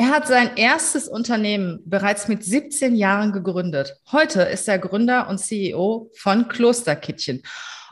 Er 0.00 0.10
hat 0.10 0.28
sein 0.28 0.52
erstes 0.54 1.08
Unternehmen 1.08 1.80
bereits 1.84 2.28
mit 2.28 2.44
17 2.44 2.94
Jahren 2.94 3.32
gegründet. 3.32 3.96
Heute 4.12 4.42
ist 4.42 4.68
er 4.68 4.78
Gründer 4.78 5.28
und 5.28 5.38
CEO 5.38 6.12
von 6.14 6.46
Klosterkittchen. 6.46 7.42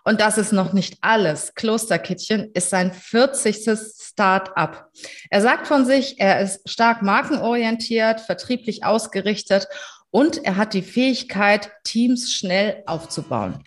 Und 0.04 0.20
das 0.20 0.38
ist 0.38 0.52
noch 0.52 0.72
nicht 0.72 0.98
alles. 1.00 1.56
Klosterkittchen 1.56 2.52
ist 2.54 2.70
sein 2.70 2.92
40. 2.92 3.76
Start-up. 4.00 4.88
Er 5.30 5.42
sagt 5.42 5.66
von 5.66 5.84
sich, 5.84 6.20
er 6.20 6.40
ist 6.40 6.70
stark 6.70 7.02
markenorientiert, 7.02 8.20
vertrieblich 8.20 8.84
ausgerichtet 8.84 9.66
und 10.12 10.44
er 10.44 10.54
hat 10.54 10.74
die 10.74 10.82
Fähigkeit, 10.82 11.72
Teams 11.82 12.32
schnell 12.32 12.84
aufzubauen. 12.86 13.64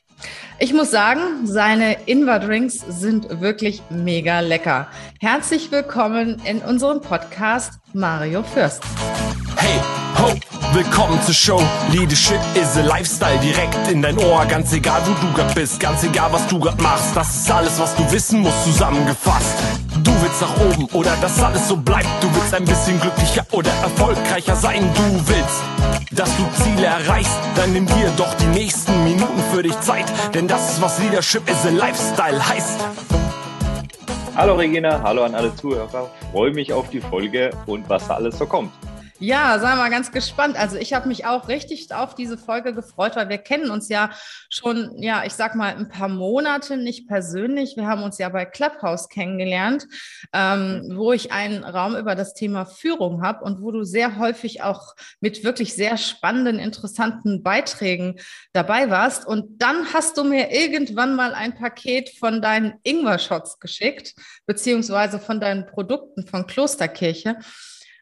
Ich 0.61 0.73
muss 0.73 0.91
sagen, 0.91 1.45
seine 1.45 2.07
Inva-Drinks 2.07 2.83
sind 2.89 3.39
wirklich 3.39 3.81
mega 3.89 4.41
lecker. 4.41 4.87
Herzlich 5.21 5.71
willkommen 5.71 6.41
in 6.43 6.59
unserem 6.59 6.99
Podcast 6.99 7.73
Mario 7.93 8.43
Fürst. 8.43 8.83
Hey, 9.55 9.79
ho, 10.17 10.33
willkommen 10.73 11.21
zur 11.23 11.33
Show. 11.33 11.63
Leadership 11.93 12.39
is 12.55 12.75
a 12.75 12.81
Lifestyle 12.81 13.39
direkt 13.39 13.89
in 13.89 14.01
dein 14.01 14.17
Ohr. 14.17 14.45
Ganz 14.47 14.73
egal, 14.73 15.01
wo 15.05 15.13
du 15.25 15.33
grad 15.33 15.55
bist, 15.55 15.79
ganz 15.79 16.03
egal, 16.03 16.31
was 16.33 16.45
du 16.47 16.59
grad 16.59 16.81
machst. 16.81 17.15
Das 17.15 17.33
ist 17.37 17.49
alles, 17.49 17.79
was 17.79 17.95
du 17.95 18.11
wissen 18.11 18.41
musst, 18.41 18.63
zusammengefasst. 18.65 19.57
Du 20.03 20.11
willst 20.21 20.41
nach 20.41 20.59
oben 20.59 20.85
oder 20.93 21.15
dass 21.21 21.41
alles 21.41 21.67
so 21.69 21.77
bleibt. 21.77 22.07
Du 22.21 22.27
willst 22.35 22.53
ein 22.53 22.65
bisschen 22.65 22.99
glücklicher 22.99 23.45
oder 23.51 23.71
erfolgreicher 23.81 24.55
sein. 24.55 24.89
Du 24.93 25.27
willst, 25.27 25.61
dass 26.11 26.35
du 26.37 26.43
Ziele 26.63 26.87
erreichst. 26.87 27.37
Dann 27.55 27.73
nimm 27.73 27.85
dir 27.85 28.11
doch 28.17 28.33
die 28.35 28.47
nächsten 28.47 29.03
Minuten 29.03 29.41
für 29.53 29.63
dich 29.63 29.79
Zeit. 29.81 30.05
Denn 30.33 30.47
das 30.47 30.73
ist, 30.73 30.81
was 30.81 30.99
Leadership 30.99 31.49
is 31.49 31.65
a 31.65 31.69
Lifestyle 31.69 32.47
heißt. 32.47 32.79
Hallo 34.35 34.55
Regina, 34.55 35.01
hallo 35.03 35.23
an 35.23 35.35
alle 35.35 35.53
Zuhörer. 35.55 36.09
Freue 36.31 36.51
mich 36.51 36.71
auf 36.71 36.89
die 36.89 37.01
Folge 37.01 37.51
und 37.65 37.89
was 37.89 38.07
da 38.07 38.15
alles 38.15 38.37
so 38.37 38.45
kommt. 38.45 38.71
Ja, 39.21 39.59
sei 39.59 39.75
mal 39.75 39.89
ganz 39.89 40.13
gespannt. 40.13 40.57
Also 40.57 40.77
ich 40.77 40.93
habe 40.93 41.09
mich 41.09 41.25
auch 41.25 41.49
richtig 41.49 41.93
auf 41.93 42.15
diese 42.15 42.37
Folge 42.37 42.73
gefreut, 42.73 43.17
weil 43.17 43.27
wir 43.27 43.37
kennen 43.37 43.69
uns 43.69 43.89
ja 43.89 44.11
schon, 44.49 44.97
ja, 44.97 45.25
ich 45.25 45.33
sag 45.33 45.55
mal, 45.55 45.75
ein 45.75 45.89
paar 45.89 46.07
Monate, 46.07 46.77
nicht 46.77 47.05
persönlich. 47.05 47.75
Wir 47.75 47.85
haben 47.85 48.01
uns 48.01 48.17
ja 48.17 48.29
bei 48.29 48.45
Clubhouse 48.45 49.09
kennengelernt, 49.09 49.87
ähm, 50.31 50.93
wo 50.95 51.11
ich 51.11 51.33
einen 51.33 51.65
Raum 51.65 51.97
über 51.97 52.15
das 52.15 52.33
Thema 52.33 52.65
Führung 52.65 53.21
habe 53.21 53.43
und 53.43 53.61
wo 53.61 53.71
du 53.71 53.83
sehr 53.83 54.17
häufig 54.19 54.63
auch 54.63 54.95
mit 55.19 55.43
wirklich 55.43 55.73
sehr 55.73 55.97
spannenden, 55.97 56.57
interessanten 56.57 57.43
Beiträgen 57.43 58.21
dabei 58.53 58.89
warst. 58.89 59.27
Und 59.27 59.61
dann 59.61 59.91
hast 59.93 60.17
du 60.17 60.23
mir 60.23 60.49
irgendwann 60.51 61.17
mal 61.17 61.33
ein 61.33 61.55
Paket 61.55 62.09
von 62.17 62.41
deinen 62.41 62.75
Ingwer-Shots 62.83 63.59
geschickt, 63.59 64.13
beziehungsweise 64.45 65.19
von 65.19 65.41
deinen 65.41 65.65
Produkten 65.65 66.25
von 66.25 66.47
Klosterkirche. 66.47 67.35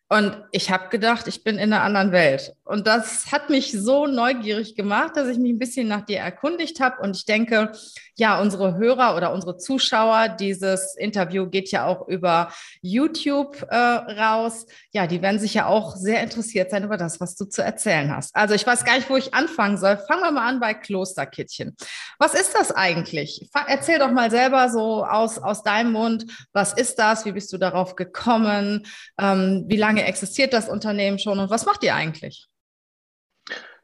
Und 0.10 0.42
ich 0.52 0.72
habe 0.72 0.88
gedacht, 0.90 1.28
ich 1.28 1.44
bin 1.44 1.58
in 1.58 1.74
einer 1.74 1.84
anderen 1.84 2.14
Welt. 2.14 2.56
Und 2.64 2.88
das 2.88 3.32
hat 3.32 3.50
mich 3.50 3.74
so 3.74 4.08
neugierig 4.08 4.76
gemacht, 4.76 5.18
dass 5.18 5.28
ich 5.28 5.38
mich 5.38 5.52
ein 5.52 5.60
bisschen 5.60 5.90
nach 5.90 6.06
dir 6.06 6.20
erkundigt 6.20 6.80
habe. 6.80 7.02
Und 7.02 7.18
ich 7.18 7.26
denke, 7.26 7.72
ja, 8.18 8.42
unsere 8.42 8.76
Hörer 8.78 9.16
oder 9.16 9.32
unsere 9.32 9.58
Zuschauer, 9.58 10.30
dieses 10.30 10.96
Interview 10.98 11.48
geht 11.48 11.70
ja 11.72 11.86
auch 11.86 12.08
über 12.08 12.52
YouTube 12.82 13.62
äh, 13.70 13.76
raus. 13.76 14.66
Ja, 14.92 15.06
die 15.06 15.22
werden 15.22 15.40
sich 15.40 15.54
ja 15.54 15.68
auch 15.68 15.96
sehr 15.96 16.22
interessiert 16.24 16.72
sein 16.72 16.84
über 16.84 16.98
das, 16.98 17.22
was 17.22 17.36
du 17.36 17.46
zu 17.46 17.64
erzählen 17.64 18.14
hast. 18.16 18.36
Also 18.36 18.56
ich 18.56 18.66
weiß 18.66 18.86
gar 18.86 18.96
nicht, 18.96 19.10
wo 19.10 19.18
ich 19.18 19.36
anfangen 19.36 19.78
soll. 19.78 19.98
Fangen 19.98 20.22
wir 20.22 20.32
mal 20.32 20.48
an 20.48 20.60
bei 20.60 20.74
Klosterkittchen. 20.74 21.76
Was 22.18 22.34
ist 22.34 22.56
das 22.56 22.72
eigentlich? 22.72 23.50
Erzähl 23.68 24.00
doch 24.00 24.12
mal 24.12 24.32
selber 24.32 24.70
so 24.70 25.06
aus, 25.06 25.38
aus 25.38 25.62
deinem 25.62 25.92
Mund. 25.92 26.26
Was 26.54 26.74
ist 26.74 26.98
das? 26.98 27.26
Wie 27.26 27.34
bist 27.34 27.54
du 27.54 27.60
darauf 27.60 27.96
gekommen? 27.96 28.88
Ähm, 29.20 29.66
wie 29.68 29.78
lange 29.78 30.06
existiert 30.06 30.54
das 30.54 30.68
Unternehmen 30.68 31.20
schon 31.20 31.38
und 31.38 31.52
was 31.52 31.68
macht 31.68 31.84
ihr 31.84 31.94
eigentlich? 31.94 32.48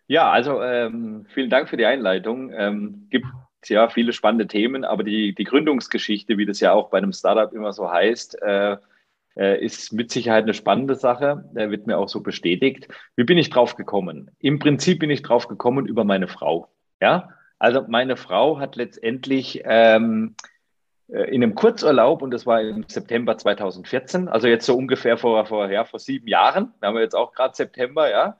Ja, 0.07 0.31
also 0.31 0.61
ähm, 0.61 1.27
vielen 1.33 1.49
Dank 1.49 1.69
für 1.69 1.77
die 1.77 1.85
Einleitung. 1.85 2.51
Ähm, 2.51 3.07
gibt 3.09 3.25
ja 3.69 3.89
viele 3.89 4.13
spannende 4.13 4.47
Themen, 4.47 4.83
aber 4.83 5.03
die, 5.03 5.33
die 5.35 5.43
Gründungsgeschichte, 5.43 6.37
wie 6.37 6.45
das 6.45 6.59
ja 6.59 6.73
auch 6.73 6.89
bei 6.89 6.97
einem 6.97 7.13
Startup 7.13 7.51
immer 7.53 7.73
so 7.73 7.91
heißt, 7.91 8.41
äh, 8.41 8.77
äh, 9.35 9.63
ist 9.63 9.93
mit 9.93 10.11
Sicherheit 10.11 10.43
eine 10.43 10.53
spannende 10.53 10.95
Sache. 10.95 11.49
Der 11.53 11.71
wird 11.71 11.87
mir 11.87 11.97
auch 11.97 12.09
so 12.09 12.21
bestätigt. 12.21 12.87
Wie 13.15 13.23
bin 13.23 13.37
ich 13.37 13.49
drauf 13.49 13.75
gekommen? 13.75 14.31
Im 14.39 14.59
Prinzip 14.59 14.99
bin 14.99 15.09
ich 15.09 15.23
drauf 15.23 15.47
gekommen 15.47 15.85
über 15.85 16.03
meine 16.03 16.27
Frau. 16.27 16.69
Ja, 17.01 17.29
also 17.59 17.85
meine 17.87 18.17
Frau 18.17 18.59
hat 18.59 18.75
letztendlich 18.75 19.61
ähm, 19.65 20.35
äh, 21.07 21.33
in 21.33 21.43
einem 21.43 21.55
Kurzurlaub 21.55 22.21
und 22.21 22.31
das 22.31 22.45
war 22.45 22.61
im 22.61 22.85
September 22.87 23.37
2014, 23.37 24.27
also 24.27 24.47
jetzt 24.47 24.65
so 24.65 24.75
ungefähr 24.75 25.17
vor, 25.17 25.45
vor, 25.45 25.69
ja, 25.69 25.83
vor 25.83 25.99
sieben 25.99 26.27
Jahren, 26.27 26.73
da 26.79 26.87
haben 26.87 26.95
wir 26.95 27.01
jetzt 27.01 27.15
auch 27.15 27.33
gerade 27.33 27.55
September, 27.55 28.09
ja, 28.09 28.37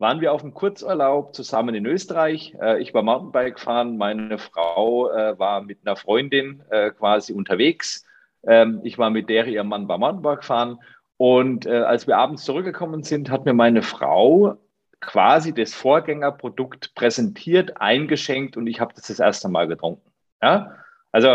waren 0.00 0.22
wir 0.22 0.32
auf 0.32 0.42
einem 0.42 0.54
Kurzurlaub 0.54 1.34
zusammen 1.34 1.74
in 1.74 1.84
Österreich. 1.84 2.56
Äh, 2.60 2.80
ich 2.80 2.94
war 2.94 3.02
Mountainbike 3.02 3.60
fahren, 3.60 3.98
meine 3.98 4.38
Frau 4.38 5.10
äh, 5.10 5.38
war 5.38 5.62
mit 5.62 5.80
einer 5.84 5.94
Freundin 5.94 6.62
äh, 6.70 6.90
quasi 6.90 7.34
unterwegs. 7.34 8.06
Ähm, 8.46 8.80
ich 8.82 8.96
war 8.96 9.10
mit 9.10 9.28
der, 9.28 9.46
ihr 9.46 9.62
Mann 9.62 9.88
war 9.88 9.98
Mountainbike 9.98 10.42
fahren. 10.42 10.80
Und 11.18 11.66
als 11.66 12.06
wir 12.06 12.16
abends 12.16 12.44
zurückgekommen 12.44 13.02
sind, 13.02 13.28
hat 13.28 13.44
mir 13.44 13.52
meine 13.52 13.82
Frau 13.82 14.56
quasi 15.00 15.52
das 15.52 15.74
Vorgängerprodukt 15.74 16.94
präsentiert, 16.94 17.78
eingeschenkt 17.78 18.56
und 18.56 18.66
ich 18.66 18.80
habe 18.80 18.94
das 18.94 19.08
das 19.08 19.20
erste 19.20 19.50
Mal 19.50 19.68
getrunken. 19.68 20.10
Ja? 20.40 20.76
Also 21.12 21.28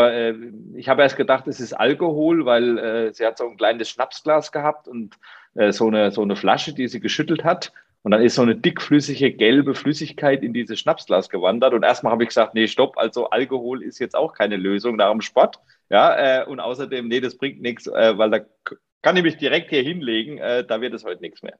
ich 0.73 0.89
habe 0.89 1.03
erst 1.03 1.17
gedacht, 1.17 1.47
es 1.47 1.59
ist 1.59 1.73
Alkohol, 1.73 2.47
weil 2.47 3.13
sie 3.13 3.27
hat 3.27 3.37
so 3.37 3.47
ein 3.47 3.57
kleines 3.57 3.91
Schnapsglas 3.91 4.51
gehabt 4.51 4.87
und 4.87 5.19
so, 5.69 5.85
eine, 5.85 6.09
so 6.09 6.23
eine 6.23 6.35
Flasche, 6.35 6.73
die 6.73 6.87
sie 6.87 6.99
geschüttelt 6.99 7.43
hat. 7.43 7.71
Und 8.05 8.11
dann 8.11 8.21
ist 8.21 8.35
so 8.35 8.43
eine 8.43 8.55
dickflüssige 8.55 9.31
gelbe 9.31 9.73
Flüssigkeit 9.73 10.43
in 10.43 10.53
dieses 10.53 10.79
Schnapsglas 10.79 11.27
gewandert. 11.27 11.73
Und 11.73 11.81
erstmal 11.81 12.13
habe 12.13 12.21
ich 12.21 12.29
gesagt, 12.29 12.53
nee, 12.53 12.67
stopp, 12.67 12.99
also 12.99 13.31
Alkohol 13.31 13.81
ist 13.81 13.97
jetzt 13.97 14.15
auch 14.15 14.33
keine 14.33 14.57
Lösung 14.57 14.95
nach 14.97 15.09
dem 15.09 15.21
Sport. 15.21 15.57
Ja, 15.89 16.43
äh, 16.43 16.45
und 16.45 16.59
außerdem, 16.59 17.07
nee, 17.07 17.19
das 17.19 17.35
bringt 17.35 17.63
nichts, 17.63 17.87
äh, 17.87 18.15
weil 18.15 18.29
da 18.29 18.41
kann 19.01 19.17
ich 19.17 19.23
mich 19.23 19.37
direkt 19.37 19.71
hier 19.71 19.81
hinlegen, 19.81 20.37
äh, 20.37 20.63
da 20.63 20.81
wird 20.81 20.93
es 20.93 21.03
heute 21.03 21.19
nichts 21.21 21.41
mehr. 21.41 21.57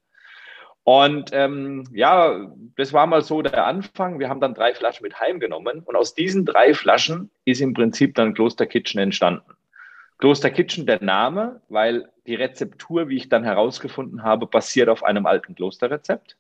Und 0.84 1.32
ähm, 1.34 1.86
ja, 1.92 2.48
das 2.78 2.94
war 2.94 3.08
mal 3.08 3.24
so 3.24 3.42
der 3.42 3.66
Anfang. 3.66 4.20
Wir 4.20 4.30
haben 4.30 4.40
dann 4.40 4.54
drei 4.54 4.76
Flaschen 4.76 5.02
mit 5.02 5.20
heimgenommen 5.20 5.80
und 5.80 5.96
aus 5.96 6.14
diesen 6.14 6.46
drei 6.46 6.76
Flaschen 6.76 7.32
ist 7.46 7.60
im 7.60 7.74
Prinzip 7.74 8.14
dann 8.14 8.36
Kloster 8.36 8.68
Kitchen 8.68 9.00
entstanden. 9.00 9.50
Kloster 10.20 10.52
Kitchen 10.52 10.86
der 10.86 11.02
Name, 11.04 11.62
weil 11.70 12.08
die 12.28 12.36
Rezeptur, 12.36 13.10
wie 13.10 13.18
ich 13.18 13.30
dann 13.30 13.44
herausgefunden 13.44 14.24
habe, 14.24 14.48
basiert 14.48 14.90
auf 14.90 15.04
einem 15.04 15.26
alten 15.26 15.56
Klosterrezept. 15.56 16.38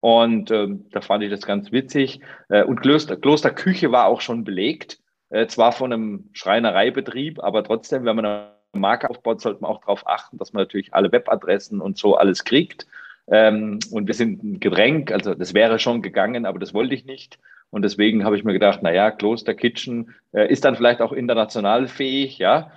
Und 0.00 0.50
ähm, 0.50 0.86
da 0.92 1.00
fand 1.00 1.24
ich 1.24 1.30
das 1.30 1.42
ganz 1.42 1.72
witzig. 1.72 2.20
Äh, 2.48 2.62
und 2.62 2.80
Kloster, 2.80 3.16
Klosterküche 3.16 3.90
war 3.90 4.06
auch 4.06 4.20
schon 4.20 4.44
belegt. 4.44 5.00
Äh, 5.30 5.46
zwar 5.46 5.72
von 5.72 5.92
einem 5.92 6.30
Schreinereibetrieb, 6.32 7.42
aber 7.42 7.64
trotzdem, 7.64 8.04
wenn 8.04 8.16
man 8.16 8.24
eine 8.24 8.52
Marke 8.72 9.10
aufbaut, 9.10 9.40
sollte 9.40 9.62
man 9.62 9.70
auch 9.70 9.80
darauf 9.80 10.06
achten, 10.06 10.38
dass 10.38 10.52
man 10.52 10.62
natürlich 10.62 10.94
alle 10.94 11.12
Webadressen 11.12 11.80
und 11.80 11.98
so 11.98 12.16
alles 12.16 12.44
kriegt. 12.44 12.86
Ähm, 13.26 13.78
und 13.90 14.06
wir 14.06 14.14
sind 14.14 14.42
ein 14.42 14.60
Getränk, 14.60 15.12
also 15.12 15.34
das 15.34 15.52
wäre 15.52 15.78
schon 15.78 16.00
gegangen, 16.00 16.46
aber 16.46 16.58
das 16.58 16.72
wollte 16.72 16.94
ich 16.94 17.04
nicht. 17.04 17.38
Und 17.70 17.82
deswegen 17.82 18.24
habe 18.24 18.36
ich 18.36 18.44
mir 18.44 18.54
gedacht, 18.54 18.82
naja, 18.82 19.10
Kloster 19.10 19.54
Kitchen 19.54 20.14
äh, 20.32 20.50
ist 20.50 20.64
dann 20.64 20.76
vielleicht 20.76 21.02
auch 21.02 21.12
international 21.12 21.88
fähig, 21.88 22.38
ja. 22.38 22.70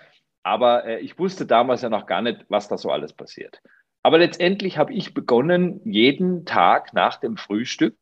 Aber 0.44 0.86
äh, 0.86 1.00
ich 1.00 1.20
wusste 1.20 1.46
damals 1.46 1.82
ja 1.82 1.90
noch 1.90 2.06
gar 2.06 2.22
nicht, 2.22 2.46
was 2.50 2.68
da 2.68 2.78
so 2.78 2.92
alles 2.92 3.14
passiert. 3.14 3.62
Aber 4.04 4.18
letztendlich 4.18 4.78
habe 4.78 4.94
ich 4.94 5.14
begonnen, 5.14 5.82
jeden 5.86 6.46
Tag 6.46 6.94
nach 6.94 7.18
dem 7.18 7.38
Frühstück 7.38 7.96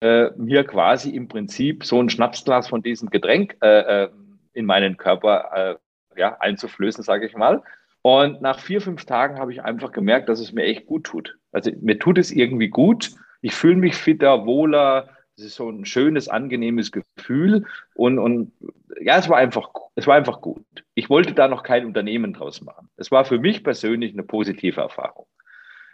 äh, 0.00 0.30
mir 0.36 0.64
quasi 0.64 1.10
im 1.10 1.26
Prinzip 1.26 1.84
so 1.84 2.00
ein 2.00 2.10
Schnapsglas 2.10 2.68
von 2.68 2.82
diesem 2.82 3.10
Getränk 3.10 3.56
äh, 3.62 4.04
äh 4.04 4.10
in 4.54 4.66
meinen 4.66 4.96
Körper 4.96 5.78
äh, 6.14 6.18
ja, 6.18 6.36
einzuflößen, 6.40 7.04
sage 7.04 7.26
ich 7.26 7.36
mal. 7.36 7.62
Und 8.02 8.40
nach 8.42 8.58
vier, 8.58 8.80
fünf 8.80 9.04
Tagen 9.04 9.38
habe 9.38 9.52
ich 9.52 9.62
einfach 9.62 9.92
gemerkt, 9.92 10.28
dass 10.28 10.40
es 10.40 10.52
mir 10.52 10.64
echt 10.64 10.86
gut 10.86 11.04
tut. 11.04 11.38
Also 11.52 11.70
mir 11.80 11.98
tut 11.98 12.18
es 12.18 12.32
irgendwie 12.32 12.68
gut. 12.68 13.12
Ich 13.40 13.54
fühle 13.54 13.76
mich 13.76 13.94
fitter, 13.94 14.46
wohler, 14.46 15.10
das 15.38 15.46
ist 15.46 15.54
so 15.54 15.70
ein 15.70 15.84
schönes, 15.84 16.28
angenehmes 16.28 16.90
Gefühl. 16.90 17.64
Und, 17.94 18.18
und 18.18 18.52
ja, 19.00 19.18
es 19.18 19.28
war 19.28 19.36
einfach, 19.38 19.70
es 19.94 20.08
war 20.08 20.16
einfach 20.16 20.40
gut. 20.40 20.64
Ich 20.94 21.08
wollte 21.08 21.32
da 21.32 21.46
noch 21.46 21.62
kein 21.62 21.86
Unternehmen 21.86 22.32
draus 22.32 22.60
machen. 22.60 22.88
Es 22.96 23.12
war 23.12 23.24
für 23.24 23.38
mich 23.38 23.62
persönlich 23.62 24.12
eine 24.12 24.24
positive 24.24 24.80
Erfahrung. 24.80 25.26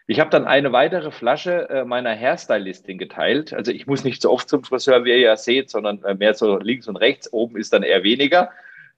Ich 0.06 0.18
habe 0.18 0.30
dann 0.30 0.46
eine 0.46 0.72
weitere 0.72 1.10
Flasche 1.10 1.68
äh, 1.68 1.84
meiner 1.84 2.16
Hairstylistin 2.16 2.96
geteilt. 2.96 3.52
Also 3.52 3.70
ich 3.70 3.86
muss 3.86 4.02
nicht 4.02 4.22
so 4.22 4.30
oft 4.30 4.48
zum 4.48 4.64
Friseur, 4.64 5.04
wie 5.04 5.10
ihr 5.10 5.18
ja 5.18 5.36
seht, 5.36 5.68
sondern 5.68 6.02
äh, 6.04 6.14
mehr 6.14 6.32
so 6.32 6.56
links 6.56 6.88
und 6.88 6.96
rechts. 6.96 7.30
Oben 7.30 7.58
ist 7.58 7.74
dann 7.74 7.82
eher 7.82 8.02
weniger. 8.02 8.50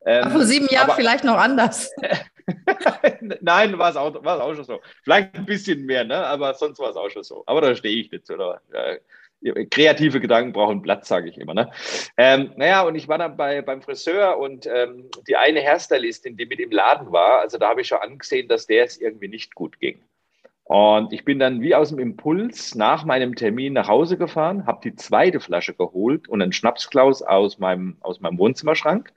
Ähm, 0.05 0.31
vor 0.31 0.45
sieben 0.45 0.69
Jahren 0.69 0.93
vielleicht 0.95 1.25
noch 1.25 1.39
anders. 1.39 1.93
Nein, 3.41 3.77
war 3.79 3.91
es 3.91 3.97
auch, 3.97 4.15
auch 4.15 4.55
schon 4.55 4.65
so. 4.65 4.81
Vielleicht 5.03 5.35
ein 5.35 5.45
bisschen 5.47 5.85
mehr, 5.87 6.05
ne? 6.05 6.25
aber 6.25 6.55
sonst 6.55 6.79
war 6.79 6.91
es 6.91 6.97
auch 6.97 7.11
schon 7.11 7.25
so. 7.25 7.43
Aber 7.47 7.61
da 7.61 7.75
stehe 7.75 8.01
ich 8.01 8.13
nicht. 8.13 8.31
Oder, 8.31 8.61
äh, 8.73 8.99
kreative 9.71 10.21
Gedanken 10.21 10.53
brauchen 10.53 10.83
Platz, 10.83 11.09
sage 11.09 11.29
ich 11.29 11.39
immer. 11.39 11.55
Ne? 11.55 11.71
Ähm, 12.17 12.53
naja, 12.57 12.83
und 12.83 12.95
ich 12.95 13.09
war 13.09 13.19
dann 13.19 13.37
bei, 13.37 13.63
beim 13.63 13.83
Friseur 13.83 14.39
und 14.39 14.67
ähm, 14.67 15.09
die 15.29 15.37
eine 15.37 15.61
Hairstylistin, 15.61 16.37
die 16.37 16.47
mit 16.47 16.61
im 16.61 16.71
Laden 16.71 17.13
war, 17.13 17.41
also 17.41 17.59
da 17.59 17.69
habe 17.69 17.81
ich 17.81 17.89
schon 17.89 17.99
angesehen, 17.99 18.49
dass 18.49 18.67
der 18.67 18.85
es 18.85 18.99
irgendwie 18.99 19.29
nicht 19.29 19.55
gut 19.55 19.79
ging. 19.79 20.03
Und 20.69 21.13
ich 21.13 21.25
bin 21.25 21.39
dann 21.39 21.61
wie 21.61 21.77
aus 21.77 21.91
dem 21.91 22.01
Impuls 22.01 22.75
nach 22.75 23.05
meinem 23.05 23.37
Termin 23.37 23.75
nach 23.75 23.87
Hause 23.87 24.19
gefahren, 24.19 24.67
habe 24.67 24.81
die 24.83 24.97
zweite 24.97 25.39
Flasche 25.39 25.75
geholt 25.75 26.27
und 26.29 26.43
einen 26.43 26.53
Schnapsklaus 26.53 27.23
aus 27.23 27.59
meinem, 27.59 27.99
aus 28.01 28.21
meinem 28.21 28.37
Wohnzimmerschrank 28.39 29.13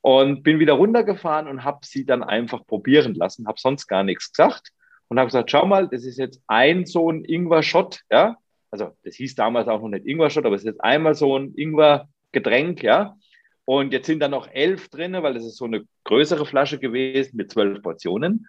und 0.00 0.44
bin 0.44 0.60
wieder 0.60 0.74
runtergefahren 0.74 1.48
und 1.48 1.64
habe 1.64 1.80
sie 1.82 2.06
dann 2.06 2.22
einfach 2.22 2.64
probieren 2.64 3.14
lassen, 3.14 3.48
habe 3.48 3.58
sonst 3.58 3.88
gar 3.88 4.04
nichts 4.04 4.30
gesagt 4.30 4.70
und 5.08 5.18
habe 5.18 5.26
gesagt, 5.26 5.50
schau 5.50 5.66
mal, 5.66 5.88
das 5.88 6.04
ist 6.04 6.18
jetzt 6.18 6.40
ein 6.46 6.86
so 6.86 7.10
ein 7.10 7.24
Ingwer-Shot, 7.24 8.02
ja, 8.08 8.36
also 8.80 8.96
das 9.04 9.14
hieß 9.16 9.34
damals 9.34 9.68
auch 9.68 9.80
noch 9.80 9.88
nicht 9.88 10.06
Ingwer-Shot, 10.06 10.44
aber 10.44 10.54
es 10.54 10.62
ist 10.62 10.66
jetzt 10.66 10.84
einmal 10.84 11.14
so 11.14 11.38
ein 11.38 11.54
Ingwer-Getränk, 11.54 12.82
ja, 12.82 13.16
und 13.64 13.92
jetzt 13.92 14.06
sind 14.06 14.20
da 14.20 14.28
noch 14.28 14.48
elf 14.48 14.88
drin, 14.88 15.14
weil 15.14 15.34
das 15.34 15.44
ist 15.44 15.56
so 15.56 15.64
eine 15.64 15.84
größere 16.04 16.46
Flasche 16.46 16.78
gewesen 16.78 17.36
mit 17.36 17.50
zwölf 17.50 17.82
Portionen 17.82 18.48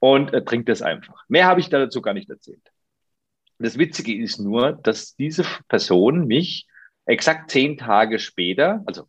und 0.00 0.34
äh, 0.34 0.44
trinkt 0.44 0.68
das 0.68 0.82
einfach. 0.82 1.24
Mehr 1.28 1.46
habe 1.46 1.60
ich 1.60 1.70
dazu 1.70 2.02
gar 2.02 2.14
nicht 2.14 2.28
erzählt. 2.28 2.70
Das 3.58 3.78
Witzige 3.78 4.14
ist 4.14 4.38
nur, 4.38 4.72
dass 4.72 5.16
diese 5.16 5.44
Person 5.68 6.26
mich 6.26 6.66
exakt 7.06 7.50
zehn 7.50 7.78
Tage 7.78 8.18
später, 8.18 8.82
also 8.86 9.04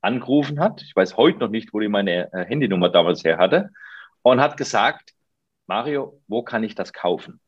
angerufen 0.00 0.60
hat. 0.60 0.82
Ich 0.82 0.96
weiß 0.96 1.16
heute 1.16 1.38
noch 1.40 1.50
nicht, 1.50 1.72
wo 1.74 1.80
die 1.80 1.88
meine 1.88 2.32
äh, 2.32 2.46
Handynummer 2.46 2.88
damals 2.88 3.24
her 3.24 3.38
hatte. 3.38 3.70
Und 4.22 4.40
hat 4.40 4.56
gesagt, 4.56 5.12
Mario, 5.66 6.20
wo 6.26 6.42
kann 6.42 6.62
ich 6.62 6.74
das 6.74 6.92
kaufen? 6.92 7.40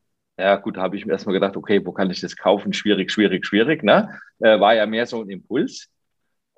Ja, 0.43 0.57
gut, 0.57 0.77
habe 0.77 0.97
ich 0.97 1.05
mir 1.05 1.13
erstmal 1.13 1.33
gedacht, 1.33 1.55
okay, 1.55 1.85
wo 1.85 1.93
kann 1.93 2.11
ich 2.11 2.19
das 2.19 2.35
kaufen? 2.35 2.73
Schwierig, 2.73 3.11
schwierig, 3.11 3.45
schwierig. 3.45 3.81
Ne? 3.81 4.19
Äh, 4.39 4.59
war 4.59 4.75
ja 4.75 4.85
mehr 4.85 5.05
so 5.05 5.21
ein 5.21 5.29
Impuls. 5.29 5.89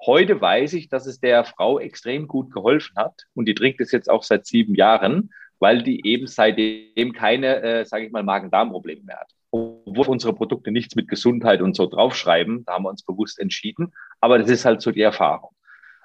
Heute 0.04 0.42
weiß 0.42 0.74
ich, 0.74 0.90
dass 0.90 1.06
es 1.06 1.20
der 1.20 1.46
Frau 1.46 1.80
extrem 1.80 2.28
gut 2.28 2.52
geholfen 2.52 2.96
hat 2.96 3.26
und 3.34 3.46
die 3.46 3.56
trinkt 3.56 3.82
es 3.82 3.92
jetzt 3.92 4.10
auch 4.10 4.24
seit 4.24 4.46
sieben 4.46 4.76
Jahren 4.76 5.30
weil 5.60 5.84
die 5.84 6.06
eben 6.06 6.28
seitdem 6.28 7.14
keine, 7.14 7.62
äh, 7.62 7.86
sage 7.86 8.06
ich 8.06 8.12
mal, 8.12 8.24
Magen-Darm-Probleme 8.24 9.02
mehr 9.04 9.20
hat. 9.20 9.32
Obwohl 9.52 10.08
unsere 10.08 10.34
Produkte 10.34 10.72
nichts 10.72 10.96
mit 10.96 11.08
Gesundheit 11.08 11.62
und 11.62 11.76
so 11.76 11.88
draufschreiben, 11.88 12.66
da 12.66 12.74
haben 12.74 12.84
wir 12.84 12.90
uns 12.90 13.04
bewusst 13.04 13.40
entschieden. 13.40 13.94
Aber 14.20 14.38
das 14.38 14.50
ist 14.50 14.66
halt 14.66 14.82
so 14.82 14.92
die 14.92 15.02
Erfahrung. 15.02 15.52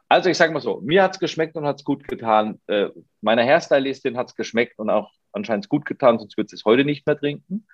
Also 0.09 0.29
ich 0.29 0.37
sage 0.37 0.53
mal 0.53 0.61
so, 0.61 0.81
mir 0.83 1.03
hat 1.03 1.15
es 1.15 1.21
geschmeckt 1.21 1.57
und 1.57 1.67
hat 1.67 1.77
es 1.77 1.85
gut 1.85 2.07
getan. 2.07 2.61
Äh, 2.67 2.89
meiner 3.21 3.45
Hairstylistin 3.45 4.17
hat 4.17 4.29
es 4.29 4.37
geschmeckt 4.37 4.79
und 4.79 4.91
auch 4.91 5.13
anscheinend 5.33 5.69
gut 5.69 5.85
getan, 5.85 6.19
sonst 6.19 6.37
wird 6.37 6.51
sie 6.51 6.57
es 6.57 6.65
heute 6.65 6.85
nicht 6.85 7.07
mehr 7.07 7.19
trinken. 7.19 7.67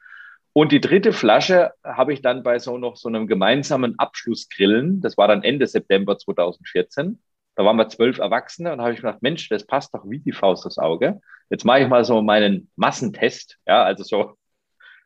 Und 0.52 0.72
die 0.72 0.80
dritte 0.80 1.12
Flasche 1.12 1.72
habe 1.84 2.14
ich 2.14 2.22
dann 2.22 2.42
bei 2.42 2.58
so 2.58 2.78
noch 2.78 2.96
so 2.96 3.08
einem 3.08 3.26
gemeinsamen 3.26 3.98
Abschlussgrillen, 3.98 5.00
das 5.02 5.18
war 5.18 5.28
dann 5.28 5.42
Ende 5.42 5.66
September 5.66 6.16
2014, 6.16 7.18
da 7.56 7.64
waren 7.64 7.76
wir 7.76 7.88
zwölf 7.88 8.18
Erwachsene 8.18 8.72
und 8.72 8.80
habe 8.80 8.92
ich 8.92 9.00
gedacht, 9.00 9.22
Mensch, 9.22 9.48
das 9.48 9.66
passt 9.66 9.94
doch 9.94 10.08
wie 10.08 10.18
die 10.18 10.32
Faust 10.32 10.66
aufs 10.66 10.78
Auge. 10.78 11.20
Jetzt 11.50 11.64
mache 11.64 11.80
ich 11.80 11.88
mal 11.88 12.04
so 12.04 12.22
meinen 12.22 12.70
Massentest, 12.76 13.58
ja, 13.66 13.82
also 13.82 14.02
so 14.04 14.36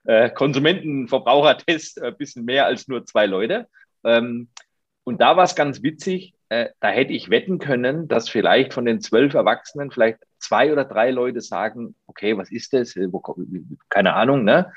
äh, 0.05 0.31
Konsumentenverbrauchertest, 0.31 2.03
ein 2.03 2.13
äh, 2.13 2.17
bisschen 2.17 2.45
mehr 2.45 2.67
als 2.67 2.89
nur 2.89 3.05
zwei 3.05 3.27
Leute. 3.27 3.69
Ähm, 4.05 4.49
und 5.05 5.21
da 5.21 5.37
war 5.37 5.45
es 5.45 5.55
ganz 5.55 5.83
witzig, 5.83 6.35
äh, 6.49 6.71
da 6.81 6.89
hätte 6.89 7.13
ich 7.13 7.31
wetten 7.31 7.59
können, 7.59 8.09
dass 8.09 8.29
vielleicht 8.29 8.75
von 8.75 8.85
den 8.85 9.01
zwölf 9.01 9.35
Erwachsenen 9.35 9.91
vielleicht 9.91 10.19
zwei 10.41 10.73
oder 10.73 10.85
drei 10.85 11.11
Leute 11.11 11.41
sagen, 11.41 11.95
okay, 12.07 12.37
was 12.37 12.51
ist 12.51 12.73
das? 12.73 12.97
Äh, 12.97 13.09
keine 13.89 14.15
Ahnung, 14.15 14.45
ne? 14.45 14.73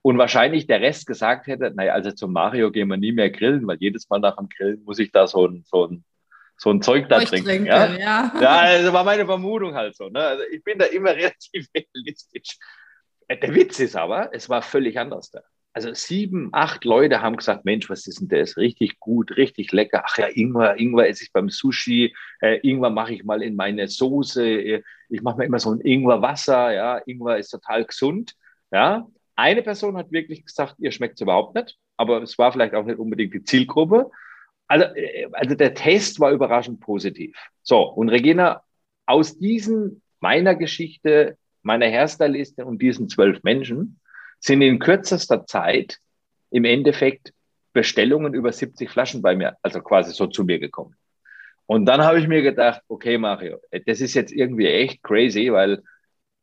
Und 0.00 0.16
wahrscheinlich 0.16 0.66
der 0.66 0.80
Rest 0.80 1.06
gesagt 1.06 1.48
hätte, 1.48 1.72
naja, 1.74 1.92
also 1.92 2.12
zum 2.12 2.32
Mario 2.32 2.70
gehen 2.70 2.88
wir 2.88 2.96
nie 2.96 3.12
mehr 3.12 3.30
grillen, 3.30 3.66
weil 3.66 3.78
jedes 3.80 4.08
Mal 4.08 4.20
nach 4.20 4.36
dem 4.36 4.48
Grillen 4.48 4.82
muss 4.84 4.98
ich 4.98 5.10
da 5.10 5.26
so 5.26 5.46
ein, 5.46 5.64
so 5.66 5.86
ein 5.86 6.04
so 6.58 6.70
ein 6.70 6.82
Zeug 6.82 7.08
da 7.08 7.20
trinken. 7.20 7.46
trinken 7.46 7.66
ja? 7.66 7.86
ja, 7.96 8.32
ja. 8.40 8.58
also 8.58 8.92
war 8.92 9.04
meine 9.04 9.24
Vermutung 9.24 9.74
halt 9.74 9.96
so. 9.96 10.08
Ne? 10.08 10.20
Also 10.20 10.42
ich 10.50 10.62
bin 10.64 10.78
da 10.78 10.86
immer 10.86 11.10
relativ 11.14 11.68
realistisch. 11.74 12.58
Äh, 13.28 13.38
der 13.38 13.54
Witz 13.54 13.78
ist 13.78 13.96
aber, 13.96 14.30
es 14.32 14.48
war 14.48 14.62
völlig 14.62 14.98
anders 14.98 15.30
da. 15.30 15.40
Also 15.78 15.94
sieben, 15.94 16.48
acht 16.50 16.84
Leute 16.84 17.22
haben 17.22 17.36
gesagt, 17.36 17.64
Mensch, 17.64 17.88
was 17.88 18.08
ist 18.08 18.18
denn 18.18 18.26
das? 18.26 18.56
Richtig 18.56 18.98
gut, 18.98 19.36
richtig 19.36 19.70
lecker. 19.70 20.02
Ach 20.04 20.18
ja, 20.18 20.26
Ingwer, 20.26 20.76
Ingwer 20.76 21.08
esse 21.08 21.22
ich 21.22 21.32
beim 21.32 21.50
Sushi. 21.50 22.16
Äh, 22.40 22.58
Ingwer 22.68 22.90
mache 22.90 23.14
ich 23.14 23.22
mal 23.22 23.44
in 23.44 23.54
meine 23.54 23.86
Soße. 23.86 24.44
Äh, 24.44 24.82
ich 25.08 25.22
mache 25.22 25.38
mir 25.38 25.44
immer 25.44 25.60
so 25.60 25.70
ein 25.70 25.80
Ingwerwasser. 25.80 26.74
Ja, 26.74 27.00
Ingwer 27.06 27.38
ist 27.38 27.50
total 27.50 27.84
gesund. 27.84 28.34
Ja, 28.72 29.06
eine 29.36 29.62
Person 29.62 29.96
hat 29.96 30.10
wirklich 30.10 30.44
gesagt, 30.44 30.74
ihr 30.78 30.90
schmeckt 30.90 31.14
es 31.14 31.20
überhaupt 31.20 31.54
nicht. 31.54 31.78
Aber 31.96 32.24
es 32.24 32.36
war 32.38 32.50
vielleicht 32.50 32.74
auch 32.74 32.84
nicht 32.84 32.98
unbedingt 32.98 33.32
die 33.32 33.44
Zielgruppe. 33.44 34.10
Also, 34.66 34.84
äh, 34.96 35.28
also 35.30 35.54
der 35.54 35.74
Test 35.74 36.18
war 36.18 36.32
überraschend 36.32 36.80
positiv. 36.80 37.38
So, 37.62 37.82
und 37.82 38.08
Regina, 38.08 38.64
aus 39.06 39.38
diesen 39.38 40.02
meiner 40.18 40.56
Geschichte, 40.56 41.38
meiner 41.62 41.86
Hairstyliste 41.86 42.66
und 42.66 42.82
diesen 42.82 43.08
zwölf 43.08 43.44
Menschen 43.44 44.00
sind 44.40 44.62
in 44.62 44.78
kürzester 44.78 45.46
Zeit 45.46 45.98
im 46.50 46.64
Endeffekt 46.64 47.32
Bestellungen 47.72 48.34
über 48.34 48.52
70 48.52 48.90
Flaschen 48.90 49.22
bei 49.22 49.36
mir, 49.36 49.56
also 49.62 49.80
quasi 49.80 50.12
so 50.12 50.26
zu 50.26 50.44
mir 50.44 50.58
gekommen. 50.58 50.96
Und 51.66 51.84
dann 51.84 52.02
habe 52.02 52.18
ich 52.18 52.26
mir 52.26 52.42
gedacht, 52.42 52.82
okay, 52.88 53.18
Mario, 53.18 53.58
das 53.86 54.00
ist 54.00 54.14
jetzt 54.14 54.32
irgendwie 54.32 54.66
echt 54.66 55.02
crazy, 55.02 55.52
weil 55.52 55.82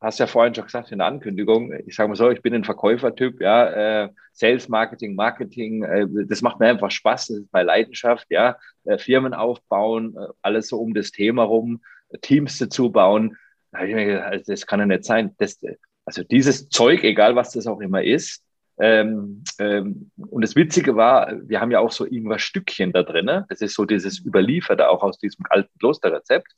hast 0.05 0.19
ja 0.19 0.27
vorhin 0.27 0.53
schon 0.53 0.65
gesagt 0.65 0.91
in 0.91 0.99
der 0.99 1.07
Ankündigung, 1.07 1.73
ich 1.85 1.95
sage 1.95 2.09
mal 2.09 2.15
so, 2.15 2.29
ich 2.29 2.41
bin 2.41 2.53
ein 2.53 2.63
Verkäufertyp, 2.63 3.41
ja, 3.41 4.03
äh, 4.03 4.09
Sales, 4.33 4.69
Marketing, 4.69 5.15
Marketing, 5.15 5.83
äh, 5.83 6.05
das 6.27 6.41
macht 6.41 6.59
mir 6.59 6.67
einfach 6.67 6.91
Spaß, 6.91 7.27
das 7.27 7.37
ist 7.37 7.53
meine 7.53 7.65
Leidenschaft, 7.67 8.27
ja, 8.29 8.57
äh, 8.83 8.97
Firmen 8.97 9.33
aufbauen, 9.33 10.15
äh, 10.15 10.27
alles 10.41 10.67
so 10.67 10.79
um 10.79 10.93
das 10.93 11.11
Thema 11.11 11.43
rum, 11.43 11.81
Teams 12.21 12.59
dazu 12.59 12.91
bauen. 12.91 13.35
Da 13.71 13.79
habe 13.79 13.89
ich 13.89 13.95
mir 13.95 14.05
gedacht, 14.05 14.31
also 14.31 14.51
das 14.51 14.67
kann 14.67 14.79
ja 14.79 14.85
nicht 14.85 15.05
sein. 15.05 15.33
Das, 15.39 15.59
also 16.05 16.23
dieses 16.23 16.69
Zeug, 16.69 17.03
egal 17.03 17.35
was 17.35 17.51
das 17.51 17.67
auch 17.67 17.81
immer 17.81 18.03
ist, 18.03 18.43
ähm, 18.77 19.43
ähm, 19.57 20.11
und 20.17 20.43
das 20.43 20.55
Witzige 20.55 20.95
war, 20.95 21.31
wir 21.47 21.61
haben 21.61 21.71
ja 21.71 21.79
auch 21.79 21.91
so 21.91 22.05
irgendwas 22.05 22.41
Stückchen 22.41 22.91
da 22.91 23.03
drin. 23.03 23.45
Das 23.47 23.61
ist 23.61 23.73
so 23.73 23.85
dieses 23.85 24.23
Überlieferte 24.25 24.89
auch 24.89 25.01
aus 25.01 25.17
diesem 25.17 25.45
alten 25.49 25.77
Klosterrezept. 25.79 26.51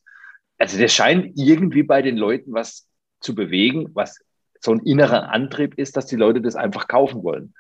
Also 0.57 0.79
das 0.79 0.93
scheint 0.93 1.33
irgendwie 1.35 1.83
bei 1.83 2.01
den 2.01 2.17
Leuten 2.17 2.53
was 2.53 2.87
zu 3.19 3.35
bewegen, 3.35 3.89
was 3.93 4.19
so 4.59 4.71
ein 4.71 4.79
innerer 4.79 5.29
Antrieb 5.29 5.75
ist, 5.77 5.95
dass 5.95 6.07
die 6.07 6.15
Leute 6.15 6.41
das 6.41 6.55
einfach 6.55 6.87
kaufen 6.87 7.23
wollen. 7.23 7.53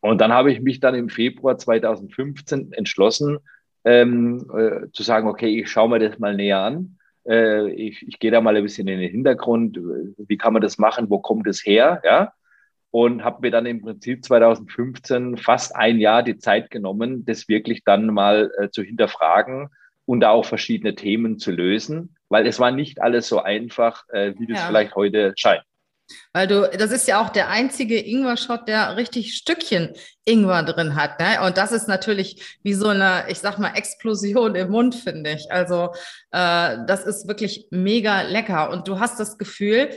Und 0.00 0.20
dann 0.20 0.32
habe 0.32 0.52
ich 0.52 0.60
mich 0.60 0.80
dann 0.80 0.94
im 0.94 1.10
Februar 1.10 1.58
2015 1.58 2.72
entschlossen, 2.72 3.38
ähm, 3.84 4.50
äh, 4.56 4.90
zu 4.92 5.02
sagen, 5.02 5.28
okay, 5.28 5.60
ich 5.60 5.70
schaue 5.70 5.90
mir 5.90 5.98
das 5.98 6.18
mal 6.18 6.34
näher 6.34 6.60
an. 6.60 6.97
Äh, 7.28 7.70
ich, 7.70 8.06
ich 8.06 8.18
gehe 8.18 8.30
da 8.30 8.40
mal 8.40 8.56
ein 8.56 8.62
bisschen 8.62 8.88
in 8.88 9.00
den 9.00 9.10
Hintergrund. 9.10 9.78
Wie 10.16 10.36
kann 10.36 10.52
man 10.52 10.62
das 10.62 10.78
machen? 10.78 11.10
Wo 11.10 11.18
kommt 11.18 11.46
es 11.46 11.64
her? 11.64 12.00
Ja. 12.04 12.32
Und 12.90 13.22
habe 13.22 13.42
mir 13.42 13.50
dann 13.50 13.66
im 13.66 13.82
Prinzip 13.82 14.24
2015 14.24 15.36
fast 15.36 15.76
ein 15.76 15.98
Jahr 15.98 16.22
die 16.22 16.38
Zeit 16.38 16.70
genommen, 16.70 17.24
das 17.26 17.48
wirklich 17.48 17.84
dann 17.84 18.06
mal 18.06 18.50
äh, 18.58 18.70
zu 18.70 18.82
hinterfragen 18.82 19.68
und 20.06 20.20
da 20.20 20.30
auch 20.30 20.46
verschiedene 20.46 20.94
Themen 20.94 21.38
zu 21.38 21.50
lösen 21.50 22.16
weil 22.28 22.46
es 22.46 22.60
war 22.60 22.70
nicht 22.70 23.00
alles 23.00 23.28
so 23.28 23.42
einfach, 23.42 24.04
äh, 24.10 24.34
wie 24.38 24.46
das 24.46 24.58
ja. 24.60 24.66
vielleicht 24.66 24.94
heute 24.94 25.32
scheint. 25.36 25.62
Weil 26.32 26.46
du, 26.46 26.68
das 26.76 26.90
ist 26.90 27.08
ja 27.08 27.20
auch 27.20 27.30
der 27.30 27.48
einzige 27.48 27.98
Ingwer-Shot, 27.98 28.68
der 28.68 28.96
richtig 28.96 29.34
Stückchen 29.34 29.94
Ingwer 30.24 30.62
drin 30.62 30.94
hat. 30.94 31.20
Ne? 31.20 31.42
Und 31.44 31.56
das 31.56 31.72
ist 31.72 31.88
natürlich 31.88 32.58
wie 32.62 32.74
so 32.74 32.88
eine, 32.88 33.24
ich 33.28 33.38
sag 33.38 33.58
mal, 33.58 33.74
Explosion 33.74 34.54
im 34.54 34.70
Mund, 34.70 34.94
finde 34.94 35.32
ich. 35.32 35.50
Also 35.50 35.90
äh, 36.30 36.78
das 36.86 37.04
ist 37.04 37.28
wirklich 37.28 37.66
mega 37.70 38.22
lecker. 38.22 38.70
Und 38.70 38.88
du 38.88 39.00
hast 39.00 39.18
das 39.18 39.38
Gefühl, 39.38 39.90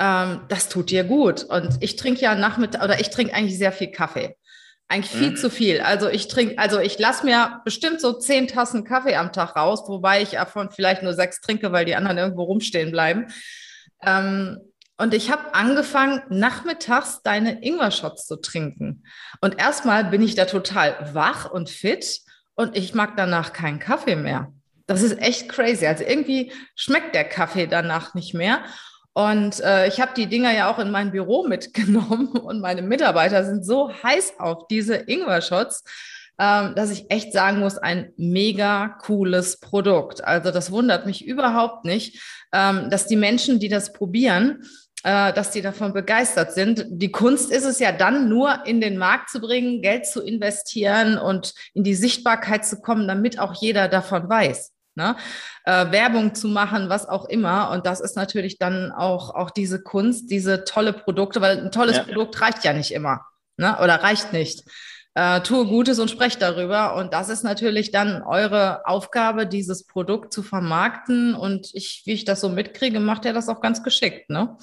ähm, 0.00 0.42
das 0.48 0.68
tut 0.68 0.90
dir 0.90 1.04
gut. 1.04 1.44
Und 1.44 1.76
ich 1.80 1.96
trinke 1.96 2.20
ja 2.22 2.34
Nachmittag, 2.34 2.82
oder 2.82 3.00
ich 3.00 3.10
trinke 3.10 3.34
eigentlich 3.34 3.58
sehr 3.58 3.72
viel 3.72 3.90
Kaffee. 3.90 4.36
Eigentlich 4.88 5.12
viel 5.12 5.30
mhm. 5.30 5.36
zu 5.36 5.50
viel. 5.50 5.80
Also 5.82 6.08
ich 6.08 6.26
trinke, 6.26 6.58
also 6.58 6.80
ich 6.80 6.98
lasse 6.98 7.24
mir 7.24 7.60
bestimmt 7.64 8.00
so 8.00 8.12
zehn 8.14 8.48
Tassen 8.48 8.82
Kaffee 8.82 9.14
am 9.14 9.32
Tag 9.32 9.54
raus, 9.54 9.84
wobei 9.86 10.20
ich 10.20 10.30
davon 10.30 10.70
vielleicht 10.72 11.04
nur 11.04 11.14
sechs 11.14 11.40
trinke, 11.40 11.70
weil 11.70 11.84
die 11.84 11.94
anderen 11.94 12.18
irgendwo 12.18 12.42
rumstehen 12.42 12.90
bleiben. 12.90 13.26
Ähm, 14.02 14.58
und 15.00 15.14
ich 15.14 15.30
habe 15.30 15.54
angefangen, 15.54 16.20
nachmittags 16.28 17.22
deine 17.22 17.64
Ingwer-Shots 17.64 18.26
zu 18.26 18.36
trinken. 18.36 19.04
Und 19.40 19.58
erstmal 19.58 20.04
bin 20.04 20.20
ich 20.20 20.34
da 20.34 20.44
total 20.44 21.14
wach 21.14 21.50
und 21.50 21.70
fit 21.70 22.20
und 22.54 22.76
ich 22.76 22.92
mag 22.92 23.16
danach 23.16 23.54
keinen 23.54 23.78
Kaffee 23.78 24.16
mehr. 24.16 24.52
Das 24.86 25.00
ist 25.00 25.18
echt 25.18 25.48
crazy. 25.48 25.86
Also 25.86 26.04
irgendwie 26.04 26.52
schmeckt 26.74 27.14
der 27.14 27.24
Kaffee 27.24 27.66
danach 27.66 28.12
nicht 28.12 28.34
mehr. 28.34 28.62
Und 29.14 29.60
äh, 29.60 29.88
ich 29.88 30.02
habe 30.02 30.12
die 30.14 30.26
Dinger 30.26 30.52
ja 30.52 30.70
auch 30.70 30.78
in 30.78 30.90
mein 30.90 31.12
Büro 31.12 31.44
mitgenommen 31.48 32.28
und 32.28 32.60
meine 32.60 32.82
Mitarbeiter 32.82 33.42
sind 33.46 33.64
so 33.64 33.90
heiß 34.02 34.34
auf 34.38 34.66
diese 34.68 34.96
Ingwer-Shots, 34.96 35.82
ähm, 36.38 36.74
dass 36.74 36.90
ich 36.90 37.10
echt 37.10 37.32
sagen 37.32 37.60
muss, 37.60 37.78
ein 37.78 38.12
mega 38.18 38.98
cooles 39.00 39.60
Produkt. 39.60 40.22
Also 40.22 40.50
das 40.50 40.70
wundert 40.70 41.06
mich 41.06 41.24
überhaupt 41.24 41.86
nicht, 41.86 42.20
ähm, 42.52 42.90
dass 42.90 43.06
die 43.06 43.16
Menschen, 43.16 43.60
die 43.60 43.70
das 43.70 43.94
probieren, 43.94 44.62
äh, 45.02 45.32
dass 45.32 45.50
die 45.50 45.62
davon 45.62 45.92
begeistert 45.92 46.52
sind. 46.52 46.84
Die 46.88 47.10
Kunst 47.10 47.50
ist 47.50 47.64
es 47.64 47.78
ja 47.78 47.92
dann 47.92 48.28
nur 48.28 48.66
in 48.66 48.80
den 48.80 48.98
Markt 48.98 49.30
zu 49.30 49.40
bringen, 49.40 49.82
Geld 49.82 50.06
zu 50.06 50.22
investieren 50.22 51.18
und 51.18 51.54
in 51.74 51.84
die 51.84 51.94
Sichtbarkeit 51.94 52.66
zu 52.66 52.80
kommen, 52.80 53.08
damit 53.08 53.38
auch 53.38 53.54
jeder 53.54 53.88
davon 53.88 54.28
weiß. 54.28 54.72
ne? 54.94 55.16
Äh, 55.64 55.90
Werbung 55.90 56.34
zu 56.34 56.48
machen, 56.48 56.88
was 56.88 57.08
auch 57.08 57.26
immer. 57.26 57.70
Und 57.70 57.86
das 57.86 58.00
ist 58.00 58.16
natürlich 58.16 58.58
dann 58.58 58.92
auch, 58.92 59.34
auch 59.34 59.50
diese 59.50 59.82
Kunst, 59.82 60.30
diese 60.30 60.64
tolle 60.64 60.92
Produkte, 60.92 61.40
weil 61.40 61.58
ein 61.58 61.70
tolles 61.70 61.96
ja. 61.96 62.02
Produkt 62.02 62.40
reicht 62.40 62.64
ja 62.64 62.72
nicht 62.72 62.92
immer 62.92 63.20
ne? 63.56 63.78
oder 63.82 64.02
reicht 64.02 64.32
nicht. 64.32 64.64
Äh, 65.14 65.40
tue 65.40 65.66
Gutes 65.66 65.98
und 65.98 66.10
spreche 66.10 66.38
darüber. 66.38 66.94
Und 66.96 67.12
das 67.12 67.28
ist 67.28 67.42
natürlich 67.42 67.90
dann 67.90 68.22
eure 68.22 68.86
Aufgabe, 68.86 69.46
dieses 69.46 69.86
Produkt 69.86 70.32
zu 70.32 70.42
vermarkten. 70.42 71.34
Und 71.34 71.70
ich, 71.74 72.02
wie 72.06 72.12
ich 72.12 72.24
das 72.24 72.40
so 72.40 72.48
mitkriege, 72.48 73.00
macht 73.00 73.24
er 73.24 73.32
das 73.32 73.48
auch 73.48 73.60
ganz 73.60 73.82
geschickt, 73.82 74.30
ne? 74.30 74.56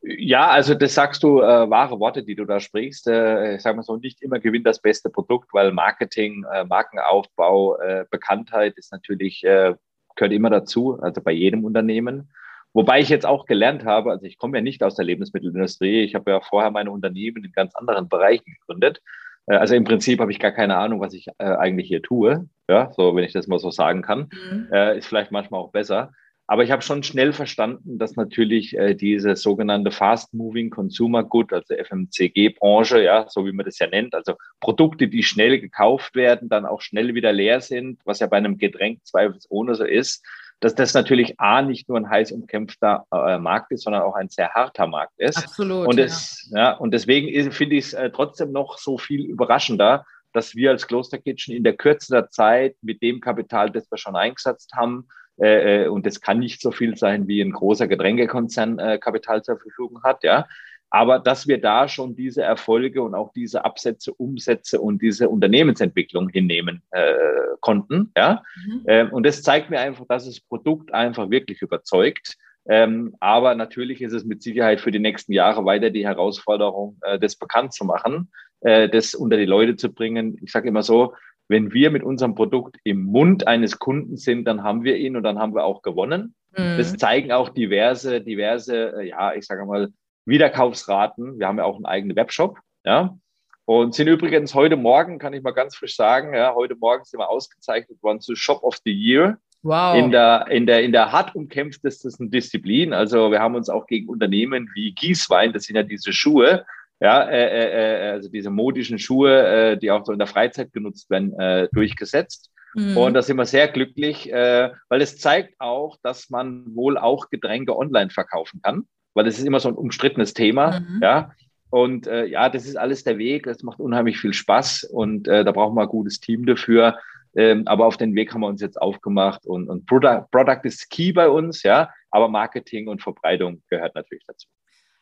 Ja, 0.00 0.48
also 0.48 0.74
das 0.74 0.94
sagst 0.94 1.22
du 1.24 1.40
äh, 1.40 1.68
wahre 1.70 1.98
Worte, 1.98 2.22
die 2.22 2.36
du 2.36 2.44
da 2.44 2.60
sprichst. 2.60 3.08
Äh, 3.08 3.56
ich 3.56 3.62
sage 3.62 3.76
mal 3.76 3.82
so, 3.82 3.96
nicht 3.96 4.22
immer 4.22 4.38
gewinnt 4.38 4.66
das 4.66 4.80
beste 4.80 5.10
Produkt, 5.10 5.52
weil 5.52 5.72
Marketing, 5.72 6.44
äh, 6.52 6.64
Markenaufbau, 6.64 7.78
äh, 7.78 8.04
Bekanntheit 8.08 8.76
ist 8.76 8.92
natürlich, 8.92 9.42
äh, 9.44 9.74
gehört 10.14 10.32
immer 10.32 10.50
dazu, 10.50 11.00
also 11.00 11.20
bei 11.20 11.32
jedem 11.32 11.64
Unternehmen. 11.64 12.30
Wobei 12.74 13.00
ich 13.00 13.08
jetzt 13.08 13.26
auch 13.26 13.46
gelernt 13.46 13.84
habe, 13.84 14.10
also 14.10 14.24
ich 14.24 14.38
komme 14.38 14.58
ja 14.58 14.62
nicht 14.62 14.82
aus 14.84 14.94
der 14.94 15.04
Lebensmittelindustrie, 15.04 16.02
ich 16.02 16.14
habe 16.14 16.30
ja 16.30 16.40
vorher 16.40 16.70
meine 16.70 16.92
Unternehmen 16.92 17.44
in 17.44 17.52
ganz 17.52 17.74
anderen 17.74 18.08
Bereichen 18.08 18.52
gegründet. 18.60 19.02
Äh, 19.46 19.56
also 19.56 19.74
im 19.74 19.84
Prinzip 19.84 20.20
habe 20.20 20.30
ich 20.30 20.38
gar 20.38 20.52
keine 20.52 20.76
Ahnung, 20.76 21.00
was 21.00 21.12
ich 21.12 21.26
eigentlich 21.40 21.88
hier 21.88 22.02
tue. 22.02 22.48
Ja, 22.70 22.92
so 22.92 23.16
wenn 23.16 23.24
ich 23.24 23.32
das 23.32 23.48
mal 23.48 23.58
so 23.58 23.70
sagen 23.70 24.02
kann. 24.02 24.28
Mhm. 24.30 24.72
Ist 24.96 25.06
vielleicht 25.06 25.32
manchmal 25.32 25.60
auch 25.60 25.72
besser. 25.72 26.12
Aber 26.50 26.64
ich 26.64 26.70
habe 26.70 26.80
schon 26.80 27.02
schnell 27.02 27.34
verstanden, 27.34 27.98
dass 27.98 28.16
natürlich 28.16 28.74
äh, 28.76 28.94
diese 28.94 29.36
sogenannte 29.36 29.90
Fast 29.90 30.32
Moving 30.32 30.70
Consumer 30.70 31.22
Good, 31.22 31.52
also 31.52 31.74
FMCG-Branche, 31.74 33.02
ja, 33.02 33.26
so 33.28 33.44
wie 33.44 33.52
man 33.52 33.66
das 33.66 33.78
ja 33.78 33.86
nennt, 33.86 34.14
also 34.14 34.34
Produkte, 34.58 35.08
die 35.08 35.22
schnell 35.22 35.60
gekauft 35.60 36.14
werden, 36.14 36.48
dann 36.48 36.64
auch 36.64 36.80
schnell 36.80 37.14
wieder 37.14 37.34
leer 37.34 37.60
sind, 37.60 38.00
was 38.06 38.20
ja 38.20 38.26
bei 38.26 38.38
einem 38.38 38.56
Getränk 38.56 39.04
zweifelsohne 39.04 39.74
so 39.74 39.84
ist, 39.84 40.24
dass 40.60 40.74
das 40.74 40.94
natürlich 40.94 41.38
A, 41.38 41.60
nicht 41.60 41.86
nur 41.86 41.98
ein 41.98 42.08
heiß 42.08 42.32
umkämpfter 42.32 43.04
äh, 43.12 43.38
Markt 43.38 43.70
ist, 43.70 43.84
sondern 43.84 44.02
auch 44.02 44.14
ein 44.14 44.30
sehr 44.30 44.48
harter 44.54 44.86
Markt 44.86 45.18
ist. 45.18 45.36
Absolut. 45.36 45.86
Und, 45.86 45.98
es, 45.98 46.48
ja. 46.50 46.58
ja 46.58 46.72
und 46.72 46.92
deswegen 46.92 47.52
finde 47.52 47.76
ich 47.76 47.84
es 47.86 47.92
äh, 47.92 48.08
trotzdem 48.08 48.52
noch 48.52 48.78
so 48.78 48.96
viel 48.96 49.26
überraschender, 49.26 50.06
dass 50.32 50.54
wir 50.54 50.70
als 50.70 50.86
Kloster 50.86 51.18
Kitchen 51.18 51.54
in 51.54 51.62
der 51.62 51.76
Kürze 51.76 52.10
der 52.10 52.30
Zeit 52.30 52.74
mit 52.80 53.02
dem 53.02 53.20
Kapital, 53.20 53.70
das 53.70 53.90
wir 53.90 53.98
schon 53.98 54.16
eingesetzt 54.16 54.72
haben, 54.74 55.08
äh, 55.40 55.84
äh, 55.84 55.88
und 55.88 56.06
das 56.06 56.20
kann 56.20 56.38
nicht 56.38 56.60
so 56.60 56.70
viel 56.70 56.96
sein, 56.96 57.28
wie 57.28 57.40
ein 57.40 57.52
großer 57.52 57.86
Getränkekonzern 57.86 58.78
äh, 58.78 58.98
Kapital 58.98 59.42
zur 59.42 59.58
Verfügung 59.58 60.02
hat, 60.02 60.24
ja. 60.24 60.46
Aber 60.90 61.18
dass 61.18 61.46
wir 61.46 61.60
da 61.60 61.86
schon 61.86 62.16
diese 62.16 62.42
Erfolge 62.42 63.02
und 63.02 63.14
auch 63.14 63.32
diese 63.34 63.64
Absätze, 63.64 64.12
Umsätze 64.14 64.80
und 64.80 65.02
diese 65.02 65.28
Unternehmensentwicklung 65.28 66.30
hinnehmen 66.30 66.82
äh, 66.90 67.14
konnten, 67.60 68.10
ja. 68.16 68.42
Mhm. 68.66 68.84
Ähm, 68.86 69.12
und 69.12 69.26
das 69.26 69.42
zeigt 69.42 69.70
mir 69.70 69.80
einfach, 69.80 70.06
dass 70.08 70.26
das 70.26 70.40
Produkt 70.40 70.92
einfach 70.92 71.30
wirklich 71.30 71.62
überzeugt. 71.62 72.36
Ähm, 72.68 73.16
aber 73.20 73.54
natürlich 73.54 74.02
ist 74.02 74.12
es 74.12 74.24
mit 74.24 74.42
Sicherheit 74.42 74.80
für 74.80 74.90
die 74.90 74.98
nächsten 74.98 75.32
Jahre 75.32 75.64
weiter 75.64 75.90
die 75.90 76.06
Herausforderung, 76.06 76.98
äh, 77.02 77.18
das 77.18 77.36
bekannt 77.36 77.72
zu 77.72 77.84
machen, 77.84 78.30
äh, 78.60 78.88
das 78.88 79.14
unter 79.14 79.36
die 79.36 79.46
Leute 79.46 79.76
zu 79.76 79.92
bringen. 79.92 80.38
Ich 80.42 80.52
sage 80.52 80.68
immer 80.68 80.82
so, 80.82 81.14
wenn 81.48 81.72
wir 81.72 81.90
mit 81.90 82.02
unserem 82.02 82.34
Produkt 82.34 82.76
im 82.84 83.04
Mund 83.04 83.46
eines 83.46 83.78
Kunden 83.78 84.16
sind, 84.16 84.44
dann 84.44 84.62
haben 84.62 84.84
wir 84.84 84.96
ihn 84.96 85.16
und 85.16 85.22
dann 85.22 85.38
haben 85.38 85.54
wir 85.54 85.64
auch 85.64 85.82
gewonnen. 85.82 86.34
Mhm. 86.56 86.76
Das 86.76 86.96
zeigen 86.96 87.32
auch 87.32 87.48
diverse, 87.48 88.20
diverse, 88.20 89.00
äh, 89.00 89.08
ja, 89.08 89.34
ich 89.34 89.46
sage 89.46 89.64
mal, 89.64 89.88
Wiederkaufsraten. 90.26 91.38
Wir 91.38 91.48
haben 91.48 91.58
ja 91.58 91.64
auch 91.64 91.76
einen 91.76 91.86
eigenen 91.86 92.16
Webshop, 92.16 92.58
ja. 92.84 93.16
Und 93.64 93.94
sind 93.94 94.08
übrigens 94.08 94.54
heute 94.54 94.76
Morgen, 94.76 95.18
kann 95.18 95.34
ich 95.34 95.42
mal 95.42 95.50
ganz 95.50 95.76
frisch 95.76 95.96
sagen, 95.96 96.34
ja, 96.34 96.54
heute 96.54 96.74
Morgen 96.74 97.04
sind 97.04 97.20
wir 97.20 97.28
ausgezeichnet 97.28 98.02
worden 98.02 98.20
zu 98.20 98.34
Shop 98.34 98.62
of 98.62 98.78
the 98.84 98.92
Year. 98.92 99.38
Wow. 99.62 99.96
In 99.96 100.10
der, 100.10 100.46
in 100.48 100.66
der, 100.66 100.82
in 100.82 100.92
der 100.92 101.12
hart 101.12 101.34
umkämpftesten 101.34 102.30
Disziplin. 102.30 102.92
Also 102.92 103.30
wir 103.30 103.40
haben 103.40 103.56
uns 103.56 103.68
auch 103.68 103.86
gegen 103.86 104.08
Unternehmen 104.08 104.70
wie 104.74 104.92
Gießwein, 104.92 105.52
das 105.52 105.64
sind 105.64 105.76
ja 105.76 105.82
diese 105.82 106.12
Schuhe, 106.12 106.64
ja, 107.00 107.28
äh, 107.28 107.46
äh, 107.46 108.08
äh, 108.08 108.10
also 108.12 108.28
diese 108.28 108.50
modischen 108.50 108.98
Schuhe, 108.98 109.46
äh, 109.46 109.76
die 109.76 109.90
auch 109.90 110.04
so 110.04 110.12
in 110.12 110.18
der 110.18 110.26
Freizeit 110.26 110.72
genutzt 110.72 111.10
werden, 111.10 111.38
äh, 111.38 111.68
durchgesetzt. 111.72 112.50
Mhm. 112.74 112.96
Und 112.96 113.14
da 113.14 113.22
sind 113.22 113.36
wir 113.36 113.46
sehr 113.46 113.68
glücklich, 113.68 114.32
äh, 114.32 114.70
weil 114.88 115.00
es 115.00 115.18
zeigt 115.18 115.54
auch, 115.58 115.96
dass 116.02 116.30
man 116.30 116.74
wohl 116.74 116.98
auch 116.98 117.30
Getränke 117.30 117.76
online 117.76 118.10
verkaufen 118.10 118.60
kann, 118.62 118.84
weil 119.14 119.24
das 119.24 119.38
ist 119.38 119.46
immer 119.46 119.60
so 119.60 119.68
ein 119.68 119.74
umstrittenes 119.74 120.34
Thema, 120.34 120.80
mhm. 120.80 121.00
ja. 121.02 121.32
Und 121.70 122.06
äh, 122.06 122.24
ja, 122.24 122.48
das 122.48 122.64
ist 122.64 122.76
alles 122.76 123.04
der 123.04 123.18
Weg. 123.18 123.44
Das 123.44 123.62
macht 123.62 123.78
unheimlich 123.78 124.18
viel 124.18 124.32
Spaß 124.32 124.84
und 124.84 125.28
äh, 125.28 125.44
da 125.44 125.52
brauchen 125.52 125.74
wir 125.74 125.82
ein 125.82 125.88
gutes 125.88 126.18
Team 126.18 126.46
dafür. 126.46 126.98
Ähm, 127.36 127.64
aber 127.66 127.84
auf 127.86 127.98
den 127.98 128.14
Weg 128.14 128.32
haben 128.32 128.40
wir 128.40 128.46
uns 128.46 128.62
jetzt 128.62 128.80
aufgemacht 128.80 129.44
und, 129.44 129.68
und 129.68 129.84
Product, 129.86 130.24
Product 130.32 130.60
ist 130.64 130.88
key 130.88 131.12
bei 131.12 131.28
uns, 131.28 131.62
ja. 131.62 131.90
Aber 132.10 132.28
Marketing 132.28 132.88
und 132.88 133.02
Verbreitung 133.02 133.62
gehört 133.68 133.94
natürlich 133.94 134.24
dazu. 134.26 134.48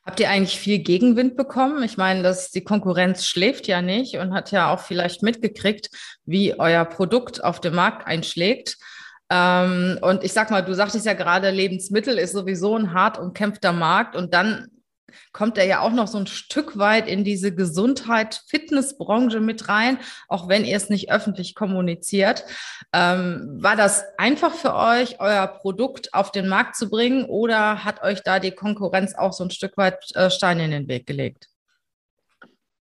Habt 0.07 0.21
ihr 0.21 0.31
eigentlich 0.31 0.61
viel 0.61 0.79
Gegenwind 0.79 1.37
bekommen? 1.37 1.83
Ich 1.83 1.97
meine, 1.97 2.23
dass 2.23 2.53
die 2.53 2.63
Konkurrenz 2.63 3.27
schläft 3.27 3.67
ja 3.67 3.83
nicht 3.83 4.17
und 4.19 4.33
hat 4.33 4.53
ja 4.53 4.73
auch 4.73 4.79
vielleicht 4.79 5.25
mitgekriegt, 5.25 5.91
wie 6.25 6.59
euer 6.59 6.85
Produkt 6.85 7.43
auf 7.43 7.61
dem 7.61 7.75
Markt 7.75 8.07
einschlägt. 8.07 8.77
Ähm, 9.31 9.99
und 10.03 10.23
ich 10.23 10.33
sag 10.33 10.53
mal, 10.53 10.65
du 10.65 10.75
sagtest 10.75 11.07
ja 11.07 11.15
gerade, 11.15 11.51
Lebensmittel 11.51 12.19
ist 12.19 12.33
sowieso 12.33 12.77
ein 12.77 12.93
hart 12.93 13.19
umkämpfter 13.19 13.73
Markt 13.73 14.15
und 14.15 14.33
dann 14.33 14.69
kommt 15.33 15.59
er 15.59 15.67
ja 15.67 15.81
auch 15.81 15.93
noch 15.93 16.09
so 16.09 16.19
ein 16.19 16.27
Stück 16.27 16.79
weit 16.79 17.09
in 17.09 17.25
diese 17.25 17.55
Gesundheit, 17.55 18.43
Fitnessbranche 18.47 19.41
mit 19.41 19.69
rein, 19.69 19.99
auch 20.29 20.49
wenn 20.49 20.65
ihr 20.65 20.77
es 20.77 20.91
nicht 20.91 21.11
öffentlich 21.11 21.55
kommuniziert. 21.55 22.45
Ähm, 22.93 23.59
war 23.61 23.77
das 23.77 24.05
einfach 24.19 24.55
für 24.55 24.75
euch, 24.75 25.21
euer 25.21 25.47
Produkt 25.47 26.15
auf 26.15 26.33
den 26.33 26.49
Markt 26.49 26.77
zu 26.77 26.89
bringen 26.89 27.25
oder 27.25 27.85
hat 27.85 28.03
euch 28.03 28.23
da 28.23 28.41
die 28.41 28.53
Konkurrenz 28.53 29.15
auch 29.15 29.33
so 29.33 29.45
ein 29.45 29.51
Stück 29.51 29.77
weit 29.77 30.15
äh, 30.15 30.31
Steine 30.31 30.65
in 30.65 30.71
den 30.71 30.89
Weg 30.89 31.07
gelegt? 31.07 31.49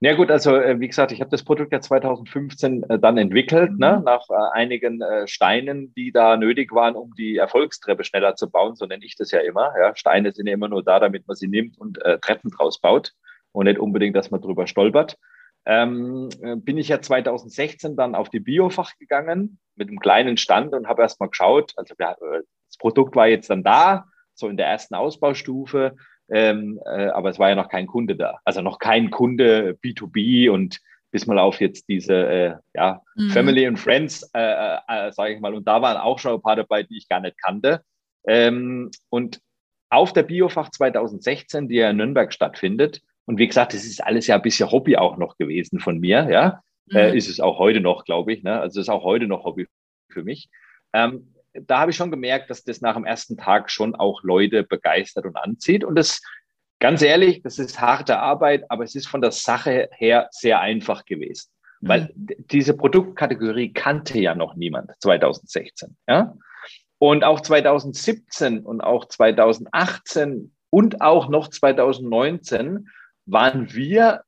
Ja 0.03 0.15
gut, 0.15 0.29
also 0.31 0.57
äh, 0.57 0.81
wie 0.81 0.89
gesagt, 0.89 1.13
ich 1.13 1.22
habe 1.22 1.31
das 1.31 1.45
Produkt 1.45 1.72
ja 1.72 1.79
2015 1.79 2.83
äh, 2.89 3.00
dann 3.00 3.17
entwickelt, 3.17 3.72
ne, 3.72 3.72
mhm. 3.72 3.79
ne, 3.79 4.01
nach 4.03 4.29
äh, 4.29 4.33
einigen 4.51 5.01
Steinen, 5.27 5.93
die 5.93 6.12
da 6.12 6.36
nötig 6.36 6.74
waren, 6.74 6.95
um 6.95 7.13
die 7.15 7.38
Erfolgstreppe 7.38 8.03
schneller 8.03 8.36
zu 8.36 8.51
bauen, 8.51 8.75
so 8.75 8.86
nenne 8.86 9.05
ich 9.05 9.15
das 9.15 9.31
ja 9.31 9.39
immer. 9.39 9.74
Ja. 9.79 9.95
Steine 9.95 10.33
sind 10.33 10.48
ja 10.48 10.55
immer 10.55 10.67
nur 10.67 10.83
da, 10.83 11.00
damit 11.00 11.25
man 11.25 11.38
sie 11.38 11.48
nimmt 11.48 11.77
und 11.77 12.03
äh, 12.03 12.19
Treppen 12.19 12.51
draus 12.51 12.81
baut 12.81 13.13
und 13.53 13.63
nicht 13.63 13.79
unbedingt, 13.79 14.17
dass 14.17 14.29
man 14.29 14.41
drüber 14.41 14.67
stolpert. 14.67 15.17
Ähm, 15.65 16.27
äh, 16.41 16.57
bin 16.57 16.77
ich 16.77 16.89
ja 16.89 17.00
2016 17.00 17.95
dann 17.95 18.13
auf 18.13 18.27
die 18.27 18.41
Biofach 18.41 18.98
gegangen 19.00 19.57
mit 19.75 19.88
einem 19.88 20.00
kleinen 20.00 20.36
Stand 20.36 20.74
und 20.74 20.89
habe 20.89 21.03
erst 21.03 21.22
mal 21.22 21.29
geschaut. 21.29 21.72
Also 21.77 21.95
das 21.98 22.77
Produkt 22.77 23.15
war 23.15 23.27
jetzt 23.27 23.50
dann 23.50 23.63
da, 23.63 24.03
so 24.33 24.50
in 24.50 24.57
der 24.57 24.67
ersten 24.67 24.95
Ausbaustufe 24.95 25.95
ähm, 26.33 26.79
äh, 26.85 27.09
aber 27.09 27.29
es 27.29 27.37
war 27.37 27.49
ja 27.49 27.55
noch 27.55 27.69
kein 27.69 27.85
Kunde 27.85 28.15
da. 28.15 28.39
Also 28.43 28.61
noch 28.61 28.79
kein 28.79 29.11
Kunde 29.11 29.77
B2B 29.83 30.49
und 30.49 30.79
bis 31.11 31.27
mal 31.27 31.37
auf 31.37 31.61
jetzt 31.61 31.87
diese 31.87 32.15
äh, 32.15 32.55
ja, 32.73 33.01
mhm. 33.15 33.29
Family 33.29 33.67
and 33.67 33.79
Friends, 33.79 34.23
äh, 34.33 34.39
äh, 34.41 34.77
äh 34.87 35.11
sage 35.11 35.35
ich 35.35 35.39
mal. 35.39 35.53
Und 35.53 35.67
da 35.67 35.79
waren 35.83 35.97
auch 35.97 36.17
schon 36.17 36.33
ein 36.33 36.41
paar 36.41 36.55
dabei, 36.55 36.81
die 36.81 36.97
ich 36.97 37.07
gar 37.07 37.19
nicht 37.19 37.37
kannte. 37.39 37.83
Ähm, 38.25 38.89
und 39.09 39.39
auf 39.91 40.11
der 40.11 40.23
Biofach 40.23 40.71
2016, 40.71 41.69
die 41.69 41.75
ja 41.75 41.91
in 41.91 41.97
Nürnberg 41.97 42.33
stattfindet, 42.33 43.01
und 43.25 43.37
wie 43.37 43.47
gesagt, 43.47 43.73
das 43.73 43.85
ist 43.85 44.03
alles 44.03 44.25
ja 44.25 44.35
ein 44.35 44.41
bisschen 44.41 44.71
Hobby 44.71 44.97
auch 44.97 45.17
noch 45.17 45.37
gewesen 45.37 45.79
von 45.79 45.99
mir, 45.99 46.27
ja. 46.29 46.61
Äh, 46.91 47.11
mhm. 47.11 47.17
ist 47.17 47.29
es 47.29 47.39
auch 47.39 47.59
heute 47.59 47.79
noch, 47.79 48.05
glaube 48.05 48.33
ich. 48.33 48.43
Ne? 48.43 48.59
Also 48.59 48.81
ist 48.81 48.89
auch 48.89 49.03
heute 49.03 49.27
noch 49.27 49.45
Hobby 49.45 49.67
für 50.09 50.23
mich. 50.23 50.49
Ähm, 50.93 51.32
da 51.53 51.79
habe 51.79 51.91
ich 51.91 51.98
schon 51.98 52.12
gemerkt, 52.12 52.50
dass 52.50 52.63
das 52.63 52.81
nach 52.81 52.95
dem 52.95 53.05
ersten 53.05 53.38
Tag 53.38 53.69
schon 53.69 53.95
auch 53.95 54.24
Leute 54.24 54.63
begeistert 54.63 55.25
und 55.25 55.36
anzieht. 55.36 55.83
Und 55.83 55.95
das, 55.95 56.22
ganz 56.79 57.01
ehrlich, 57.01 57.41
das 57.43 57.60
ist 57.60 57.79
harte 57.79 58.19
Arbeit, 58.19 58.65
aber 58.69 58.83
es 58.83 58.95
ist 58.95 59.07
von 59.07 59.22
der 59.22 59.31
Sache 59.31 59.89
her 59.91 60.27
sehr 60.31 60.60
einfach 60.60 61.05
gewesen. 61.05 61.50
Mhm. 61.81 61.88
Weil 61.88 62.10
diese 62.15 62.75
Produktkategorie 62.75 63.74
kannte 63.74 64.19
ja 64.19 64.36
noch 64.36 64.55
niemand 64.55 64.91
2016. 65.00 65.95
Ja? 66.07 66.36
Und 66.98 67.24
auch 67.24 67.41
2017 67.41 68.62
und 68.62 68.81
auch 68.81 69.05
2018 69.05 70.55
und 70.69 71.01
auch 71.01 71.29
noch 71.29 71.50
2019 71.50 72.89
waren 73.25 73.74
wir 73.74 74.24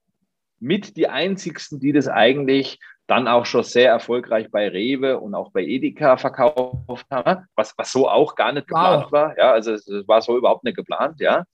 mit 0.60 0.96
die 0.96 1.08
einzigsten, 1.08 1.80
die 1.80 1.92
das 1.92 2.08
eigentlich 2.08 2.80
dann 3.08 3.28
auch 3.28 3.46
schon 3.46 3.64
sehr 3.64 3.90
erfolgreich 3.90 4.50
bei 4.50 4.68
Rewe 4.68 5.20
und 5.20 5.36
auch 5.36 5.52
bei 5.52 5.64
Edeka 5.64 6.18
verkauft 6.18 7.06
haben, 7.12 7.46
was, 7.56 7.74
was 7.78 7.92
so 7.92 8.10
auch 8.10 8.36
gar 8.36 8.52
nicht 8.52 8.68
geplant 8.68 9.06
wow. 9.06 9.12
war. 9.12 9.38
Ja, 9.38 9.52
also 9.52 9.74
es 9.74 9.88
war 10.08 10.22
so 10.22 10.38
überhaupt 10.38 10.64
nicht 10.64 10.78
geplant, 10.78 11.20
ja. 11.20 11.46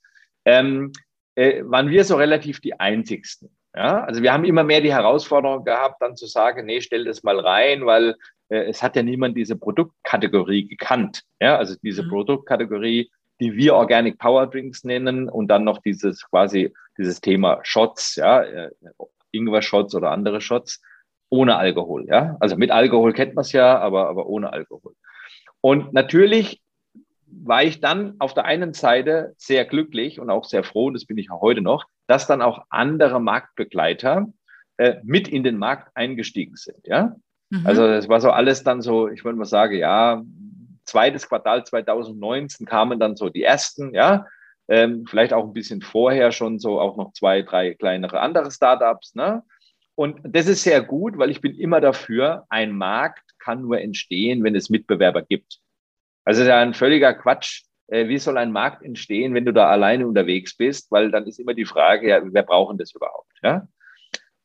Ähm, 0.46 0.92
äh, 1.36 1.62
waren 1.66 1.90
wir 1.90 2.04
so 2.04 2.16
relativ 2.16 2.62
die 2.62 2.80
einzigsten. 2.80 3.50
Ja, 3.76 4.04
also 4.04 4.22
wir 4.22 4.34
haben 4.34 4.44
immer 4.44 4.64
mehr 4.64 4.82
die 4.82 4.94
Herausforderung 4.94 5.64
gehabt, 5.64 6.02
dann 6.02 6.18
zu 6.18 6.26
sagen, 6.26 6.66
nee, 6.66 6.82
stell 6.82 7.06
das 7.06 7.24
mal 7.24 7.40
rein, 7.40 7.86
weil 7.86 8.16
äh, 8.50 8.66
es 8.70 8.84
hat 8.84 8.96
ja 8.96 9.04
niemand 9.04 9.38
diese 9.38 9.56
Produktkategorie 9.56 10.68
gekannt. 10.68 11.24
Ja, 11.40 11.58
also 11.58 11.76
diese 11.82 12.04
mhm. 12.04 12.10
Produktkategorie, 12.10 13.10
die 13.40 13.56
wir 13.56 13.76
Organic 13.76 14.20
Power 14.20 14.48
Drinks 14.48 14.84
nennen 14.84 15.30
und 15.30 15.48
dann 15.48 15.64
noch 15.64 15.80
dieses 15.80 16.28
quasi 16.30 16.74
dieses 16.98 17.22
Thema 17.22 17.60
Shots, 17.64 18.16
ja, 18.18 18.42
äh, 18.44 18.72
Ingwer-Shots 19.32 19.96
oder 19.96 20.12
andere 20.12 20.42
Shots 20.42 20.82
ohne 21.32 21.58
Alkohol. 21.58 22.06
Ja? 22.08 22.38
Also 22.40 22.56
mit 22.58 22.70
Alkohol 22.70 23.14
kennt 23.14 23.34
man 23.34 23.42
es 23.42 23.54
ja, 23.54 23.80
aber, 23.80 24.08
aber 24.10 24.28
ohne 24.28 24.54
Alkohol. 24.54 24.94
Und 25.62 25.94
natürlich 25.94 26.62
war 27.26 27.64
ich 27.64 27.80
dann 27.80 28.16
auf 28.20 28.34
der 28.34 28.46
einen 28.46 28.74
Seite 28.74 29.34
sehr 29.38 29.66
glücklich 29.66 30.20
und 30.20 30.30
auch 30.30 30.44
sehr 30.44 30.64
froh, 30.64 30.92
das 30.92 31.06
bin 31.06 31.18
ich 31.18 31.32
auch 31.32 31.42
heute 31.42 31.62
noch, 31.62 31.86
dass 32.06 32.28
dann 32.28 32.42
auch 32.42 32.66
andere 32.70 33.22
Marktbegleiter 33.22 34.28
äh, 34.78 34.96
mit 35.04 35.30
in 35.30 35.44
den 35.44 35.58
Markt 35.58 35.96
eingestiegen 35.96 36.58
sind. 36.58 36.86
Ja? 36.86 37.16
Mhm. 37.50 37.66
Also 37.66 37.88
das 37.88 38.10
war 38.10 38.20
so 38.20 38.32
alles 38.32 38.64
dann 38.64 38.82
so, 38.82 39.08
ich 39.08 39.24
würde 39.24 39.38
mal 39.38 39.46
sagen, 39.46 39.78
ja, 39.78 40.22
zweites 40.84 41.30
Quartal 41.30 41.64
2019 41.64 42.66
kamen 42.66 43.00
dann 43.00 43.16
so 43.16 43.30
die 43.30 43.44
ersten, 43.44 43.94
ja, 43.94 44.26
ähm, 44.68 45.06
vielleicht 45.08 45.32
auch 45.32 45.46
ein 45.46 45.54
bisschen 45.54 45.82
vorher 45.82 46.34
schon 46.34 46.60
so 46.60 46.80
auch 46.82 46.98
noch 46.98 47.14
zwei, 47.14 47.42
drei 47.42 47.74
kleinere 47.74 48.20
andere 48.20 48.52
Startups. 48.52 49.16
Ne? 49.16 49.44
Und 50.02 50.20
das 50.24 50.48
ist 50.48 50.64
sehr 50.64 50.82
gut, 50.82 51.20
weil 51.20 51.30
ich 51.30 51.42
bin 51.42 51.54
immer 51.54 51.80
dafür, 51.80 52.48
ein 52.50 52.72
Markt 52.76 53.38
kann 53.38 53.62
nur 53.62 53.80
entstehen, 53.80 54.44
wenn 54.44 54.56
es 54.56 54.72
Mitbewerber 54.72 55.22
gibt. 55.22 55.60
Also 56.26 56.42
ist 56.42 56.48
ja 56.48 56.58
ein 56.58 56.74
völliger 56.74 57.14
Quatsch. 57.14 57.66
Äh, 57.86 58.08
wie 58.08 58.18
soll 58.18 58.40
ein 58.40 58.52
Markt 58.52 58.82
entstehen, 58.82 59.36
wenn 59.36 59.46
du 59.46 59.54
da 59.54 59.70
alleine 59.70 60.08
unterwegs 60.08 60.58
bist? 60.58 60.92
Weil 60.92 61.12
dann 61.12 61.28
ist 61.28 61.40
immer 61.40 61.54
die 61.54 61.66
Frage, 61.66 62.10
ja, 62.10 62.20
wer 62.24 62.42
brauchen 62.42 62.80
das 62.80 62.96
überhaupt? 62.96 63.32
Ja? 63.44 63.68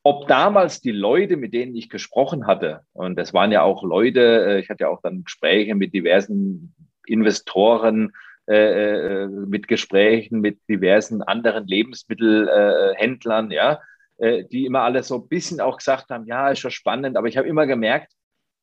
Ob 0.03 0.27
damals 0.27 0.79
die 0.79 0.91
Leute, 0.91 1.37
mit 1.37 1.55
denen 1.55 1.75
ich 1.75 1.89
gesprochen 1.89 2.45
hatte, 2.45 2.81
und 2.93 3.17
das 3.17 3.33
waren 3.33 3.51
ja 3.51 3.63
auch 3.63 3.81
Leute, 3.81 4.45
äh, 4.45 4.59
ich 4.59 4.69
hatte 4.69 4.83
ja 4.83 4.89
auch 4.89 5.01
dann 5.01 5.23
Gespräche 5.23 5.73
mit 5.73 5.91
diversen 5.91 6.75
Investoren, 7.07 8.11
äh, 8.45 9.25
mit 9.25 9.67
Gesprächen 9.67 10.39
mit 10.39 10.59
diversen 10.69 11.23
anderen 11.23 11.65
Lebensmittelhändlern, 11.65 13.49
ja, 13.49 13.79
die 14.19 14.65
immer 14.65 14.81
alle 14.81 15.03
so 15.03 15.15
ein 15.15 15.27
bisschen 15.27 15.61
auch 15.61 15.77
gesagt 15.77 16.09
haben, 16.09 16.25
ja, 16.25 16.49
ist 16.49 16.59
schon 16.59 16.71
spannend, 16.71 17.17
aber 17.17 17.27
ich 17.27 17.37
habe 17.37 17.47
immer 17.47 17.67
gemerkt, 17.67 18.13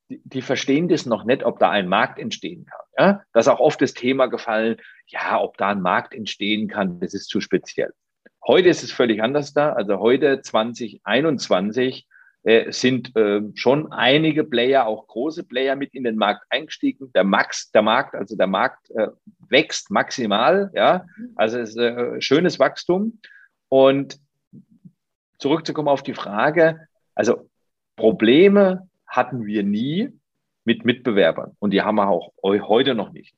die, 0.09 0.21
die, 0.23 0.41
verstehen 0.41 0.87
das 0.87 1.05
noch 1.05 1.23
nicht, 1.23 1.43
ob 1.43 1.59
da 1.59 1.69
ein 1.69 1.87
Markt 1.87 2.19
entstehen 2.19 2.65
kann. 2.65 2.85
Ja? 2.97 3.23
Da 3.33 3.39
ist 3.39 3.47
auch 3.47 3.59
oft 3.59 3.81
das 3.81 3.93
Thema 3.93 4.27
gefallen, 4.27 4.77
ja, 5.07 5.39
ob 5.39 5.57
da 5.57 5.69
ein 5.69 5.81
Markt 5.81 6.13
entstehen 6.13 6.67
kann, 6.67 6.99
das 6.99 7.13
ist 7.13 7.29
zu 7.29 7.41
speziell. 7.41 7.91
Heute 8.45 8.69
ist 8.69 8.83
es 8.83 8.91
völlig 8.91 9.23
anders 9.23 9.53
da. 9.53 9.73
Also 9.73 9.99
heute 9.99 10.41
2021 10.41 12.07
äh, 12.43 12.71
sind 12.71 13.15
äh, 13.15 13.41
schon 13.55 13.91
einige 13.91 14.43
Player, 14.43 14.85
auch 14.85 15.07
große 15.07 15.45
Player 15.45 15.75
mit 15.75 15.95
in 15.95 16.03
den 16.03 16.15
Markt 16.15 16.45
eingestiegen. 16.51 17.11
Der 17.15 17.23
Max, 17.23 17.71
der 17.71 17.81
Markt, 17.81 18.13
also 18.13 18.35
der 18.35 18.45
Markt 18.45 18.91
äh, 18.91 19.07
wächst 19.49 19.89
maximal. 19.89 20.69
Ja, 20.75 21.05
also 21.35 21.57
es 21.57 21.71
ist 21.71 21.77
äh, 21.77 22.21
schönes 22.21 22.59
Wachstum. 22.59 23.19
Und 23.67 24.19
zurückzukommen 25.45 25.89
auf 25.89 26.01
die 26.01 26.15
Frage, 26.15 26.87
also 27.13 27.47
Probleme 27.97 28.89
hatten 29.05 29.45
wir 29.45 29.61
nie 29.61 30.09
mit 30.63 30.85
Mitbewerbern 30.85 31.55
und 31.59 31.69
die 31.69 31.83
haben 31.83 31.97
wir 31.97 32.09
auch 32.09 32.31
heute 32.41 32.95
noch 32.95 33.11
nicht. 33.11 33.35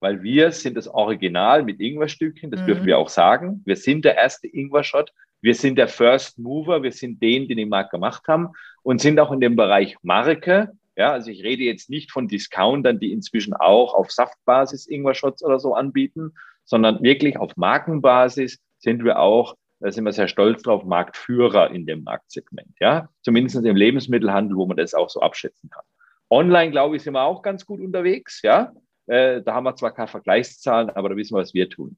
Weil 0.00 0.22
wir 0.22 0.52
sind 0.52 0.76
das 0.76 0.86
Original 0.86 1.62
mit 1.62 1.80
Ingwerstückchen, 1.80 2.50
das 2.50 2.60
mhm. 2.60 2.66
dürfen 2.66 2.84
wir 2.84 2.98
auch 2.98 3.08
sagen. 3.08 3.62
Wir 3.64 3.76
sind 3.76 4.04
der 4.04 4.16
erste 4.16 4.46
Ingwer-Shot, 4.46 5.14
wir 5.40 5.54
sind 5.54 5.78
der 5.78 5.88
First 5.88 6.38
Mover, 6.38 6.82
wir 6.82 6.92
sind 6.92 7.22
den, 7.22 7.48
den 7.48 7.56
die 7.56 7.64
Markt 7.64 7.90
gemacht 7.90 8.28
haben 8.28 8.50
und 8.82 9.00
sind 9.00 9.18
auch 9.18 9.32
in 9.32 9.40
dem 9.40 9.56
Bereich 9.56 9.96
Marke. 10.02 10.72
Ja, 10.94 11.12
also 11.12 11.30
ich 11.30 11.42
rede 11.42 11.62
jetzt 11.62 11.88
nicht 11.88 12.12
von 12.12 12.28
Discountern, 12.28 13.00
die 13.00 13.12
inzwischen 13.12 13.54
auch 13.54 13.94
auf 13.94 14.10
Saftbasis 14.10 14.86
Ingwer-Shots 14.86 15.42
oder 15.42 15.58
so 15.58 15.74
anbieten, 15.74 16.34
sondern 16.66 17.02
wirklich 17.02 17.38
auf 17.38 17.56
Markenbasis 17.56 18.58
sind 18.78 19.04
wir 19.04 19.18
auch 19.18 19.56
da 19.80 19.90
sind 19.90 20.04
wir 20.04 20.12
sehr 20.12 20.28
stolz 20.28 20.62
drauf, 20.62 20.84
Marktführer 20.84 21.70
in 21.70 21.86
dem 21.86 22.02
Marktsegment. 22.02 22.74
Ja, 22.80 23.08
zumindest 23.22 23.56
im 23.56 23.76
Lebensmittelhandel, 23.76 24.56
wo 24.56 24.66
man 24.66 24.76
das 24.76 24.94
auch 24.94 25.10
so 25.10 25.20
abschätzen 25.20 25.70
kann. 25.70 25.84
Online, 26.30 26.70
glaube 26.70 26.96
ich, 26.96 27.02
sind 27.02 27.14
wir 27.14 27.22
auch 27.22 27.42
ganz 27.42 27.66
gut 27.66 27.80
unterwegs. 27.80 28.40
Ja, 28.42 28.72
äh, 29.06 29.42
da 29.42 29.54
haben 29.54 29.64
wir 29.64 29.76
zwar 29.76 29.92
keine 29.92 30.08
Vergleichszahlen, 30.08 30.90
aber 30.90 31.10
da 31.10 31.16
wissen 31.16 31.34
wir, 31.34 31.40
was 31.40 31.54
wir 31.54 31.68
tun. 31.68 31.96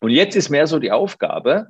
Und 0.00 0.10
jetzt 0.10 0.36
ist 0.36 0.50
mehr 0.50 0.66
so 0.66 0.78
die 0.78 0.92
Aufgabe, 0.92 1.68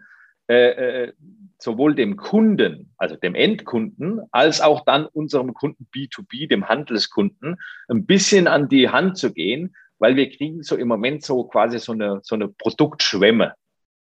äh, 0.49 1.05
äh, 1.05 1.12
sowohl 1.59 1.95
dem 1.95 2.17
Kunden, 2.17 2.93
also 2.99 3.17
dem 3.17 3.35
Endkunden, 3.35 4.21
als 4.31 4.61
auch 4.61 4.85
dann 4.85 5.07
unserem 5.07 5.55
Kunden 5.55 5.87
B2B, 5.94 6.49
dem 6.49 6.68
Handelskunden, 6.68 7.57
ein 7.88 8.07
bisschen 8.07 8.47
an 8.47 8.68
die 8.68 8.88
Hand 8.88 9.16
zu 9.16 9.33
gehen, 9.33 9.75
weil 9.99 10.16
wir 10.16 10.29
kriegen 10.31 10.62
so 10.62 10.77
im 10.77 10.88
Moment 10.88 11.23
so 11.23 11.44
quasi 11.44 11.79
so 11.79 11.92
eine, 11.92 12.20
so 12.23 12.35
eine 12.35 12.49
Produktschwemme. 12.49 13.55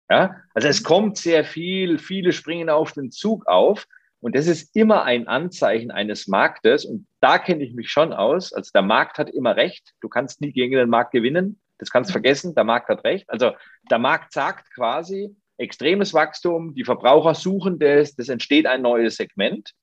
Ja? 0.10 0.36
Also 0.54 0.68
es 0.68 0.84
kommt 0.84 1.18
sehr 1.18 1.44
viel, 1.44 2.00
viele 2.00 2.32
springen 2.32 2.70
auf 2.70 2.94
den 2.94 3.12
Zug 3.12 3.48
auf 3.48 3.88
und 4.20 4.36
das 4.36 4.48
ist 4.48 4.76
immer 4.76 5.04
ein 5.04 5.28
Anzeichen 5.28 5.92
eines 5.92 6.28
Marktes 6.28 6.86
und 6.86 7.08
da 7.22 7.38
kenne 7.38 7.64
ich 7.64 7.74
mich 7.74 7.90
schon 7.90 8.14
aus. 8.14 8.52
Also 8.54 8.72
der 8.74 8.82
Markt 8.82 9.18
hat 9.18 9.30
immer 9.30 9.56
recht. 9.56 9.94
Du 10.02 10.10
kannst 10.10 10.42
nie 10.42 10.52
gegen 10.52 10.76
den 10.76 10.90
Markt 10.90 11.12
gewinnen. 11.12 11.60
Das 11.78 11.92
kannst 11.92 12.10
du 12.10 12.14
vergessen. 12.14 12.56
Der 12.56 12.64
Markt 12.64 12.90
hat 12.90 13.04
recht. 13.04 13.30
Also 13.30 13.52
der 13.92 14.00
Markt 14.00 14.34
sagt 14.34 14.74
quasi 14.74 15.36
extremes 15.58 16.14
Wachstum. 16.14 16.74
Die 16.74 16.84
Verbraucher 16.84 17.36
suchen 17.36 17.78
das. 17.78 18.16
Das 18.16 18.30
entsteht 18.30 18.66
ein 18.66 18.82
neues 18.82 19.18
Segment. 19.18 19.74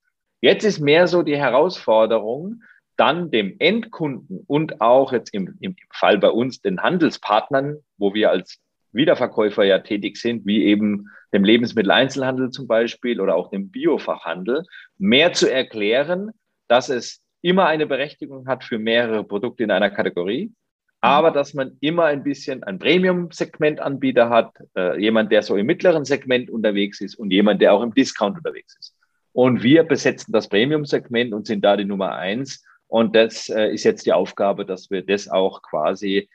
Jetzt 0.40 0.64
ist 0.64 0.80
mehr 0.80 1.06
so 1.06 1.22
die 1.22 1.38
Herausforderung, 1.38 2.62
dann 2.96 3.30
dem 3.30 3.56
Endkunden 3.60 4.44
und 4.46 4.80
auch 4.80 5.12
jetzt 5.12 5.32
im, 5.32 5.56
im 5.60 5.74
Fall 5.90 6.18
bei 6.18 6.28
uns 6.28 6.60
den 6.60 6.82
Handelspartnern, 6.82 7.78
wo 7.96 8.12
wir 8.12 8.30
als 8.30 8.60
Wiederverkäufer 8.94 9.64
ja 9.64 9.80
tätig 9.80 10.16
sind, 10.16 10.46
wie 10.46 10.64
eben 10.64 11.08
dem 11.32 11.44
Lebensmitteleinzelhandel 11.44 12.50
zum 12.50 12.66
Beispiel 12.66 13.20
oder 13.20 13.34
auch 13.34 13.50
dem 13.50 13.70
Biofachhandel, 13.70 14.64
mehr 14.98 15.32
zu 15.32 15.50
erklären, 15.50 16.30
dass 16.68 16.88
es 16.88 17.22
immer 17.42 17.66
eine 17.66 17.86
Berechtigung 17.86 18.46
hat 18.46 18.64
für 18.64 18.78
mehrere 18.78 19.24
Produkte 19.24 19.64
in 19.64 19.70
einer 19.70 19.90
Kategorie, 19.90 20.52
aber 21.00 21.30
dass 21.30 21.52
man 21.52 21.76
immer 21.80 22.04
ein 22.04 22.22
bisschen 22.22 22.62
ein 22.62 22.78
Premium-Segment-Anbieter 22.78 24.30
hat, 24.30 24.54
äh, 24.74 24.98
jemand, 24.98 25.30
der 25.30 25.42
so 25.42 25.54
im 25.56 25.66
mittleren 25.66 26.06
Segment 26.06 26.48
unterwegs 26.48 27.02
ist 27.02 27.16
und 27.16 27.30
jemand, 27.30 27.60
der 27.60 27.74
auch 27.74 27.82
im 27.82 27.92
Discount 27.92 28.38
unterwegs 28.38 28.74
ist. 28.78 28.96
Und 29.32 29.62
wir 29.62 29.82
besetzen 29.82 30.32
das 30.32 30.48
Premium-Segment 30.48 31.34
und 31.34 31.46
sind 31.46 31.62
da 31.62 31.76
die 31.76 31.84
Nummer 31.84 32.14
eins. 32.14 32.64
Und 32.86 33.14
das 33.14 33.50
äh, 33.50 33.74
ist 33.74 33.84
jetzt 33.84 34.06
die 34.06 34.14
Aufgabe, 34.14 34.64
dass 34.64 34.90
wir 34.90 35.04
das 35.04 35.28
auch 35.28 35.60
quasi 35.60 36.30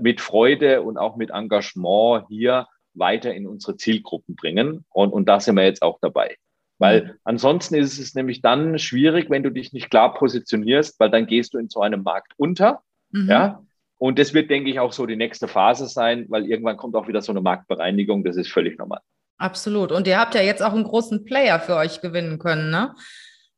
mit 0.00 0.20
Freude 0.20 0.82
und 0.82 0.98
auch 0.98 1.16
mit 1.16 1.30
Engagement 1.30 2.26
hier 2.28 2.66
weiter 2.94 3.34
in 3.34 3.46
unsere 3.46 3.76
Zielgruppen 3.76 4.34
bringen. 4.36 4.84
Und, 4.90 5.12
und 5.12 5.28
da 5.28 5.40
sind 5.40 5.56
wir 5.56 5.64
jetzt 5.64 5.82
auch 5.82 5.98
dabei. 6.00 6.36
Weil 6.78 7.04
mhm. 7.04 7.10
ansonsten 7.24 7.74
ist 7.74 7.98
es 7.98 8.14
nämlich 8.14 8.40
dann 8.40 8.78
schwierig, 8.78 9.28
wenn 9.28 9.42
du 9.42 9.50
dich 9.50 9.72
nicht 9.72 9.90
klar 9.90 10.14
positionierst, 10.14 10.98
weil 10.98 11.10
dann 11.10 11.26
gehst 11.26 11.54
du 11.54 11.58
in 11.58 11.68
so 11.68 11.80
einem 11.80 12.02
Markt 12.02 12.32
unter. 12.36 12.82
Mhm. 13.10 13.28
Ja. 13.28 13.62
Und 13.98 14.18
das 14.18 14.32
wird, 14.32 14.48
denke 14.48 14.70
ich, 14.70 14.80
auch 14.80 14.92
so 14.92 15.04
die 15.04 15.16
nächste 15.16 15.46
Phase 15.46 15.86
sein, 15.86 16.24
weil 16.30 16.46
irgendwann 16.46 16.78
kommt 16.78 16.96
auch 16.96 17.06
wieder 17.06 17.20
so 17.20 17.32
eine 17.32 17.42
Marktbereinigung. 17.42 18.24
Das 18.24 18.36
ist 18.36 18.50
völlig 18.50 18.78
normal. 18.78 19.00
Absolut. 19.36 19.92
Und 19.92 20.06
ihr 20.06 20.18
habt 20.18 20.34
ja 20.34 20.40
jetzt 20.40 20.62
auch 20.62 20.72
einen 20.72 20.84
großen 20.84 21.24
Player 21.24 21.60
für 21.60 21.76
euch 21.76 22.00
gewinnen 22.00 22.38
können, 22.38 22.70
ne? 22.70 22.94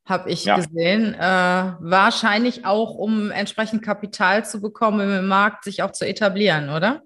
Habe 0.05 0.31
ich 0.31 0.45
ja. 0.45 0.57
gesehen. 0.57 1.15
Äh, 1.15 1.19
wahrscheinlich 1.21 2.65
auch, 2.65 2.95
um 2.95 3.31
entsprechend 3.31 3.83
Kapital 3.83 4.45
zu 4.45 4.61
bekommen 4.61 5.11
im 5.17 5.27
Markt, 5.27 5.65
sich 5.65 5.83
auch 5.83 5.93
zu 5.93 6.07
etablieren, 6.07 6.71
oder? 6.71 7.03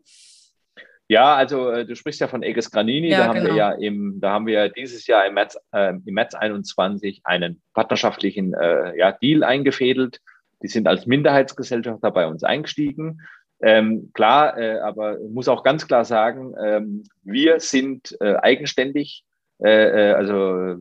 Ja, 1.09 1.37
also 1.37 1.71
äh, 1.71 1.87
du 1.87 1.95
sprichst 1.95 2.21
ja 2.21 2.27
von 2.27 2.43
Eges 2.43 2.71
Granini. 2.71 3.11
Ja, 3.11 3.19
da 3.19 3.29
haben 3.29 3.41
genau. 3.41 3.51
wir 3.51 3.57
ja 3.57 3.73
im, 3.73 4.19
da 4.21 4.33
haben 4.33 4.47
wir 4.47 4.69
dieses 4.71 5.07
Jahr 5.07 5.27
im 5.27 5.35
März, 5.35 5.57
äh, 5.73 5.91
im 5.91 6.15
März 6.15 6.35
21 6.35 7.21
einen 7.25 7.63
partnerschaftlichen 7.75 8.55
äh, 8.55 8.97
ja, 8.99 9.13
Deal 9.13 9.45
eingefädelt. 9.45 10.21
Die 10.63 10.69
sind 10.69 10.89
als 10.89 11.07
Minderheitsgesellschafter 11.07 12.11
bei 12.11 12.27
uns 12.27 12.43
eingestiegen. 12.43 13.21
Ähm, 13.63 14.11
klar, 14.15 14.59
äh, 14.59 14.81
aber 14.81 15.19
muss 15.31 15.49
auch 15.49 15.63
ganz 15.63 15.87
klar 15.87 16.05
sagen, 16.05 16.55
ähm, 16.63 17.05
wir 17.23 17.61
sind 17.61 18.17
äh, 18.21 18.35
eigenständig 18.37 19.25
also 19.59 20.35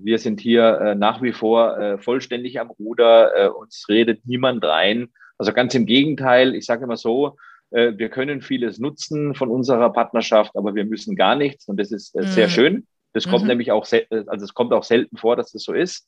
wir 0.04 0.20
sind 0.20 0.42
hier 0.42 0.80
äh, 0.80 0.96
nach 0.96 1.22
wie 1.22 1.32
vor 1.32 1.78
äh, 1.78 1.98
vollständig 1.98 2.60
am 2.60 2.72
Ruder, 2.72 3.32
äh, 3.36 3.48
uns 3.48 3.86
redet 3.88 4.26
niemand 4.26 4.66
rein. 4.66 5.10
Also 5.38 5.54
ganz 5.54 5.76
im 5.76 5.86
Gegenteil, 5.86 6.56
ich 6.56 6.66
sage 6.66 6.84
immer 6.84 6.98
so, 6.98 7.38
äh, 7.72 7.94
wir 7.98 8.10
können 8.10 8.42
vieles 8.42 8.80
nutzen 8.80 9.36
von 9.36 9.50
unserer 9.50 9.92
Partnerschaft, 9.92 10.56
aber 10.56 10.76
wir 10.76 10.86
müssen 10.86 11.16
gar 11.16 11.36
nichts 11.36 11.68
und 11.68 11.78
das 11.80 11.92
ist 11.92 12.16
äh, 12.16 12.22
mhm. 12.22 12.28
sehr 12.28 12.50
schön. 12.50 12.88
Das 13.14 13.28
kommt 13.30 13.44
mhm. 13.44 13.50
nämlich 13.50 13.72
auch, 13.72 13.86
also 13.86 14.46
es 14.46 14.54
kommt 14.54 14.74
auch 14.74 14.84
selten 14.84 15.18
vor, 15.18 15.36
dass 15.36 15.52
das 15.52 15.64
so 15.64 15.74
ist. 15.74 16.08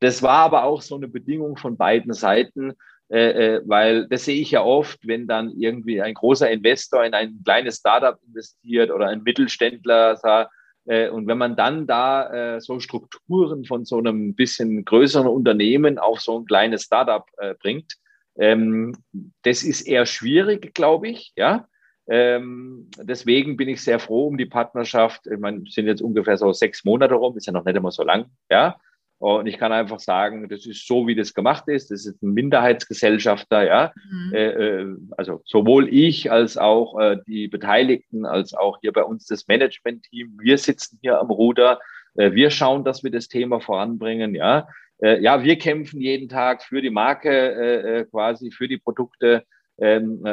Das 0.00 0.22
war 0.22 0.38
aber 0.38 0.64
auch 0.64 0.82
so 0.82 0.96
eine 0.96 1.08
Bedingung 1.08 1.56
von 1.56 1.76
beiden 1.76 2.12
Seiten, 2.12 2.74
äh, 3.08 3.56
äh, 3.56 3.62
weil 3.64 4.08
das 4.08 4.24
sehe 4.24 4.40
ich 4.40 4.52
ja 4.52 4.62
oft, 4.62 5.06
wenn 5.06 5.26
dann 5.26 5.50
irgendwie 5.50 6.00
ein 6.00 6.14
großer 6.14 6.50
Investor 6.50 7.04
in 7.04 7.14
ein 7.14 7.40
kleines 7.44 7.76
Startup 7.76 8.18
investiert 8.26 8.90
oder 8.90 9.08
ein 9.08 9.22
Mittelständler 9.22 10.16
sagt, 10.16 10.50
äh, 10.52 10.54
und 10.86 11.26
wenn 11.26 11.38
man 11.38 11.56
dann 11.56 11.86
da 11.86 12.56
äh, 12.56 12.60
so 12.60 12.78
Strukturen 12.78 13.64
von 13.64 13.84
so 13.84 13.98
einem 13.98 14.34
bisschen 14.34 14.84
größeren 14.84 15.26
Unternehmen 15.26 15.98
auf 15.98 16.20
so 16.20 16.38
ein 16.38 16.44
kleines 16.44 16.82
Startup 16.82 17.26
äh, 17.38 17.54
bringt, 17.54 17.94
ähm, 18.36 18.96
das 19.42 19.62
ist 19.62 19.82
eher 19.82 20.06
schwierig, 20.06 20.74
glaube 20.74 21.08
ich, 21.08 21.32
ja. 21.36 21.68
Ähm, 22.06 22.90
deswegen 22.98 23.56
bin 23.56 23.68
ich 23.68 23.82
sehr 23.82 23.98
froh 23.98 24.26
um 24.26 24.36
die 24.36 24.44
Partnerschaft. 24.44 25.26
Ich 25.26 25.38
meine, 25.38 25.62
sind 25.66 25.86
jetzt 25.86 26.02
ungefähr 26.02 26.36
so 26.36 26.52
sechs 26.52 26.84
Monate 26.84 27.14
rum, 27.14 27.36
ist 27.36 27.46
ja 27.46 27.52
noch 27.52 27.64
nicht 27.64 27.76
immer 27.76 27.90
so 27.90 28.02
lang, 28.02 28.26
ja. 28.50 28.78
Und 29.18 29.46
ich 29.46 29.58
kann 29.58 29.72
einfach 29.72 30.00
sagen, 30.00 30.48
das 30.48 30.66
ist 30.66 30.86
so, 30.86 31.06
wie 31.06 31.14
das 31.14 31.34
gemacht 31.34 31.64
ist. 31.68 31.90
Das 31.90 32.04
ist 32.04 32.22
ein 32.22 32.34
Minderheitsgesellschafter, 32.34 33.64
ja. 33.64 33.92
Mhm. 34.10 34.34
Äh, 34.34 34.48
äh, 34.48 34.96
also 35.16 35.40
sowohl 35.44 35.88
ich 35.92 36.30
als 36.30 36.58
auch 36.58 36.98
äh, 37.00 37.18
die 37.26 37.48
Beteiligten, 37.48 38.26
als 38.26 38.54
auch 38.54 38.78
hier 38.80 38.92
bei 38.92 39.02
uns 39.02 39.26
das 39.26 39.46
Management-Team. 39.46 40.38
Wir 40.40 40.58
sitzen 40.58 40.98
hier 41.00 41.20
am 41.20 41.30
Ruder. 41.30 41.78
Äh, 42.16 42.32
wir 42.32 42.50
schauen, 42.50 42.84
dass 42.84 43.04
wir 43.04 43.10
das 43.10 43.28
Thema 43.28 43.60
voranbringen, 43.60 44.34
ja. 44.34 44.66
Ja, 45.00 45.42
wir 45.42 45.58
kämpfen 45.58 46.00
jeden 46.00 46.28
Tag 46.28 46.62
für 46.62 46.80
die 46.80 46.88
Marke, 46.88 48.06
quasi 48.12 48.52
für 48.52 48.68
die 48.68 48.78
Produkte. 48.78 49.42
Ähm, 49.76 50.24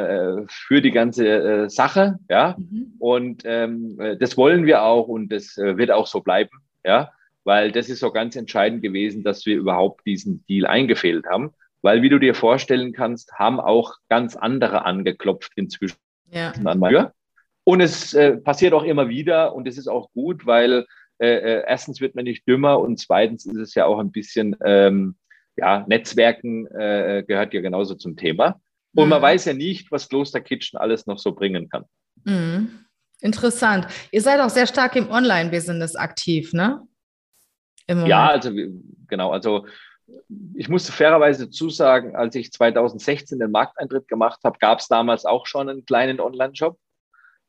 für 0.48 0.80
die 0.80 0.92
ganze 0.92 1.68
Sache, 1.68 2.20
ja, 2.30 2.54
mhm. 2.56 2.94
und 3.00 3.42
ähm, 3.44 3.98
das 4.20 4.36
wollen 4.36 4.64
wir 4.64 4.84
auch 4.84 5.08
und 5.08 5.32
das 5.32 5.56
wird 5.56 5.90
auch 5.90 6.06
so 6.06 6.20
bleiben, 6.20 6.58
ja 6.84 7.10
weil 7.44 7.72
das 7.72 7.88
ist 7.88 8.00
so 8.00 8.10
ganz 8.10 8.36
entscheidend 8.36 8.82
gewesen, 8.82 9.24
dass 9.24 9.46
wir 9.46 9.56
überhaupt 9.56 10.06
diesen 10.06 10.44
Deal 10.46 10.66
eingefehlt 10.66 11.26
haben. 11.26 11.52
Weil, 11.82 12.02
wie 12.02 12.08
du 12.08 12.20
dir 12.20 12.34
vorstellen 12.34 12.92
kannst, 12.92 13.32
haben 13.32 13.58
auch 13.58 13.96
ganz 14.08 14.36
andere 14.36 14.84
angeklopft 14.84 15.52
inzwischen 15.56 15.96
ja. 16.30 16.52
an 16.64 16.80
Tür. 16.80 17.12
Und 17.64 17.80
es 17.80 18.14
äh, 18.14 18.36
passiert 18.36 18.72
auch 18.72 18.84
immer 18.84 19.08
wieder 19.08 19.54
und 19.54 19.66
es 19.66 19.78
ist 19.78 19.88
auch 19.88 20.10
gut, 20.12 20.46
weil 20.46 20.86
äh, 21.18 21.26
äh, 21.26 21.64
erstens 21.66 22.00
wird 22.00 22.14
man 22.14 22.24
nicht 22.24 22.46
dümmer 22.48 22.80
und 22.80 22.98
zweitens 22.98 23.46
ist 23.46 23.56
es 23.56 23.74
ja 23.74 23.86
auch 23.86 23.98
ein 23.98 24.10
bisschen, 24.10 24.56
ähm, 24.64 25.16
ja, 25.56 25.84
Netzwerken 25.86 26.66
äh, 26.66 27.24
gehört 27.26 27.52
ja 27.52 27.60
genauso 27.60 27.94
zum 27.94 28.16
Thema. 28.16 28.60
Und 28.94 29.04
mhm. 29.04 29.10
man 29.10 29.22
weiß 29.22 29.44
ja 29.44 29.52
nicht, 29.52 29.90
was 29.90 30.08
Kloster 30.08 30.40
Kitchen 30.40 30.78
alles 30.78 31.06
noch 31.06 31.18
so 31.18 31.32
bringen 31.32 31.68
kann. 31.68 31.84
Mhm. 32.24 32.86
Interessant. 33.20 33.86
Ihr 34.10 34.20
seid 34.20 34.40
auch 34.40 34.50
sehr 34.50 34.66
stark 34.66 34.96
im 34.96 35.10
Online-Business 35.10 35.94
aktiv, 35.94 36.52
ne? 36.52 36.82
Ja, 37.88 38.28
also 38.28 38.50
genau, 39.08 39.30
also 39.30 39.66
ich 40.54 40.68
musste 40.68 40.92
fairerweise 40.92 41.50
zusagen, 41.50 42.16
als 42.16 42.34
ich 42.34 42.52
2016 42.52 43.38
den 43.38 43.50
Markteintritt 43.50 44.08
gemacht 44.08 44.40
habe, 44.44 44.58
gab 44.58 44.80
es 44.80 44.88
damals 44.88 45.24
auch 45.24 45.46
schon 45.46 45.68
einen 45.68 45.84
kleinen 45.84 46.20
Online-Shop. 46.20 46.78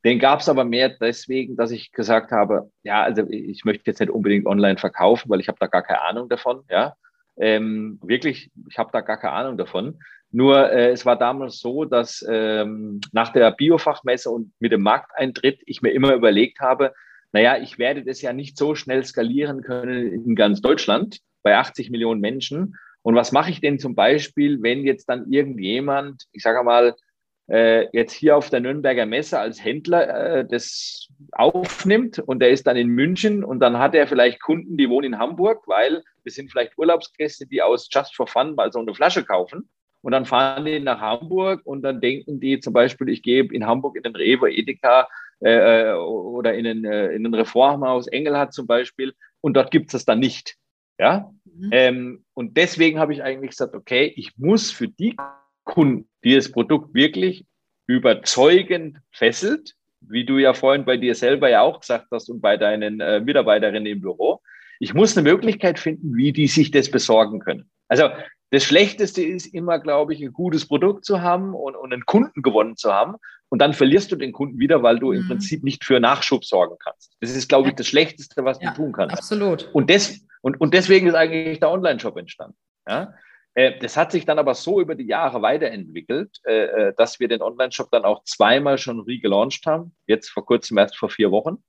Den 0.05 0.19
gab 0.19 0.41
es 0.41 0.49
aber 0.49 0.65
mehr 0.65 0.89
deswegen, 0.89 1.55
dass 1.55 1.71
ich 1.71 1.91
gesagt 1.91 2.31
habe, 2.31 2.69
ja, 2.83 3.03
also 3.03 3.23
ich 3.29 3.63
möchte 3.63 3.83
jetzt 3.85 3.99
nicht 3.99 4.11
unbedingt 4.11 4.45
online 4.45 4.77
verkaufen, 4.77 5.29
weil 5.29 5.39
ich 5.39 5.47
habe 5.47 5.57
da 5.59 5.67
gar 5.67 5.81
keine 5.81 6.01
Ahnung 6.01 6.27
davon. 6.27 6.63
Ja, 6.69 6.95
ähm, 7.37 7.99
wirklich, 8.03 8.51
ich 8.69 8.77
habe 8.77 8.89
da 8.91 9.01
gar 9.01 9.17
keine 9.17 9.33
Ahnung 9.33 9.57
davon. 9.57 9.99
Nur 10.31 10.71
äh, 10.71 10.91
es 10.91 11.05
war 11.05 11.17
damals 11.17 11.59
so, 11.59 11.85
dass 11.85 12.25
ähm, 12.27 12.99
nach 13.11 13.31
der 13.31 13.51
Biofachmesse 13.51 14.29
und 14.29 14.51
mit 14.59 14.71
dem 14.71 14.81
Markteintritt 14.81 15.61
ich 15.65 15.81
mir 15.81 15.91
immer 15.91 16.13
überlegt 16.13 16.59
habe, 16.59 16.93
naja, 17.33 17.57
ich 17.57 17.79
werde 17.79 18.03
das 18.03 18.21
ja 18.21 18.31
nicht 18.31 18.57
so 18.57 18.75
schnell 18.75 19.03
skalieren 19.03 19.63
können 19.63 20.13
in 20.25 20.35
ganz 20.35 20.61
Deutschland 20.61 21.19
bei 21.41 21.57
80 21.57 21.89
Millionen 21.89 22.21
Menschen. 22.21 22.75
Und 23.01 23.15
was 23.15 23.31
mache 23.31 23.49
ich 23.49 23.59
denn 23.59 23.79
zum 23.79 23.95
Beispiel, 23.95 24.61
wenn 24.61 24.83
jetzt 24.83 25.09
dann 25.09 25.31
irgendjemand, 25.31 26.23
ich 26.31 26.43
sage 26.43 26.63
mal, 26.63 26.95
äh, 27.49 27.87
jetzt 27.91 28.13
hier 28.13 28.37
auf 28.37 28.49
der 28.49 28.61
Nürnberger 28.61 29.05
Messe 29.05 29.39
als 29.39 29.63
Händler 29.63 30.37
äh, 30.37 30.47
das 30.47 31.09
aufnimmt 31.33 32.19
und 32.19 32.39
der 32.39 32.51
ist 32.51 32.67
dann 32.67 32.77
in 32.77 32.87
München 32.87 33.43
und 33.43 33.59
dann 33.59 33.79
hat 33.79 33.95
er 33.95 34.07
vielleicht 34.07 34.41
Kunden, 34.41 34.77
die 34.77 34.89
wohnen 34.89 35.13
in 35.13 35.19
Hamburg, 35.19 35.67
weil 35.67 36.03
es 36.23 36.35
sind 36.35 36.49
vielleicht 36.51 36.77
Urlaubsgäste, 36.77 37.45
die 37.45 37.61
aus 37.61 37.89
Just 37.91 38.15
for 38.15 38.27
Fun 38.27 38.55
mal 38.55 38.71
so 38.71 38.79
eine 38.79 38.93
Flasche 38.93 39.25
kaufen. 39.25 39.69
Und 40.01 40.11
dann 40.11 40.25
fahren 40.25 40.65
die 40.65 40.79
nach 40.79 40.99
Hamburg 40.99 41.61
und 41.65 41.81
dann 41.81 42.01
denken 42.01 42.39
die 42.39 42.59
zum 42.59 42.73
Beispiel, 42.73 43.09
ich 43.09 43.23
gehe 43.23 43.43
in 43.43 43.65
Hamburg 43.65 43.95
in 43.95 44.03
den 44.03 44.15
Rewe, 44.15 44.51
Edeka 44.51 45.07
äh, 45.43 45.89
äh, 45.89 45.93
oder 45.93 46.53
in 46.53 46.65
ein, 46.65 46.86
äh, 46.86 47.12
in 47.13 47.25
ein 47.25 47.34
Reformhaus 47.34 48.08
Engelhardt 48.08 48.53
zum 48.53 48.67
Beispiel 48.67 49.13
und 49.41 49.56
dort 49.56 49.71
gibt 49.71 49.88
es 49.88 49.91
das 49.91 50.06
dann 50.06 50.19
nicht. 50.19 50.56
Ja? 50.97 51.32
Mhm. 51.45 51.69
Ähm, 51.71 52.25
und 52.34 52.58
deswegen 52.58 52.99
habe 52.99 53.13
ich 53.13 53.23
eigentlich 53.23 53.51
gesagt, 53.51 53.75
okay, 53.75 54.13
ich 54.15 54.38
muss 54.38 54.71
für 54.71 54.88
die 54.88 55.15
Kunden, 55.63 56.08
die 56.23 56.36
das 56.36 56.51
Produkt 56.51 56.93
wirklich 56.93 57.45
überzeugend 57.88 58.99
fesselt, 59.12 59.73
wie 60.01 60.25
du 60.25 60.38
ja 60.38 60.53
vorhin 60.53 60.86
bei 60.86 60.97
dir 60.97 61.15
selber 61.15 61.49
ja 61.49 61.62
auch 61.62 61.79
gesagt 61.79 62.08
hast 62.12 62.29
und 62.29 62.41
bei 62.41 62.58
deinen 62.58 62.99
äh, 62.99 63.19
Mitarbeiterinnen 63.19 63.86
im 63.86 64.01
Büro, 64.01 64.41
ich 64.79 64.93
muss 64.93 65.17
eine 65.17 65.29
Möglichkeit 65.29 65.79
finden, 65.79 66.15
wie 66.15 66.34
die 66.34 66.47
sich 66.47 66.71
das 66.71 66.91
besorgen 66.91 67.39
können. 67.39 67.69
Also 67.88 68.10
das 68.53 68.63
Schlechteste 68.65 69.23
ist 69.23 69.47
immer, 69.47 69.79
glaube 69.79 70.13
ich, 70.13 70.21
ein 70.21 70.31
gutes 70.31 70.67
Produkt 70.67 71.05
zu 71.05 71.23
haben 71.23 71.55
und, 71.55 71.75
und 71.75 71.91
einen 71.91 72.05
Kunden 72.05 72.43
gewonnen 72.43 72.77
zu 72.77 72.93
haben. 72.93 73.15
Und 73.49 73.59
dann 73.59 73.73
verlierst 73.73 74.11
du 74.11 74.15
den 74.15 74.31
Kunden 74.31 74.59
wieder, 74.59 74.83
weil 74.83 74.99
du 74.99 75.11
mhm. 75.11 75.21
im 75.21 75.27
Prinzip 75.27 75.63
nicht 75.63 75.83
für 75.83 75.99
Nachschub 75.99 76.45
sorgen 76.45 76.75
kannst. 76.77 77.17
Das 77.19 77.35
ist, 77.35 77.49
glaube 77.49 77.69
ich, 77.69 77.75
das 77.75 77.87
Schlechteste, 77.87 78.45
was 78.45 78.61
ja, 78.61 78.69
du 78.69 78.75
tun 78.75 78.91
kannst. 78.91 79.17
Absolut. 79.17 79.71
Und, 79.73 79.89
des, 79.89 80.27
und, 80.41 80.61
und 80.61 80.75
deswegen 80.75 81.07
ist 81.07 81.15
eigentlich 81.15 81.61
der 81.61 81.71
Online-Shop 81.71 82.15
entstanden. 82.15 82.55
Ja? 82.87 83.15
Äh, 83.55 83.79
das 83.79 83.97
hat 83.97 84.11
sich 84.11 84.25
dann 84.25 84.37
aber 84.37 84.53
so 84.53 84.79
über 84.79 84.93
die 84.93 85.07
Jahre 85.07 85.41
weiterentwickelt, 85.41 86.39
äh, 86.45 86.65
äh, 86.65 86.93
dass 86.95 87.19
wir 87.19 87.29
den 87.29 87.41
Online-Shop 87.41 87.89
dann 87.89 88.05
auch 88.05 88.23
zweimal 88.23 88.77
schon 88.77 88.99
regelauncht 88.99 89.65
haben. 89.65 89.95
Jetzt 90.05 90.29
vor 90.29 90.45
kurzem 90.45 90.77
erst 90.77 90.95
vor 90.95 91.09
vier 91.09 91.31
Wochen. 91.31 91.63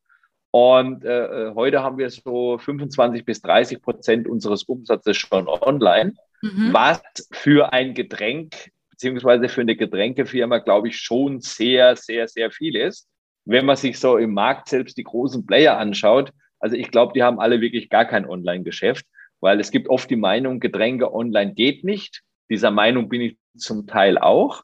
Und 0.51 1.03
heute 1.03 1.83
haben 1.83 1.99
wir 1.99 2.09
so 2.11 2.59
25 2.59 3.25
bis 3.25 3.43
30 3.43 3.83
Prozent 3.83 4.29
unseres 4.29 4.63
Umsatzes 4.63 5.17
schon 5.17 5.49
online 5.49 6.15
mhm. 6.45 6.73
was 6.73 7.03
für 7.33 7.73
ein 7.73 7.95
Getränk 7.95 8.71
beziehungsweise 8.91 9.49
für 9.49 9.63
eine 9.63 9.77
Getränkefirma, 9.77 10.59
glaube 10.59 10.89
ich, 10.89 10.97
schon 10.99 11.41
sehr, 11.41 11.97
sehr, 11.97 12.29
sehr 12.29 12.51
viel 12.51 12.77
ist. 12.77 13.09
Wenn 13.45 13.67
man 13.67 13.77
sich 13.77 13.99
so 13.99 14.17
im 14.17 14.33
Markt 14.33 14.69
selbst 14.69 14.97
die 14.97 15.03
großen 15.03 15.45
Player 15.45 15.77
anschaut, 15.77 16.33
also 16.61 16.77
ich 16.77 16.91
glaube, 16.91 17.13
die 17.13 17.23
haben 17.23 17.41
alle 17.41 17.61
wirklich 17.61 17.91
gar 17.91 18.05
kein 18.05 18.25
Online-Geschäft, 18.25 19.05
weil 19.41 19.61
es 19.61 19.71
gibt 19.71 19.89
oft 19.89 20.09
die 20.09 20.17
Meinung, 20.17 20.61
Getränke 20.61 21.13
online 21.13 21.55
geht 21.55 21.85
nicht. 21.85 22.23
Dieser 22.49 22.71
Meinung 22.71 23.09
bin 23.09 23.21
ich 23.21 23.37
zum 23.57 23.87
Teil 23.87 24.17
auch. 24.17 24.63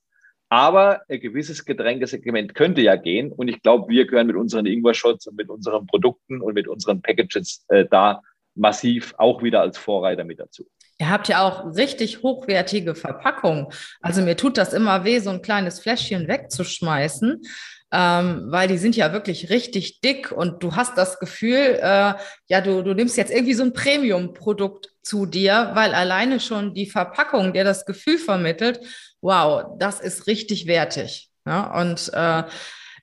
Aber 0.48 1.02
ein 1.08 1.20
gewisses 1.20 1.64
Getränkesegment 1.64 2.54
könnte 2.54 2.80
ja 2.80 2.96
gehen. 2.96 3.32
Und 3.32 3.48
ich 3.48 3.62
glaube, 3.62 3.88
wir 3.88 4.06
gehören 4.06 4.26
mit 4.26 4.36
unseren 4.36 4.66
Ingwer-Shots 4.66 5.26
und 5.26 5.36
mit 5.36 5.48
unseren 5.48 5.86
Produkten 5.86 6.40
und 6.40 6.54
mit 6.54 6.66
unseren 6.66 7.02
Packages 7.02 7.64
äh, 7.68 7.84
da 7.90 8.22
massiv 8.54 9.14
auch 9.18 9.42
wieder 9.42 9.60
als 9.60 9.76
Vorreiter 9.76 10.24
mit 10.24 10.40
dazu. 10.40 10.66
Ihr 11.00 11.08
habt 11.08 11.28
ja 11.28 11.42
auch 11.42 11.74
richtig 11.76 12.22
hochwertige 12.22 12.94
Verpackungen. 12.94 13.68
Also 14.02 14.20
mir 14.20 14.36
tut 14.36 14.58
das 14.58 14.74
immer 14.74 15.02
weh, 15.02 15.18
so 15.18 15.30
ein 15.30 15.40
kleines 15.40 15.80
Fläschchen 15.80 16.28
wegzuschmeißen, 16.28 17.40
ähm, 17.90 18.44
weil 18.50 18.68
die 18.68 18.76
sind 18.76 18.96
ja 18.96 19.14
wirklich 19.14 19.48
richtig 19.48 20.02
dick 20.02 20.30
und 20.30 20.62
du 20.62 20.76
hast 20.76 20.98
das 20.98 21.18
Gefühl, 21.18 21.78
äh, 21.80 22.12
ja, 22.48 22.60
du, 22.62 22.82
du 22.82 22.92
nimmst 22.92 23.16
jetzt 23.16 23.32
irgendwie 23.32 23.54
so 23.54 23.62
ein 23.62 23.72
Premium-Produkt 23.72 24.90
zu 25.02 25.24
dir, 25.24 25.70
weil 25.72 25.94
alleine 25.94 26.38
schon 26.38 26.74
die 26.74 26.86
Verpackung 26.86 27.54
dir 27.54 27.64
das 27.64 27.86
Gefühl 27.86 28.18
vermittelt, 28.18 28.80
wow, 29.22 29.74
das 29.78 30.00
ist 30.00 30.26
richtig 30.26 30.66
wertig. 30.66 31.30
Ja? 31.46 31.80
Und 31.80 32.10
äh, 32.12 32.42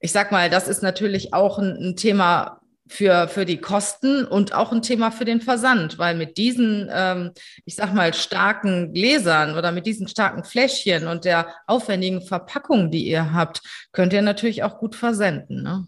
ich 0.01 0.11
sag 0.11 0.31
mal, 0.31 0.51
das 0.51 0.67
ist 0.67 0.83
natürlich 0.83 1.33
auch 1.33 1.57
ein, 1.57 1.75
ein 1.81 1.95
Thema, 1.95 2.61
für, 2.89 3.27
für 3.27 3.45
die 3.45 3.57
Kosten 3.57 4.25
und 4.25 4.53
auch 4.53 4.71
ein 4.71 4.81
Thema 4.81 5.11
für 5.11 5.25
den 5.25 5.41
Versand, 5.41 5.97
weil 5.97 6.15
mit 6.15 6.37
diesen, 6.37 6.89
ähm, 6.91 7.31
ich 7.65 7.75
sag 7.75 7.93
mal, 7.93 8.13
starken 8.13 8.93
Gläsern 8.93 9.57
oder 9.57 9.71
mit 9.71 9.85
diesen 9.85 10.07
starken 10.07 10.43
Fläschchen 10.43 11.07
und 11.07 11.25
der 11.25 11.47
aufwendigen 11.65 12.21
Verpackung, 12.21 12.91
die 12.91 13.07
ihr 13.07 13.33
habt, 13.33 13.61
könnt 13.91 14.13
ihr 14.13 14.21
natürlich 14.21 14.63
auch 14.63 14.77
gut 14.77 14.95
versenden. 14.95 15.63
Ne? 15.63 15.87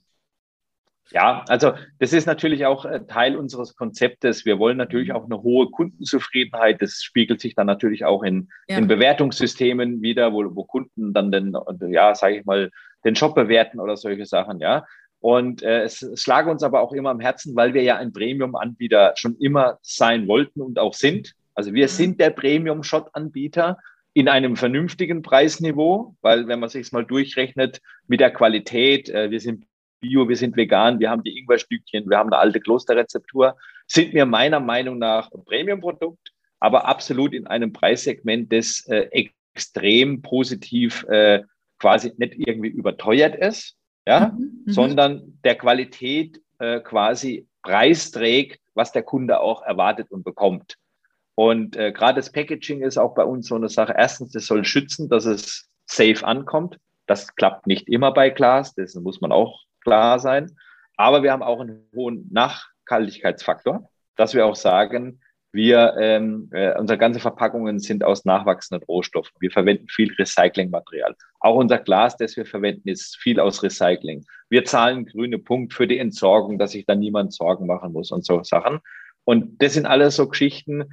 Ja, 1.11 1.43
also 1.47 1.73
das 1.97 2.13
ist 2.13 2.27
natürlich 2.27 2.65
auch 2.65 2.85
äh, 2.85 3.01
Teil 3.07 3.35
unseres 3.35 3.75
Konzeptes. 3.75 4.45
Wir 4.45 4.59
wollen 4.59 4.77
natürlich 4.77 5.11
auch 5.11 5.25
eine 5.25 5.41
hohe 5.41 5.71
Kundenzufriedenheit. 5.71 6.81
Das 6.81 7.01
spiegelt 7.01 7.41
sich 7.41 7.55
dann 7.55 7.65
natürlich 7.65 8.05
auch 8.05 8.21
in, 8.21 8.49
ja. 8.67 8.77
in 8.77 8.87
Bewertungssystemen 8.87 10.01
wieder, 10.01 10.33
wo, 10.33 10.55
wo 10.55 10.65
Kunden 10.65 11.13
dann 11.13 11.31
den, 11.31 11.55
ja, 11.89 12.13
sage 12.13 12.37
ich 12.37 12.45
mal, 12.45 12.69
den 13.03 13.15
Shop 13.15 13.33
bewerten 13.33 13.79
oder 13.79 13.97
solche 13.97 14.25
Sachen. 14.25 14.59
Ja, 14.59 14.85
und 15.21 15.63
äh, 15.63 15.83
es, 15.83 16.01
es 16.01 16.25
lag 16.27 16.47
uns 16.47 16.63
aber 16.63 16.81
auch 16.81 16.93
immer 16.93 17.09
am 17.09 17.19
Herzen, 17.19 17.55
weil 17.55 17.73
wir 17.73 17.83
ja 17.83 17.97
ein 17.97 18.13
Premium-Anbieter 18.13 19.13
schon 19.15 19.35
immer 19.37 19.77
sein 19.81 20.27
wollten 20.27 20.61
und 20.61 20.79
auch 20.79 20.93
sind. 20.93 21.33
Also 21.55 21.73
wir 21.73 21.85
mhm. 21.85 21.89
sind 21.89 22.19
der 22.19 22.29
Premium-Shot-Anbieter 22.29 23.77
in 24.13 24.29
einem 24.29 24.55
vernünftigen 24.55 25.21
Preisniveau, 25.21 26.15
weil 26.21 26.47
wenn 26.47 26.59
man 26.59 26.69
sich 26.69 26.91
mal 26.91 27.05
durchrechnet 27.05 27.79
mit 28.07 28.21
der 28.21 28.31
Qualität, 28.31 29.09
äh, 29.09 29.29
wir 29.29 29.39
sind 29.39 29.65
Bio, 29.99 30.29
wir 30.29 30.37
sind 30.37 30.55
vegan, 30.55 31.01
wir 31.01 31.09
haben 31.09 31.23
die 31.23 31.37
Ingwerstückchen, 31.37 32.09
wir 32.09 32.17
haben 32.17 32.31
eine 32.31 32.39
alte 32.39 32.61
Klosterrezeptur, 32.61 33.57
sind 33.87 34.13
wir 34.13 34.25
meiner 34.25 34.61
Meinung 34.61 34.97
nach 34.97 35.29
ein 35.31 35.43
Premium-Produkt, 35.43 36.31
aber 36.61 36.85
absolut 36.87 37.33
in 37.33 37.47
einem 37.47 37.73
Preissegment, 37.73 38.53
das 38.53 38.85
äh, 38.87 39.09
extrem 39.53 40.21
positiv 40.21 41.03
äh, 41.09 41.43
quasi 41.79 42.13
nicht 42.17 42.35
irgendwie 42.37 42.69
überteuert 42.69 43.35
ist, 43.35 43.75
ja, 44.09 44.31
mhm, 44.35 44.63
mhm, 44.65 44.71
sondern 44.71 45.39
der 45.43 45.55
Qualität 45.55 46.41
äh, 46.57 46.79
quasi 46.79 47.47
Preis 47.61 48.09
trägt, 48.09 48.59
was 48.73 48.91
der 48.91 49.03
Kunde 49.03 49.39
auch 49.39 49.61
erwartet 49.61 50.09
und 50.09 50.23
bekommt. 50.23 50.77
Und 51.35 51.77
äh, 51.77 51.91
gerade 51.91 52.15
das 52.15 52.31
Packaging 52.31 52.81
ist 52.81 52.97
auch 52.97 53.13
bei 53.13 53.23
uns 53.23 53.47
so 53.47 53.55
eine 53.55 53.69
Sache. 53.69 53.93
Erstens, 53.95 54.31
das 54.31 54.47
soll 54.47 54.65
schützen, 54.65 55.09
dass 55.09 55.25
es 55.25 55.69
safe 55.85 56.25
ankommt. 56.25 56.79
Das 57.05 57.35
klappt 57.35 57.67
nicht 57.67 57.87
immer 57.87 58.11
bei 58.11 58.31
Glas, 58.31 58.73
das 58.73 58.95
muss 58.95 59.21
man 59.21 59.31
auch 59.31 59.61
klar 59.83 60.17
sein. 60.17 60.57
Aber 60.97 61.21
wir 61.21 61.31
haben 61.31 61.43
auch 61.43 61.59
einen 61.59 61.87
hohen 61.95 62.27
Nachhaltigkeitsfaktor, 62.31 63.91
dass 64.15 64.33
wir 64.33 64.47
auch 64.47 64.55
sagen, 64.55 65.21
Wir, 65.51 65.95
ähm, 65.99 66.49
äh, 66.51 66.77
unsere 66.77 66.99
ganze 66.99 67.19
Verpackungen 67.19 67.79
sind 67.79 68.03
aus 68.03 68.23
nachwachsenden 68.23 68.85
Rohstoffen. 68.85 69.33
Wir 69.39 69.49
verwenden 69.49 69.87
viel 69.87 70.13
Recyclingmaterial. 70.13 71.15
Auch 71.39 71.55
unser 71.55 71.79
Glas, 71.79 72.17
das 72.17 72.37
wir 72.37 72.45
verwenden, 72.45 72.87
ist 72.87 73.17
viel 73.17 73.39
aus 73.39 73.63
Recycling. 73.63 74.25
Wir 74.49 74.65
zahlen 74.65 75.05
grüne 75.05 75.39
Punkt 75.39 75.73
für 75.73 75.87
die 75.87 75.97
Entsorgung, 75.97 76.59
dass 76.59 76.71
sich 76.71 76.85
da 76.85 76.93
niemand 76.93 77.33
Sorgen 77.33 77.65
machen 77.65 77.93
muss 77.93 78.11
und 78.11 78.25
so 78.25 78.43
Sachen. 78.43 78.79
Und 79.23 79.61
das 79.61 79.73
sind 79.73 79.87
alles 79.87 80.15
so 80.15 80.27
Geschichten, 80.27 80.85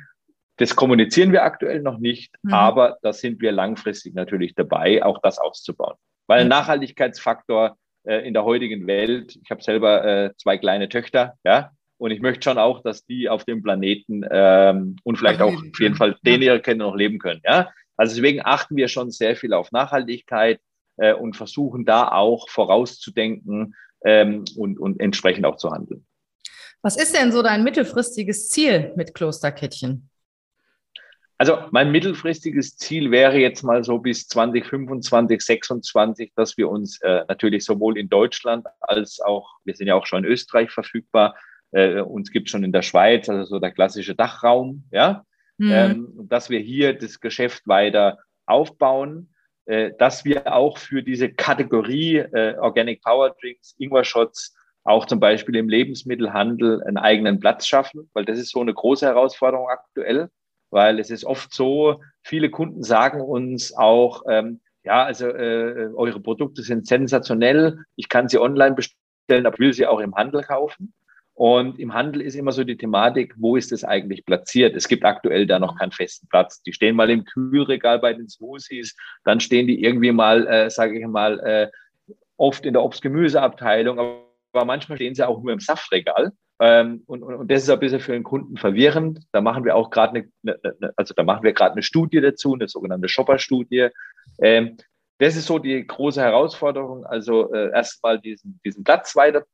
das 0.57 0.75
kommunizieren 0.75 1.33
wir 1.33 1.45
aktuell 1.45 1.83
noch 1.83 1.99
nicht, 1.99 2.35
mhm. 2.43 2.53
aber 2.53 2.99
da 3.03 3.13
sind 3.13 3.41
wir 3.41 3.53
langfristig 3.53 4.15
natürlich 4.15 4.55
dabei, 4.55 5.03
auch 5.03 5.21
das 5.23 5.39
auszubauen. 5.39 5.97
Weil 6.27 6.41
ein 6.41 6.49
Nachhaltigkeitsfaktor 6.49 7.77
äh, 8.05 8.27
in 8.27 8.35
der 8.35 8.45
heutigen 8.45 8.87
Welt, 8.87 9.39
ich 9.43 9.51
habe 9.51 9.63
selber 9.63 10.05
äh, 10.05 10.31
zwei 10.37 10.57
kleine 10.59 10.89
Töchter, 10.89 11.35
ja, 11.45 11.73
und 11.99 12.11
ich 12.11 12.21
möchte 12.21 12.45
schon 12.45 12.59
auch, 12.59 12.83
dass 12.83 13.05
die 13.05 13.29
auf 13.29 13.45
dem 13.45 13.63
Planeten 13.63 14.23
ähm, 14.31 14.97
und 15.03 15.17
vielleicht 15.17 15.41
auch 15.41 15.55
auf 15.55 15.81
jeden 15.81 15.95
Fall 15.95 16.17
den 16.25 16.43
ihre 16.43 16.61
Kinder 16.61 16.87
noch 16.87 16.97
leben 16.97 17.19
können. 17.19 17.41
Ja? 17.45 17.71
Also 17.97 18.15
deswegen 18.15 18.41
achten 18.45 18.77
wir 18.77 18.89
schon 18.89 19.11
sehr 19.11 19.37
viel 19.37 19.53
auf 19.53 19.73
Nachhaltigkeit 19.73 20.61
äh, 20.97 21.15
und 21.15 21.37
versuchen 21.37 21.85
da 21.85 22.09
auch 22.09 22.49
vorauszudenken 22.51 23.75
ähm, 24.05 24.45
und, 24.57 24.79
und 24.79 25.01
entsprechend 25.01 25.47
auch 25.47 25.57
zu 25.57 25.71
handeln. 25.71 26.07
Was 26.83 26.97
ist 26.97 27.17
denn 27.17 27.33
so 27.33 27.43
dein 27.43 27.65
mittelfristiges 27.65 28.49
Ziel 28.49 28.93
mit 28.97 29.15
Klosterkettchen? 29.15 30.11
Also 31.39 31.59
mein 31.71 31.91
mittelfristiges 31.91 32.77
Ziel 32.77 33.11
wäre 33.11 33.37
jetzt 33.39 33.63
mal 33.63 33.85
so 33.85 33.99
bis 33.99 34.27
2025, 34.29 35.41
26, 35.43 36.33
dass 36.35 36.57
wir 36.57 36.71
uns 36.71 37.01
äh, 37.03 37.25
natürlich 37.29 37.65
sowohl 37.65 37.99
in 37.99 38.09
Deutschland 38.09 38.67
als 38.81 39.21
auch, 39.21 39.57
wir 39.65 39.75
sind 39.75 39.87
ja 39.87 39.95
auch 39.95 40.07
schon 40.07 40.25
in 40.25 40.31
Österreich 40.31 40.71
verfügbar, 40.71 41.35
äh, 41.77 42.01
uns 42.01 42.31
gibt 42.31 42.49
schon 42.49 42.65
in 42.65 42.73
der 42.73 42.83
Schweiz, 42.83 43.29
also 43.29 43.45
so 43.45 43.59
der 43.59 43.71
klassische 43.71 44.15
Dachraum, 44.15 44.85
ja, 44.91 45.25
mhm. 45.59 45.71
ähm, 45.71 46.13
dass 46.29 46.49
wir 46.49 46.59
hier 46.59 46.99
das 46.99 47.21
Geschäft 47.21 47.69
weiter 47.69 48.19
aufbauen, 48.47 49.29
äh, 49.67 49.93
dass 49.99 50.25
wir 50.25 50.53
auch 50.55 50.79
für 50.79 51.03
diese 51.03 51.31
Kategorie 51.31 52.17
äh, 52.17 52.57
Organic 52.59 53.03
Power 53.03 53.37
Drinks, 53.41 53.75
Ingwer 53.79 54.05
Shots, 54.05 54.57
auch 54.85 55.05
zum 55.05 55.21
Beispiel 55.21 55.57
im 55.57 55.69
Lebensmittelhandel 55.69 56.83
einen 56.85 56.97
eigenen 56.97 57.41
Platz 57.41 57.67
schaffen, 57.67 58.09
weil 58.15 58.25
das 58.25 58.39
ist 58.39 58.53
so 58.53 58.61
eine 58.61 58.73
große 58.73 59.05
Herausforderung 59.05 59.69
aktuell, 59.69 60.31
weil 60.71 60.99
es 60.99 61.11
ist 61.11 61.25
oft 61.25 61.53
so, 61.53 62.01
viele 62.23 62.51
Kunden 62.51 62.85
sagen 62.85 63.21
uns 63.21 63.77
auch, 63.77 64.23
ähm, 64.31 64.61
ja, 64.85 65.05
also 65.05 65.27
äh, 65.27 65.91
eure 65.95 66.21
Produkte 66.21 66.63
sind 66.63 66.87
sensationell, 66.87 67.81
ich 67.97 68.09
kann 68.09 68.29
sie 68.29 68.39
online 68.39 68.77
bestellen, 68.77 69.45
aber 69.45 69.59
will 69.59 69.75
sie 69.75 69.87
auch 69.87 69.99
im 69.99 70.15
Handel 70.15 70.43
kaufen. 70.43 70.95
Und 71.37 71.79
im 71.79 71.93
Handel 71.93 72.23
ist 72.23 72.35
immer 72.35 72.51
so 72.51 72.65
die 72.65 72.79
Thematik, 72.79 73.35
wo 73.37 73.57
ist 73.57 73.71
es 73.71 73.85
eigentlich 73.85 74.25
platziert? 74.25 74.75
Es 74.75 74.89
gibt 74.89 75.05
aktuell 75.05 75.47
da 75.47 75.59
noch 75.59 75.79
keinen 75.79 75.93
festen 75.93 76.27
Platz. 76.29 76.63
Die 76.63 76.73
stehen 76.73 76.97
mal 76.97 77.11
im 77.11 77.27
Kühlregal 77.27 77.99
bei 77.99 78.15
den 78.15 78.27
Smoothies, 78.27 78.97
dann 79.23 79.39
stehen 79.41 79.67
die 79.67 79.83
irgendwie 79.85 80.13
mal, 80.13 80.47
äh, 80.47 80.71
sage 80.71 80.99
ich 80.99 81.07
mal, 81.07 81.39
äh, 81.41 81.71
oft 82.39 82.65
in 82.65 82.73
der 82.73 82.83
Obst-Gemüse-Abteilung, 82.83 83.99
aber 83.99 84.65
manchmal 84.65 84.97
stehen 84.97 85.15
sie 85.15 85.29
auch 85.29 85.43
nur 85.43 85.53
im 85.53 85.61
Saftregal. 85.61 86.33
Ähm, 86.59 87.03
und, 87.07 87.23
und, 87.23 87.35
und 87.35 87.51
das 87.51 87.65
ist 87.65 87.69
ein 87.71 87.81
bisschen 87.81 88.01
für 88.01 88.13
den 88.13 88.23
Kunden 88.23 88.57
verwirrend. 88.57 89.21
Da 89.33 89.43
machen 89.43 89.63
wir 89.67 89.77
auch 89.77 89.91
gerade 89.91 90.25
eine, 90.43 90.59
eine, 90.63 90.95
also 90.97 91.13
da 91.13 91.23
machen 91.23 91.43
wir 91.43 91.53
gerade 91.53 91.73
eine 91.73 91.83
Studie 91.83 92.23
dazu, 92.23 92.55
eine 92.55 92.67
sogenannte 92.67 93.09
Shopper-Studie. 93.09 93.89
Ähm, 94.41 94.79
das 95.19 95.37
ist 95.37 95.47
so 95.47 95.59
die 95.59 95.87
große 95.87 96.23
Herausforderung. 96.23 97.05
Also 97.05 97.53
äh, 97.53 97.73
erstmal 97.73 98.19
diesen, 98.19 98.59
diesen 98.65 98.85
Platz 98.85 99.15
weiter 99.17 99.45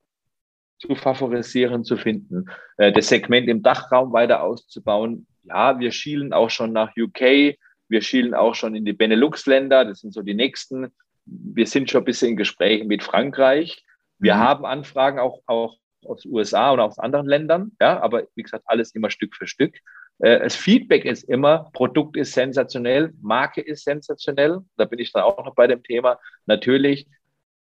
zu 0.83 0.97
favorisieren, 0.97 1.85
zu 1.85 1.97
finden, 1.97 2.47
äh, 2.77 2.93
das 2.93 3.09
Segment 3.09 3.49
im 3.49 3.63
Dachraum 3.63 4.13
weiter 4.13 4.43
auszubauen. 4.43 5.27
Ja, 5.45 5.79
wir 5.79 5.93
schielen 5.93 6.33
auch 6.33 6.51
schon 6.51 6.73
nach 6.73 6.93
UK, 6.97 7.57
wir 7.89 8.03
schielen 8.03 8.35
auch 8.35 8.55
schon 8.55 8.75
in 8.75 8.85
die 8.85 8.93
Benelux-Länder, 8.93 9.85
das 9.85 10.01
sind 10.01 10.13
so 10.13 10.23
die 10.23 10.35
nächsten. 10.35 10.89
Wir 11.25 11.67
sind 11.67 11.91
schon 11.91 12.03
ein 12.03 12.05
bisschen 12.05 12.31
in 12.31 12.37
Gesprächen 12.37 12.89
mit 12.89 13.05
Frankreich. 13.05 13.85
Wir 14.19 14.35
mhm. 14.35 14.39
haben 14.41 14.65
Anfragen 14.65 15.21
auch, 15.21 15.41
auch 15.47 15.77
aus 16.05 16.25
USA 16.25 16.73
und 16.73 16.81
aus 16.81 16.99
anderen 16.99 17.27
Ländern, 17.27 17.73
ja, 17.81 18.01
aber 18.01 18.25
wie 18.35 18.43
gesagt, 18.43 18.65
alles 18.67 18.93
immer 18.93 19.11
Stück 19.11 19.37
für 19.37 19.47
Stück. 19.47 19.77
Äh, 20.19 20.41
das 20.41 20.57
Feedback 20.57 21.05
ist 21.05 21.23
immer, 21.25 21.71
Produkt 21.73 22.17
ist 22.17 22.33
sensationell, 22.33 23.13
Marke 23.21 23.61
ist 23.61 23.85
sensationell. 23.85 24.59
Da 24.77 24.85
bin 24.85 24.99
ich 24.99 25.13
dann 25.13 25.23
auch 25.23 25.45
noch 25.45 25.55
bei 25.55 25.69
dem 25.69 25.83
Thema. 25.85 26.19
Natürlich, 26.47 27.07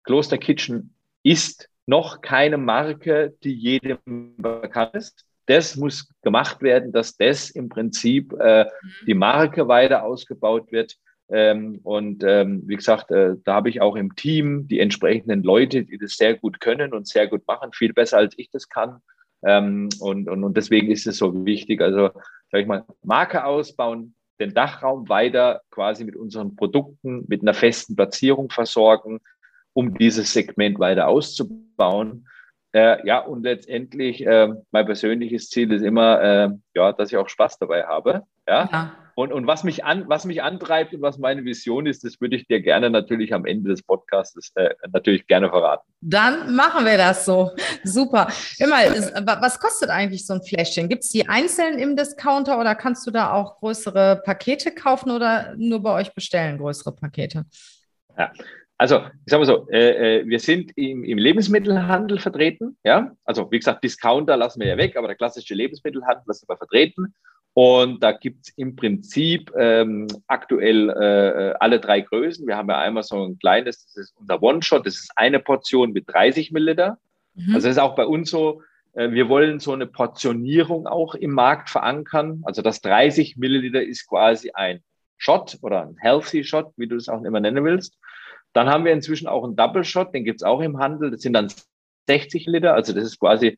Kloster 0.04 0.40
Kitchen 0.40 0.96
ist 1.22 1.70
noch 1.86 2.22
keine 2.22 2.58
Marke, 2.58 3.36
die 3.44 3.54
jedem 3.54 4.36
bekannt 4.38 4.96
ist. 4.96 5.26
Das 5.48 5.76
muss 5.76 6.10
gemacht 6.22 6.62
werden, 6.62 6.92
dass 6.92 7.18
das 7.18 7.50
im 7.50 7.70
Prinzip 7.70 8.34
äh, 8.40 8.66
die 9.08 9.14
Marke 9.14 9.68
weiter 9.68 10.04
ausgebaut 10.04 10.72
wird. 10.72 10.96
Ähm, 11.30 11.80
und 11.84 12.24
ähm, 12.26 12.64
wie 12.68 12.76
gesagt, 12.76 13.10
äh, 13.12 13.36
da 13.44 13.56
habe 13.56 13.70
ich 13.70 13.82
auch 13.82 13.96
im 13.96 14.16
Team 14.16 14.68
die 14.68 14.80
entsprechenden 14.80 15.44
Leute, 15.44 15.84
die 15.84 15.98
das 15.98 16.18
sehr 16.18 16.36
gut 16.36 16.60
können 16.60 16.94
und 16.94 17.08
sehr 17.08 17.28
gut 17.28 17.48
machen, 17.48 17.72
viel 17.74 17.94
besser 17.94 18.18
als 18.18 18.34
ich 18.38 18.50
das 18.52 18.70
kann. 18.70 19.02
Ähm, 19.44 19.90
und, 20.00 20.30
und, 20.30 20.44
und 20.44 20.58
deswegen 20.58 20.92
ist 20.92 21.08
es 21.08 21.18
so 21.18 21.46
wichtig. 21.46 21.82
Also, 21.82 22.12
sag 22.52 22.62
ich 22.62 22.68
mal, 22.68 22.86
Marke 23.02 23.46
ausbauen, 23.46 24.14
den 24.40 24.54
Dachraum 24.54 25.08
weiter 25.08 25.62
quasi 25.72 26.04
mit 26.04 26.16
unseren 26.16 26.56
Produkten, 26.56 27.26
mit 27.28 27.42
einer 27.42 27.54
festen 27.54 27.96
Platzierung 27.96 28.50
versorgen, 28.50 29.22
um 29.74 29.98
dieses 29.98 30.34
Segment 30.34 30.80
weiter 30.80 31.08
auszubauen. 31.08 32.28
Äh, 32.74 33.06
ja, 33.06 33.20
und 33.20 33.44
letztendlich, 33.44 34.26
äh, 34.26 34.50
mein 34.72 34.86
persönliches 34.86 35.50
Ziel 35.50 35.72
ist 35.74 35.82
immer, 35.82 36.22
äh, 36.22 36.50
ja, 36.74 36.94
dass 36.94 37.12
ich 37.12 37.18
auch 37.18 37.28
Spaß 37.28 37.60
dabei 37.60 37.84
habe. 37.84 38.24
Ja. 38.48 38.70
ja. 38.72 38.96
Und, 39.16 39.34
und 39.34 39.46
was, 39.46 39.66
mich 39.66 39.84
an, 39.84 40.06
was 40.08 40.24
mich 40.24 40.42
antreibt 40.42 40.94
und 40.94 41.02
was 41.02 41.18
meine 41.18 41.44
Vision 41.44 41.86
ist, 41.86 42.06
das 42.06 42.22
würde 42.22 42.38
ich 42.38 42.48
dir 42.48 42.62
gerne 42.62 42.90
natürlich 42.90 43.34
am 43.34 43.46
Ende 43.46 43.70
des 43.70 43.84
Podcasts 43.84 44.52
äh, 44.56 44.70
natürlich 44.92 45.28
gerne 45.28 45.50
verraten. 45.50 45.84
Dann 46.00 46.56
machen 46.56 46.86
wir 46.86 46.98
das 46.98 47.26
so. 47.26 47.52
Super. 47.84 48.30
Immer, 48.58 48.78
was 49.42 49.60
kostet 49.60 49.90
eigentlich 49.90 50.26
so 50.26 50.34
ein 50.34 50.42
Fläschchen? 50.42 50.88
Gibt 50.88 51.04
es 51.04 51.10
die 51.10 51.28
einzeln 51.28 51.78
im 51.78 51.98
Discounter 51.98 52.58
oder 52.58 52.74
kannst 52.74 53.06
du 53.06 53.12
da 53.12 53.34
auch 53.34 53.60
größere 53.60 54.22
Pakete 54.24 54.72
kaufen 54.72 55.12
oder 55.12 55.56
nur 55.58 55.84
bei 55.84 55.94
euch 55.94 56.14
bestellen, 56.14 56.58
größere 56.58 56.96
Pakete? 56.96 57.46
Ja, 58.18 58.32
also, 58.82 58.98
ich 58.98 59.30
sage 59.30 59.42
mal 59.42 59.46
so, 59.46 59.70
äh, 59.70 60.22
äh, 60.22 60.28
wir 60.28 60.40
sind 60.40 60.72
im, 60.76 61.04
im, 61.04 61.20
Lebensmittelhandel 61.20 62.18
vertreten. 62.18 62.78
Ja, 62.84 63.12
also 63.26 63.52
wie 63.52 63.60
gesagt, 63.60 63.84
Discounter 63.84 64.36
lassen 64.36 64.60
wir 64.60 64.70
ja 64.70 64.78
weg, 64.78 64.98
aber 64.98 65.06
der 65.06 65.16
klassische 65.16 65.54
Lebensmittelhandel 65.54 66.24
lassen 66.26 66.50
wir 66.50 66.58
vertreten. 66.58 67.14
Und 67.54 68.02
da 68.02 68.12
gibt 68.12 68.48
es 68.48 68.58
im 68.58 68.76
Prinzip 68.76 69.52
ähm, 69.56 70.08
aktuell 70.26 70.90
äh, 70.90 71.54
alle 71.60 71.80
drei 71.80 72.02
Größen. 72.02 72.48
Wir 72.48 72.58
haben 72.58 72.70
ja 72.70 72.80
einmal 72.80 73.04
so 73.04 73.24
ein 73.24 73.38
kleines, 73.38 73.86
das 73.86 73.98
ist 73.98 74.16
unser 74.20 74.42
One-Shot, 74.42 74.88
das 74.88 74.96
ist 74.96 75.12
eine 75.16 75.40
Portion 75.40 75.92
mit 75.92 76.06
30 76.12 76.52
Milliliter. 76.52 76.98
Mhm. 77.36 77.54
Also 77.54 77.68
das 77.68 77.78
ist 77.78 77.84
auch 77.84 77.94
bei 77.94 78.08
uns 78.08 78.32
so, 78.32 78.64
äh, 78.94 79.12
wir 79.12 79.30
wollen 79.30 79.60
so 79.60 79.74
eine 79.74 79.86
Portionierung 79.86 80.88
auch 80.88 81.14
im 81.14 81.34
Markt 81.36 81.70
verankern. 81.70 82.42
Also 82.46 82.64
das 82.64 82.82
30 82.82 83.38
Milliliter 83.38 83.84
ist 83.84 84.08
quasi 84.08 84.50
ein 84.56 84.82
Shot 85.18 85.60
oder 85.62 85.84
ein 85.84 85.98
Healthy 86.00 86.44
Shot, 86.44 86.74
wie 86.78 86.88
du 86.88 86.96
es 86.96 87.10
auch 87.10 87.24
immer 87.24 87.42
nennen 87.42 87.64
willst. 87.64 87.96
Dann 88.54 88.70
haben 88.70 88.86
wir 88.86 88.92
inzwischen 88.92 89.28
auch 89.28 89.44
einen 89.44 89.56
Double 89.56 89.84
Shot, 89.84 90.14
den 90.14 90.24
gibt 90.24 90.42
es 90.42 90.44
auch 90.44 90.62
im 90.62 90.78
Handel. 90.78 91.12
Das 91.12 91.22
sind 91.22 91.34
dann 91.34 91.52
60 92.08 92.46
Liter, 92.48 92.74
also 92.74 92.94
das 92.94 93.06
ist 93.06 93.20
quasi 93.20 93.58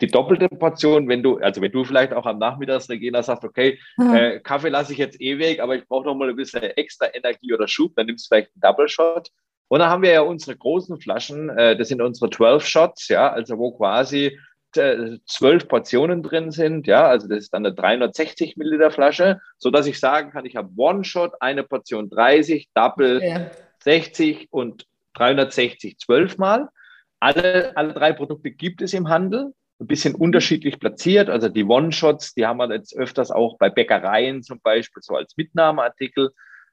die 0.00 0.08
doppelte 0.08 0.48
Portion, 0.48 1.08
wenn 1.08 1.22
du, 1.22 1.38
also 1.38 1.60
wenn 1.60 1.70
du 1.70 1.84
vielleicht 1.84 2.12
auch 2.12 2.26
am 2.26 2.38
Nachmittags, 2.38 2.88
Regina, 2.88 3.22
sagst, 3.22 3.44
okay, 3.44 3.78
mhm. 3.96 4.14
äh, 4.14 4.40
Kaffee 4.40 4.68
lasse 4.68 4.92
ich 4.92 4.98
jetzt 4.98 5.20
eh 5.20 5.38
weg, 5.38 5.60
aber 5.60 5.76
ich 5.76 5.86
brauche 5.86 6.04
noch 6.04 6.16
mal 6.16 6.28
ein 6.28 6.36
bisschen 6.36 6.62
extra 6.62 7.06
Energie 7.14 7.52
oder 7.54 7.68
Schub, 7.68 7.94
dann 7.94 8.06
nimmst 8.06 8.26
du 8.26 8.34
vielleicht 8.34 8.50
einen 8.54 8.60
Double 8.60 8.88
Shot. 8.88 9.28
Und 9.68 9.78
dann 9.78 9.88
haben 9.88 10.02
wir 10.02 10.10
ja 10.10 10.20
unsere 10.20 10.56
großen 10.56 11.00
Flaschen, 11.00 11.48
äh, 11.50 11.76
das 11.76 11.88
sind 11.88 12.02
unsere 12.02 12.28
12 12.30 12.66
Shots, 12.66 13.08
ja, 13.08 13.32
also 13.32 13.56
wo 13.58 13.72
quasi 13.76 14.38
äh, 14.76 15.18
zwölf 15.26 15.68
Portionen 15.68 16.22
drin 16.22 16.50
sind, 16.50 16.86
ja, 16.88 17.06
also 17.06 17.28
das 17.28 17.38
ist 17.38 17.54
dann 17.54 17.64
eine 17.64 17.74
360 17.74 18.56
Milliliter 18.56 18.90
Flasche, 18.90 19.40
so 19.58 19.70
dass 19.70 19.86
ich 19.86 20.00
sagen 20.00 20.32
kann, 20.32 20.44
ich 20.44 20.56
habe 20.56 20.70
One 20.76 21.04
Shot, 21.04 21.32
eine 21.40 21.62
Portion 21.62 22.10
30, 22.10 22.68
Double 22.74 23.22
ja. 23.22 23.50
60 23.84 24.48
und 24.50 24.86
360 25.14 25.98
zwölfmal. 25.98 26.68
Alle, 27.20 27.76
alle 27.76 27.92
drei 27.94 28.12
Produkte 28.12 28.50
gibt 28.50 28.82
es 28.82 28.92
im 28.92 29.08
Handel, 29.08 29.54
ein 29.80 29.86
bisschen 29.86 30.14
unterschiedlich 30.14 30.78
platziert. 30.78 31.28
Also 31.30 31.48
die 31.48 31.64
One-Shots, 31.64 32.34
die 32.34 32.46
haben 32.46 32.58
wir 32.58 32.72
jetzt 32.72 32.96
öfters 32.96 33.30
auch 33.30 33.58
bei 33.58 33.70
Bäckereien 33.70 34.42
zum 34.42 34.60
Beispiel 34.60 35.02
so 35.02 35.14
als 35.14 35.36
Mitnahmeartikel. 35.36 36.30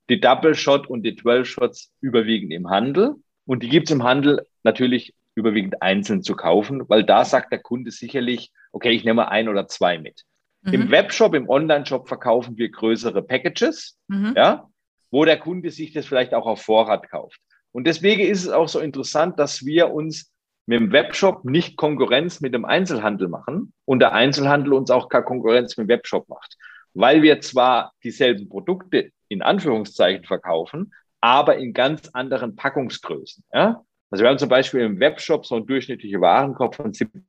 Die 0.09 0.19
Double-Shot 0.19 0.87
und 0.87 1.03
die 1.03 1.13
12-Shots 1.13 1.91
überwiegend 2.01 2.51
im 2.53 2.69
Handel. 2.69 3.15
Und 3.45 3.63
die 3.63 3.69
gibt 3.69 3.87
es 3.89 3.95
im 3.95 4.03
Handel 4.03 4.45
natürlich 4.63 5.13
überwiegend 5.35 5.81
einzeln 5.81 6.23
zu 6.23 6.35
kaufen, 6.35 6.83
weil 6.89 7.03
da 7.03 7.23
sagt 7.23 7.51
der 7.51 7.59
Kunde 7.59 7.91
sicherlich, 7.91 8.51
okay, 8.71 8.91
ich 8.91 9.03
nehme 9.03 9.29
ein 9.29 9.47
oder 9.47 9.67
zwei 9.67 9.97
mit. 9.97 10.23
Mhm. 10.63 10.73
Im 10.73 10.91
Webshop, 10.91 11.33
im 11.33 11.49
Online-Shop 11.49 12.07
verkaufen 12.07 12.57
wir 12.57 12.69
größere 12.69 13.21
Packages. 13.21 13.97
Mhm. 14.07 14.33
Ja, 14.35 14.69
wo 15.11 15.25
der 15.25 15.37
Kunde 15.37 15.69
sich 15.69 15.93
das 15.93 16.05
vielleicht 16.05 16.33
auch 16.33 16.47
auf 16.47 16.61
Vorrat 16.61 17.09
kauft. 17.09 17.39
Und 17.71 17.85
deswegen 17.85 18.21
ist 18.21 18.43
es 18.43 18.49
auch 18.49 18.67
so 18.67 18.79
interessant, 18.79 19.39
dass 19.39 19.65
wir 19.65 19.91
uns 19.91 20.31
mit 20.65 20.79
dem 20.79 20.91
Webshop 20.91 21.45
nicht 21.45 21.77
Konkurrenz 21.77 22.41
mit 22.41 22.53
dem 22.53 22.65
Einzelhandel 22.65 23.27
machen 23.27 23.73
und 23.85 23.99
der 23.99 24.13
Einzelhandel 24.13 24.73
uns 24.73 24.91
auch 24.91 25.09
keine 25.09 25.25
Konkurrenz 25.25 25.77
mit 25.77 25.87
dem 25.87 25.89
Webshop 25.89 26.29
macht. 26.29 26.57
Weil 26.93 27.21
wir 27.21 27.41
zwar 27.41 27.93
dieselben 28.03 28.49
Produkte 28.49 29.11
in 29.27 29.41
Anführungszeichen 29.41 30.25
verkaufen, 30.25 30.93
aber 31.21 31.57
in 31.57 31.73
ganz 31.73 32.09
anderen 32.13 32.55
Packungsgrößen. 32.55 33.43
Ja? 33.53 33.83
Also 34.09 34.23
wir 34.23 34.29
haben 34.29 34.39
zum 34.39 34.49
Beispiel 34.49 34.81
im 34.81 34.99
Webshop 34.99 35.45
so 35.45 35.55
einen 35.55 35.65
durchschnittlichen 35.65 36.19
Warenkorb 36.19 36.75
von 36.75 36.93
70 36.93 37.23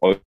Euro. 0.00 0.20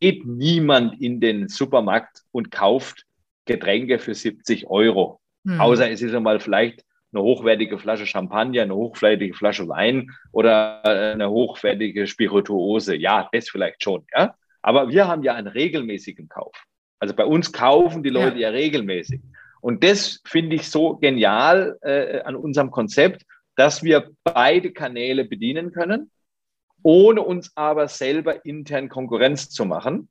Geht 0.00 0.26
niemand 0.26 1.00
in 1.00 1.20
den 1.20 1.48
Supermarkt 1.48 2.22
und 2.32 2.50
kauft 2.50 3.06
Getränke 3.46 3.98
für 3.98 4.14
70 4.14 4.66
Euro. 4.66 5.20
Mhm. 5.44 5.60
Außer 5.60 5.90
es 5.90 6.02
ist 6.02 6.14
einmal 6.14 6.40
vielleicht 6.40 6.84
eine 7.12 7.22
hochwertige 7.22 7.78
Flasche 7.78 8.06
Champagner, 8.06 8.62
eine 8.62 8.74
hochwertige 8.74 9.34
Flasche 9.34 9.68
Wein 9.68 10.10
oder 10.32 10.82
äh, 10.84 11.12
eine 11.12 11.30
hochwertige 11.30 12.06
Spirituose. 12.06 12.96
Ja, 12.96 13.28
das 13.32 13.48
vielleicht 13.48 13.82
schon, 13.82 14.04
ja. 14.14 14.34
Aber 14.62 14.88
wir 14.88 15.06
haben 15.06 15.22
ja 15.22 15.34
einen 15.34 15.46
regelmäßigen 15.46 16.28
Kauf. 16.28 16.64
Also 16.98 17.14
bei 17.14 17.24
uns 17.24 17.52
kaufen 17.52 18.02
die 18.02 18.10
Leute 18.10 18.38
ja, 18.38 18.48
ja 18.48 18.50
regelmäßig. 18.50 19.20
Und 19.60 19.84
das 19.84 20.20
finde 20.24 20.56
ich 20.56 20.68
so 20.68 20.96
genial 20.96 21.78
äh, 21.82 22.20
an 22.22 22.34
unserem 22.36 22.70
Konzept, 22.70 23.24
dass 23.56 23.82
wir 23.82 24.10
beide 24.24 24.72
Kanäle 24.72 25.24
bedienen 25.24 25.70
können, 25.72 26.10
ohne 26.82 27.22
uns 27.22 27.52
aber 27.56 27.88
selber 27.88 28.44
intern 28.44 28.88
Konkurrenz 28.88 29.50
zu 29.50 29.64
machen. 29.64 30.08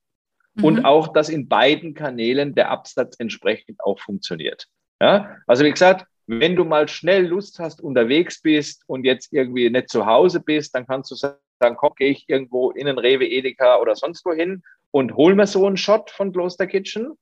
Mhm. 0.56 0.64
Und 0.64 0.86
auch, 0.86 1.14
dass 1.14 1.30
in 1.30 1.50
beiden 1.50 1.94
Kanälen 1.94 2.56
der 2.56 2.70
Absatz 2.70 3.16
entsprechend 3.20 3.80
auch 3.84 4.00
funktioniert. 4.00 4.68
Ja? 5.04 5.36
Also 5.48 5.66
wie 5.66 5.72
gesagt, 5.72 6.06
wenn 6.28 6.56
du 6.56 6.64
mal 6.64 6.88
schnell 6.88 7.28
Lust 7.28 7.60
hast, 7.60 7.82
unterwegs 7.82 8.42
bist 8.42 8.84
und 8.88 9.04
jetzt 9.04 9.34
irgendwie 9.34 9.70
nicht 9.70 9.90
zu 9.90 10.06
Hause 10.06 10.40
bist, 10.40 10.74
dann 10.74 10.88
kannst 10.88 11.12
du 11.12 11.16
sagen, 11.16 11.76
komm, 11.76 11.94
gehe 11.98 12.12
ich 12.12 12.24
irgendwo 12.30 12.72
in 12.72 12.88
einen 12.88 12.98
Rewe, 12.98 13.28
Edeka 13.28 13.80
oder 13.82 13.96
sonst 13.96 14.26
wo 14.26 14.32
hin 14.32 14.64
und 14.92 15.16
hol 15.18 15.36
mir 15.36 15.46
so 15.46 15.68
einen 15.68 15.76
Shot 15.76 16.10
von 16.10 16.32
Kloster 16.32 16.68
Kitchen. 16.68 17.18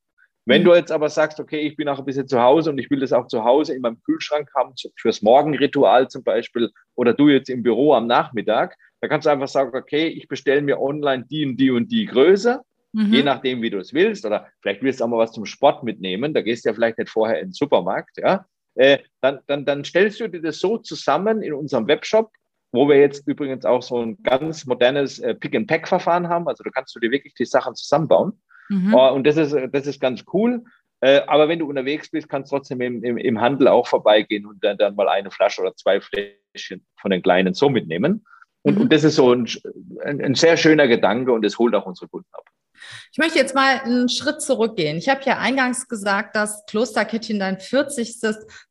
Wenn 0.46 0.62
mhm. 0.62 0.66
du 0.66 0.76
jetzt 0.76 0.92
aber 0.92 1.10
sagst, 1.10 1.40
okay, 1.40 1.62
ich 1.62 1.76
bin 1.76 1.88
auch 1.88 1.98
ein 1.98 2.06
bisschen 2.06 2.28
zu 2.28 2.40
Hause 2.40 2.70
und 2.70 2.78
ich 2.78 2.92
will 2.92 3.00
das 3.00 3.14
auch 3.14 3.26
zu 3.26 3.44
Hause 3.44 3.74
in 3.74 3.82
meinem 3.82 4.00
Kühlschrank 4.04 4.50
haben, 4.56 4.74
fürs 4.96 5.24
Morgenritual 5.24 6.08
zum 6.08 6.24
Beispiel, 6.24 6.70
oder 6.94 7.14
du 7.14 7.30
jetzt 7.30 7.50
im 7.50 7.64
Büro 7.64 7.94
am 7.94 8.06
Nachmittag, 8.06 8.78
da 9.02 9.08
kannst 9.08 9.26
du 9.26 9.32
einfach 9.32 9.48
sagen, 9.48 9.76
okay, 9.76 10.08
ich 10.08 10.28
bestelle 10.28 10.62
mir 10.62 10.80
online 10.80 11.26
die 11.28 11.46
und 11.48 11.58
die 11.58 11.72
und 11.72 11.92
die 11.92 12.06
Größe, 12.06 12.62
mhm. 12.94 13.14
je 13.14 13.24
nachdem, 13.24 13.62
wie 13.62 13.70
du 13.70 13.80
es 13.80 13.94
willst, 13.94 14.26
oder 14.26 14.48
vielleicht 14.62 14.82
willst 14.82 15.00
du 15.00 15.06
auch 15.06 15.10
mal 15.10 15.18
was 15.18 15.32
zum 15.32 15.46
Sport 15.46 15.84
mitnehmen, 15.84 16.34
da 16.34 16.42
gehst 16.42 16.66
du 16.66 16.70
ja 16.70 16.74
vielleicht 16.74 16.98
nicht 16.98 17.10
vorher 17.10 17.40
in 17.40 17.48
den 17.48 17.54
Supermarkt, 17.54 18.18
ja, 18.18 18.46
äh, 18.76 19.00
dann, 19.22 19.40
dann, 19.48 19.66
dann 19.66 19.84
stellst 19.84 20.20
du 20.20 20.28
dir 20.28 20.42
das 20.42 20.60
so 20.60 20.78
zusammen 20.78 21.42
in 21.42 21.54
unserem 21.54 21.88
Webshop, 21.88 22.32
wo 22.72 22.88
wir 22.88 22.98
jetzt 22.98 23.28
übrigens 23.28 23.66
auch 23.66 23.82
so 23.82 24.02
ein 24.02 24.22
ganz 24.24 24.66
modernes 24.66 25.20
äh, 25.20 25.36
Pick-and-Pack-Verfahren 25.36 26.30
haben. 26.30 26.48
Also 26.48 26.64
da 26.64 26.70
kannst 26.70 26.96
du 26.96 27.00
dir 27.00 27.12
wirklich 27.12 27.34
die 27.34 27.46
Sachen 27.46 27.76
zusammenbauen. 27.76 28.42
Mhm. 28.70 28.94
Uh, 28.94 29.10
und 29.10 29.28
das 29.28 29.36
ist, 29.36 29.56
das 29.74 29.88
ist 29.88 30.00
ganz 30.00 30.24
cool. 30.34 30.64
Äh, 31.02 31.22
aber 31.28 31.50
wenn 31.50 31.60
du 31.60 31.68
unterwegs 31.68 32.10
bist, 32.10 32.30
kannst 32.30 32.52
du 32.52 32.56
trotzdem 32.56 32.80
im, 32.80 33.04
im, 33.04 33.18
im 33.18 33.42
Handel 33.42 33.68
auch 33.68 33.88
vorbeigehen 33.88 34.46
und 34.46 34.64
dann, 34.64 34.78
dann, 34.78 34.96
mal 34.96 35.10
eine 35.10 35.32
Flasche 35.32 35.62
oder 35.62 35.76
zwei 35.76 36.00
Fläschchen 36.00 36.86
von 37.00 37.12
den 37.12 37.22
kleinen 37.22 37.54
so 37.54 37.70
mitnehmen. 37.70 38.24
Und, 38.62 38.76
mhm. 38.76 38.82
und 38.82 38.94
das 38.94 39.04
ist 39.04 39.16
so 39.16 39.34
ein, 39.34 39.50
ein, 40.06 40.22
ein 40.22 40.36
sehr 40.36 40.56
schöner 40.56 40.88
Gedanke 40.88 41.34
und 41.34 41.44
das 41.44 41.58
holt 41.58 41.76
auch 41.76 41.88
unsere 41.88 42.08
Kunden 42.08 42.30
ab. 42.32 42.46
Ich 43.12 43.18
möchte 43.18 43.38
jetzt 43.38 43.56
mal 43.56 43.80
einen 43.80 44.10
Schritt 44.10 44.42
zurückgehen. 44.42 44.98
Ich 44.98 45.10
habe 45.10 45.22
ja 45.26 45.38
eingangs 45.38 45.88
gesagt, 45.88 46.36
dass 46.36 46.66
Klosterkittchen 46.66 47.40
dein 47.40 47.60
40. 47.60 48.16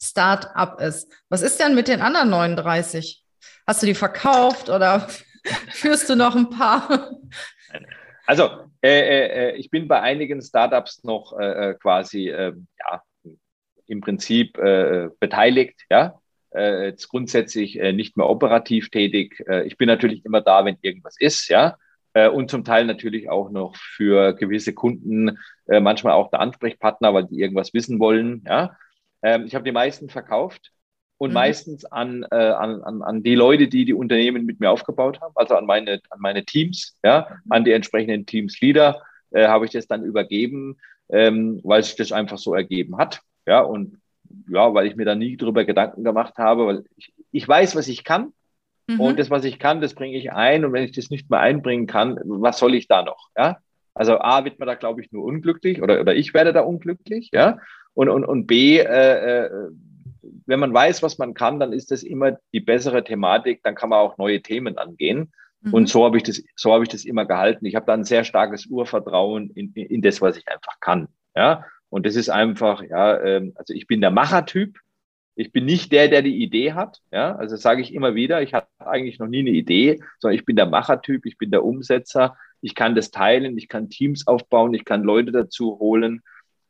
Start-up 0.02 0.80
ist. 0.80 1.12
Was 1.28 1.42
ist 1.42 1.60
denn 1.60 1.74
mit 1.74 1.88
den 1.88 2.00
anderen 2.00 2.30
39? 2.30 3.22
Hast 3.66 3.82
du 3.82 3.86
die 3.86 3.94
verkauft 3.94 4.68
oder 4.68 5.08
führst 5.70 6.08
du 6.08 6.16
noch 6.16 6.34
ein 6.34 6.50
paar? 6.50 7.10
Also, 8.26 8.50
äh, 8.82 9.50
äh, 9.50 9.56
ich 9.56 9.70
bin 9.70 9.88
bei 9.88 10.00
einigen 10.00 10.40
Startups 10.40 11.04
noch 11.04 11.38
äh, 11.38 11.70
äh 11.70 11.74
quasi, 11.74 12.28
ähm, 12.28 12.66
ja, 12.78 13.02
im 13.86 14.00
Prinzip 14.00 14.56
äh, 14.58 15.08
beteiligt, 15.18 15.82
ja. 15.90 16.20
Äh, 16.52 16.86
jetzt 16.86 17.08
grundsätzlich 17.08 17.76
nicht 17.76 18.16
mehr 18.16 18.28
operativ 18.28 18.90
tätig. 18.90 19.40
ich 19.64 19.76
bin 19.76 19.86
natürlich 19.86 20.24
immer 20.24 20.40
da, 20.40 20.64
wenn 20.64 20.78
irgendwas 20.80 21.14
ist, 21.16 21.48
ja 21.48 21.68
äh, 21.68 21.76
und 22.28 22.50
zum 22.50 22.64
Teil 22.64 22.86
natürlich 22.86 23.30
auch 23.30 23.50
noch 23.50 23.76
für 23.76 24.34
gewisse 24.34 24.74
Kunden 24.74 25.38
äh, 25.66 25.80
manchmal 25.80 26.14
auch 26.14 26.30
der 26.30 26.40
Ansprechpartner, 26.40 27.14
weil 27.14 27.26
die 27.26 27.40
irgendwas 27.40 27.72
wissen 27.72 28.00
wollen. 28.00 28.44
Ja? 28.46 28.76
Ähm, 29.22 29.44
ich 29.46 29.54
habe 29.54 29.64
die 29.64 29.72
meisten 29.72 30.08
verkauft 30.08 30.72
und 31.18 31.30
mhm. 31.30 31.34
meistens 31.34 31.84
an, 31.84 32.26
äh, 32.30 32.34
an, 32.34 32.82
an, 32.82 33.02
an 33.02 33.22
die 33.22 33.34
Leute, 33.34 33.68
die 33.68 33.84
die 33.84 33.94
Unternehmen 33.94 34.46
mit 34.46 34.58
mir 34.58 34.70
aufgebaut 34.70 35.20
haben, 35.20 35.32
also 35.36 35.54
an 35.54 35.66
meine, 35.66 36.00
an 36.10 36.18
meine 36.20 36.44
Teams, 36.44 36.98
ja, 37.04 37.28
mhm. 37.44 37.52
an 37.52 37.64
die 37.64 37.72
entsprechenden 37.72 38.26
Teams-Leader 38.26 39.02
äh, 39.30 39.46
habe 39.46 39.66
ich 39.66 39.70
das 39.70 39.86
dann 39.86 40.02
übergeben, 40.02 40.78
ähm, 41.10 41.60
weil 41.62 41.82
sich 41.82 41.96
das 41.96 42.12
einfach 42.12 42.38
so 42.38 42.54
ergeben 42.54 42.96
hat. 42.96 43.20
Ja, 43.46 43.60
und 43.60 44.00
ja, 44.48 44.72
weil 44.74 44.86
ich 44.86 44.96
mir 44.96 45.04
da 45.04 45.14
nie 45.14 45.36
drüber 45.36 45.64
Gedanken 45.64 46.04
gemacht 46.04 46.38
habe, 46.38 46.66
weil 46.66 46.84
ich, 46.96 47.12
ich 47.32 47.46
weiß, 47.46 47.76
was 47.76 47.88
ich 47.88 48.04
kann. 48.04 48.32
Mhm. 48.94 49.00
Und 49.00 49.18
das, 49.18 49.30
was 49.30 49.44
ich 49.44 49.58
kann, 49.58 49.80
das 49.80 49.94
bringe 49.94 50.16
ich 50.16 50.32
ein. 50.32 50.64
Und 50.64 50.72
wenn 50.72 50.84
ich 50.84 50.92
das 50.92 51.10
nicht 51.10 51.30
mehr 51.30 51.40
einbringen 51.40 51.86
kann, 51.86 52.18
was 52.24 52.58
soll 52.58 52.74
ich 52.74 52.88
da 52.88 53.02
noch? 53.02 53.30
Ja? 53.36 53.58
Also 53.94 54.18
A 54.18 54.44
wird 54.44 54.58
man 54.58 54.68
da, 54.68 54.74
glaube 54.74 55.00
ich, 55.02 55.12
nur 55.12 55.24
unglücklich 55.24 55.82
oder, 55.82 56.00
oder 56.00 56.14
ich 56.14 56.32
werde 56.34 56.52
da 56.52 56.60
unglücklich, 56.60 57.30
ja. 57.32 57.58
Und, 57.92 58.08
und, 58.08 58.24
und 58.24 58.46
B, 58.46 58.78
äh, 58.78 58.84
äh, 58.84 59.50
wenn 60.46 60.60
man 60.60 60.72
weiß, 60.72 61.02
was 61.02 61.18
man 61.18 61.34
kann, 61.34 61.58
dann 61.58 61.72
ist 61.72 61.90
das 61.90 62.02
immer 62.02 62.38
die 62.52 62.60
bessere 62.60 63.02
Thematik, 63.02 63.62
dann 63.62 63.74
kann 63.74 63.90
man 63.90 63.98
auch 63.98 64.16
neue 64.16 64.42
Themen 64.42 64.78
angehen. 64.78 65.32
Mhm. 65.60 65.74
Und 65.74 65.88
so 65.88 66.04
habe 66.04 66.16
ich 66.16 66.22
das, 66.22 66.42
so 66.54 66.72
habe 66.72 66.84
ich 66.84 66.88
das 66.88 67.04
immer 67.04 67.26
gehalten. 67.26 67.66
Ich 67.66 67.74
habe 67.74 67.86
da 67.86 67.94
ein 67.94 68.04
sehr 68.04 68.24
starkes 68.24 68.66
Urvertrauen 68.66 69.50
in, 69.50 69.72
in, 69.74 69.86
in 69.86 70.02
das, 70.02 70.20
was 70.20 70.36
ich 70.36 70.46
einfach 70.48 70.78
kann. 70.80 71.08
Ja. 71.34 71.64
Und 71.88 72.06
das 72.06 72.16
ist 72.16 72.30
einfach, 72.30 72.82
ja, 72.82 73.16
äh, 73.16 73.52
also 73.56 73.74
ich 73.74 73.86
bin 73.86 74.00
der 74.00 74.12
Machertyp, 74.12 74.78
ich 75.40 75.52
bin 75.52 75.64
nicht 75.64 75.90
der, 75.90 76.08
der 76.08 76.20
die 76.20 76.42
Idee 76.42 76.74
hat. 76.74 76.98
Ja, 77.10 77.34
also 77.34 77.56
sage 77.56 77.80
ich 77.80 77.94
immer 77.94 78.14
wieder, 78.14 78.42
ich 78.42 78.52
hatte 78.52 78.68
eigentlich 78.78 79.18
noch 79.18 79.26
nie 79.26 79.40
eine 79.40 79.50
Idee, 79.50 79.98
sondern 80.18 80.38
ich 80.38 80.44
bin 80.44 80.56
der 80.56 80.66
Machertyp, 80.66 81.24
ich 81.24 81.38
bin 81.38 81.50
der 81.50 81.64
Umsetzer. 81.64 82.36
Ich 82.60 82.74
kann 82.74 82.94
das 82.94 83.10
teilen, 83.10 83.56
ich 83.56 83.68
kann 83.68 83.88
Teams 83.88 84.26
aufbauen, 84.26 84.74
ich 84.74 84.84
kann 84.84 85.02
Leute 85.02 85.32
dazu 85.32 85.78
holen. 85.78 86.20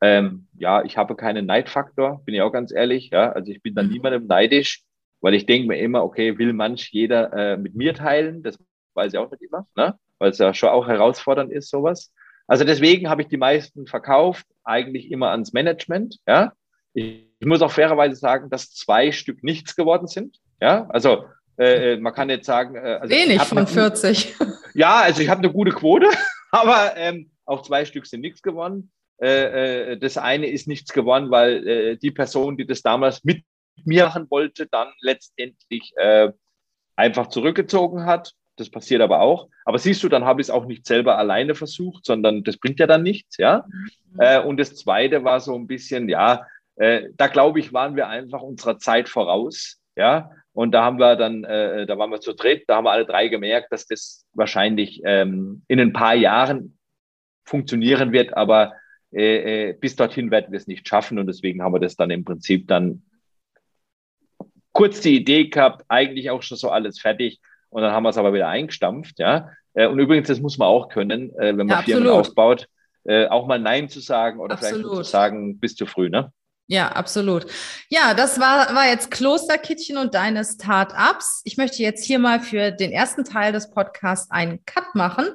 Ähm, 0.01 0.47
ja, 0.57 0.85
ich 0.85 0.97
habe 0.97 1.17
keinen 1.17 1.47
Neidfaktor, 1.47 2.23
bin 2.25 2.35
ich 2.35 2.43
auch 2.43 2.53
ganz 2.53 2.73
ehrlich. 2.73 3.11
Ja, 3.11 3.33
also 3.33 3.51
ich 3.51 3.61
bin 3.61 3.75
dann 3.75 3.87
mhm. 3.87 3.93
niemandem 3.95 4.27
neidisch, 4.29 4.85
weil 5.21 5.35
ich 5.35 5.47
denke 5.47 5.67
mir 5.67 5.79
immer, 5.79 6.05
okay, 6.05 6.39
will 6.39 6.53
manch 6.53 6.91
jeder 6.93 7.33
äh, 7.33 7.57
mit 7.57 7.75
mir 7.75 7.93
teilen? 7.93 8.45
Das 8.45 8.57
weiß 8.95 9.13
ich 9.13 9.19
auch 9.19 9.31
nicht 9.33 9.43
immer, 9.43 9.67
ne? 9.75 9.99
weil 10.19 10.31
es 10.31 10.39
ja 10.39 10.55
schon 10.55 10.69
auch 10.69 10.87
herausfordernd 10.87 11.51
ist, 11.51 11.71
sowas. 11.71 12.13
Also 12.47 12.65
deswegen 12.65 13.09
habe 13.09 13.23
ich 13.23 13.29
die 13.29 13.37
meisten 13.37 13.87
verkauft, 13.87 14.47
eigentlich 14.63 15.11
immer 15.11 15.31
ans 15.31 15.53
Management. 15.53 16.19
Ja, 16.27 16.53
ich, 16.95 17.30
ich 17.41 17.47
muss 17.47 17.63
auch 17.63 17.73
fairerweise 17.73 18.17
sagen, 18.17 18.51
dass 18.51 18.73
zwei 18.73 19.13
Stück 19.13 19.43
nichts 19.43 19.75
geworden 19.75 20.07
sind. 20.07 20.37
Ja, 20.61 20.87
also 20.91 21.25
äh, 21.59 21.95
äh 21.95 21.97
man 21.97 22.13
kann 22.13 22.29
jetzt 22.29 22.47
sagen. 22.47 22.77
Äh, 22.77 22.99
also 23.01 23.15
Wenig 23.15 23.43
von 23.43 23.67
40. 23.67 24.37
ja, 24.75 25.01
also 25.01 25.23
ich 25.23 25.29
habe 25.29 25.39
eine 25.39 25.51
gute 25.51 25.73
Quote, 25.73 26.07
aber 26.51 26.93
ähm, 26.97 27.31
auch 27.47 27.63
zwei 27.63 27.85
Stück 27.85 28.07
sind 28.07 28.21
nichts 28.21 28.43
geworden. 28.43 28.93
Äh, 29.21 29.93
äh, 29.93 29.99
das 29.99 30.17
eine 30.17 30.47
ist 30.47 30.67
nichts 30.67 30.93
geworden, 30.93 31.31
weil 31.31 31.67
äh, 31.67 31.97
die 31.97 32.11
Person, 32.11 32.57
die 32.57 32.67
das 32.67 32.83
damals 32.83 33.23
mit 33.25 33.45
mir 33.85 34.07
machen 34.07 34.27
wollte, 34.31 34.67
dann 34.67 34.89
letztendlich 35.01 35.95
einfach 36.97 37.29
zurückgezogen 37.29 38.05
hat. 38.05 38.35
Das 38.57 38.69
passiert 38.69 39.01
aber 39.01 39.23
auch. 39.23 39.49
Aber 39.65 39.79
siehst 39.79 40.03
du, 40.03 40.11
dann 40.11 40.27
habe 40.27 40.43
ich 40.43 40.49
es 40.49 40.51
auch 40.51 40.67
nicht 40.67 40.87
selber 40.87 41.17
alleine 41.17 41.55
versucht, 41.55 42.05
sondern 42.05 42.45
das 42.45 42.59
bringt 42.59 42.79
ja 42.79 42.87
dann 42.87 43.03
nichts, 43.03 43.39
ja. 43.39 43.65
Mhm. 44.13 44.47
Und 44.47 44.61
das 44.61 44.77
zweite 44.77 45.25
war 45.25 45.41
so 45.41 45.55
ein 45.55 45.67
bisschen, 45.67 46.11
ja, 46.11 46.45
äh, 46.81 47.11
da 47.15 47.27
glaube 47.27 47.61
ich, 47.61 47.75
waren 47.75 47.95
wir 47.95 48.09
einfach 48.09 48.41
unserer 48.41 48.79
Zeit 48.79 49.09
voraus. 49.09 49.77
Ja, 49.97 50.31
und 50.53 50.73
da 50.73 50.83
haben 50.83 50.99
wir 50.99 51.17
dann, 51.17 51.45
äh, 51.45 51.85
da 51.85 51.99
waren 51.99 52.11
wir 52.11 52.21
zu 52.21 52.33
dritt, 52.33 52.65
da 52.69 52.77
haben 52.77 52.85
wir 52.85 52.93
alle 52.93 53.05
drei 53.05 53.29
gemerkt, 53.29 53.71
dass 53.71 53.87
das 53.87 54.25
wahrscheinlich 54.33 55.03
ähm, 55.05 55.63
in 55.69 55.79
ein 55.79 55.93
paar 55.93 56.15
Jahren 56.15 56.79
funktionieren 57.45 58.13
wird, 58.13 58.35
aber 58.35 58.73
äh, 59.13 59.71
äh, 59.71 59.73
bis 59.75 59.97
dorthin 59.97 60.31
werden 60.31 60.53
wir 60.53 60.57
es 60.57 60.69
nicht 60.69 60.89
schaffen 60.89 61.19
und 61.19 61.27
deswegen 61.27 61.63
haben 61.63 61.75
wir 61.75 61.81
das 61.81 61.97
dann 61.97 62.11
im 62.11 62.25
Prinzip 62.25 62.67
dann 62.67 63.03
kurz 64.73 65.01
die 65.01 65.17
Idee 65.17 65.49
gehabt, 65.49 65.85
eigentlich 65.89 66.31
auch 66.31 66.43
schon 66.43 66.57
so 66.57 66.71
alles 66.71 66.99
fertig 66.99 67.41
und 67.69 67.83
dann 67.83 67.93
haben 67.93 68.05
wir 68.05 68.11
es 68.11 68.19
aber 68.19 68.33
wieder 68.33 68.49
eingestampft, 68.49 69.19
ja. 69.19 69.51
Äh, 69.75 69.87
und 69.87 69.99
übrigens, 69.99 70.29
das 70.29 70.41
muss 70.41 70.57
man 70.57 70.69
auch 70.69 70.89
können, 70.89 71.31
wenn 71.37 71.57
man 71.57 71.69
ja, 71.69 71.83
Firmen 71.83 72.09
aufbaut, 72.09 72.69
auch 73.07 73.47
mal 73.47 73.59
Nein 73.59 73.89
zu 73.89 74.01
sagen 74.01 74.41
oder 74.41 74.55
absolut. 74.55 74.85
vielleicht 74.85 74.97
zu 74.97 75.03
sagen, 75.03 75.59
bist 75.59 75.79
zu 75.79 75.87
früh, 75.87 76.11
ne? 76.11 76.33
Ja, 76.71 76.93
absolut. 76.93 77.47
Ja, 77.89 78.15
das 78.15 78.39
war, 78.39 78.73
war 78.77 78.87
jetzt 78.87 79.11
Klosterkittchen 79.11 79.97
und 79.97 80.15
deine 80.15 80.45
Start-ups. 80.45 81.41
Ich 81.43 81.57
möchte 81.57 81.83
jetzt 81.83 82.05
hier 82.05 82.21
mal 82.21 82.39
für 82.39 82.71
den 82.71 82.93
ersten 82.93 83.25
Teil 83.25 83.51
des 83.53 83.73
Podcasts 83.73 84.31
einen 84.31 84.65
Cut 84.67 84.95
machen. 84.95 85.27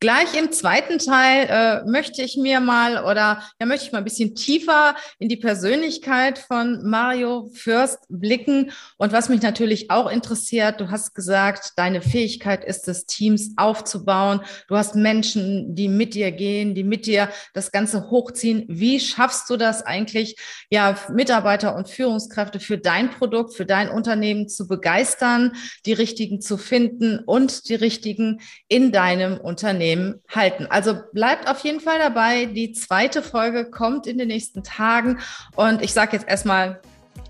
Gleich 0.00 0.36
im 0.36 0.50
zweiten 0.50 0.98
Teil 0.98 1.46
äh, 1.48 1.88
möchte 1.88 2.22
ich 2.22 2.36
mir 2.36 2.58
mal 2.58 3.04
oder 3.04 3.40
ja, 3.60 3.66
möchte 3.66 3.86
ich 3.86 3.92
mal 3.92 3.98
ein 3.98 4.04
bisschen 4.04 4.34
tiefer 4.34 4.96
in 5.20 5.28
die 5.28 5.36
Persönlichkeit 5.36 6.40
von 6.40 6.82
Mario 6.82 7.52
Fürst 7.54 8.00
blicken. 8.08 8.72
Und 8.96 9.12
was 9.12 9.28
mich 9.28 9.42
natürlich 9.42 9.92
auch 9.92 10.10
interessiert, 10.10 10.80
du 10.80 10.90
hast 10.90 11.14
gesagt, 11.14 11.74
deine 11.76 12.02
Fähigkeit 12.02 12.64
ist 12.64 12.88
es, 12.88 13.06
Teams 13.06 13.52
aufzubauen. 13.56 14.40
Du 14.66 14.76
hast 14.76 14.96
Menschen, 14.96 15.76
die 15.76 15.86
mit 15.86 16.14
dir 16.14 16.32
gehen, 16.32 16.74
die 16.74 16.82
mit 16.82 17.06
dir 17.06 17.28
das 17.54 17.70
Ganze 17.70 18.10
hochziehen. 18.10 18.64
Wie 18.66 18.98
schaffst 18.98 19.48
du 19.50 19.56
das 19.56 19.82
eigentlich? 19.82 20.34
Ja, 20.68 20.79
ja, 20.80 20.96
Mitarbeiter 21.10 21.76
und 21.76 21.90
Führungskräfte 21.90 22.58
für 22.58 22.78
dein 22.78 23.10
Produkt, 23.10 23.54
für 23.54 23.66
dein 23.66 23.90
Unternehmen 23.90 24.48
zu 24.48 24.66
begeistern, 24.66 25.52
die 25.84 25.92
richtigen 25.92 26.40
zu 26.40 26.56
finden 26.56 27.18
und 27.18 27.68
die 27.68 27.74
richtigen 27.74 28.40
in 28.66 28.90
deinem 28.90 29.36
Unternehmen 29.36 30.22
halten. 30.28 30.66
Also 30.70 30.94
bleibt 31.12 31.48
auf 31.48 31.58
jeden 31.60 31.80
Fall 31.80 31.98
dabei. 31.98 32.46
Die 32.46 32.72
zweite 32.72 33.22
Folge 33.22 33.70
kommt 33.70 34.06
in 34.06 34.16
den 34.16 34.28
nächsten 34.28 34.62
Tagen. 34.62 35.18
Und 35.54 35.82
ich 35.82 35.92
sage 35.92 36.16
jetzt 36.16 36.28
erstmal 36.28 36.80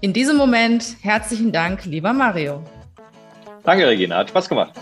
in 0.00 0.12
diesem 0.12 0.36
Moment 0.36 0.96
herzlichen 1.02 1.50
Dank, 1.50 1.84
lieber 1.86 2.12
Mario. 2.12 2.62
Danke, 3.64 3.86
Regina. 3.88 4.18
Hat 4.18 4.28
Spaß 4.28 4.48
gemacht. 4.48 4.74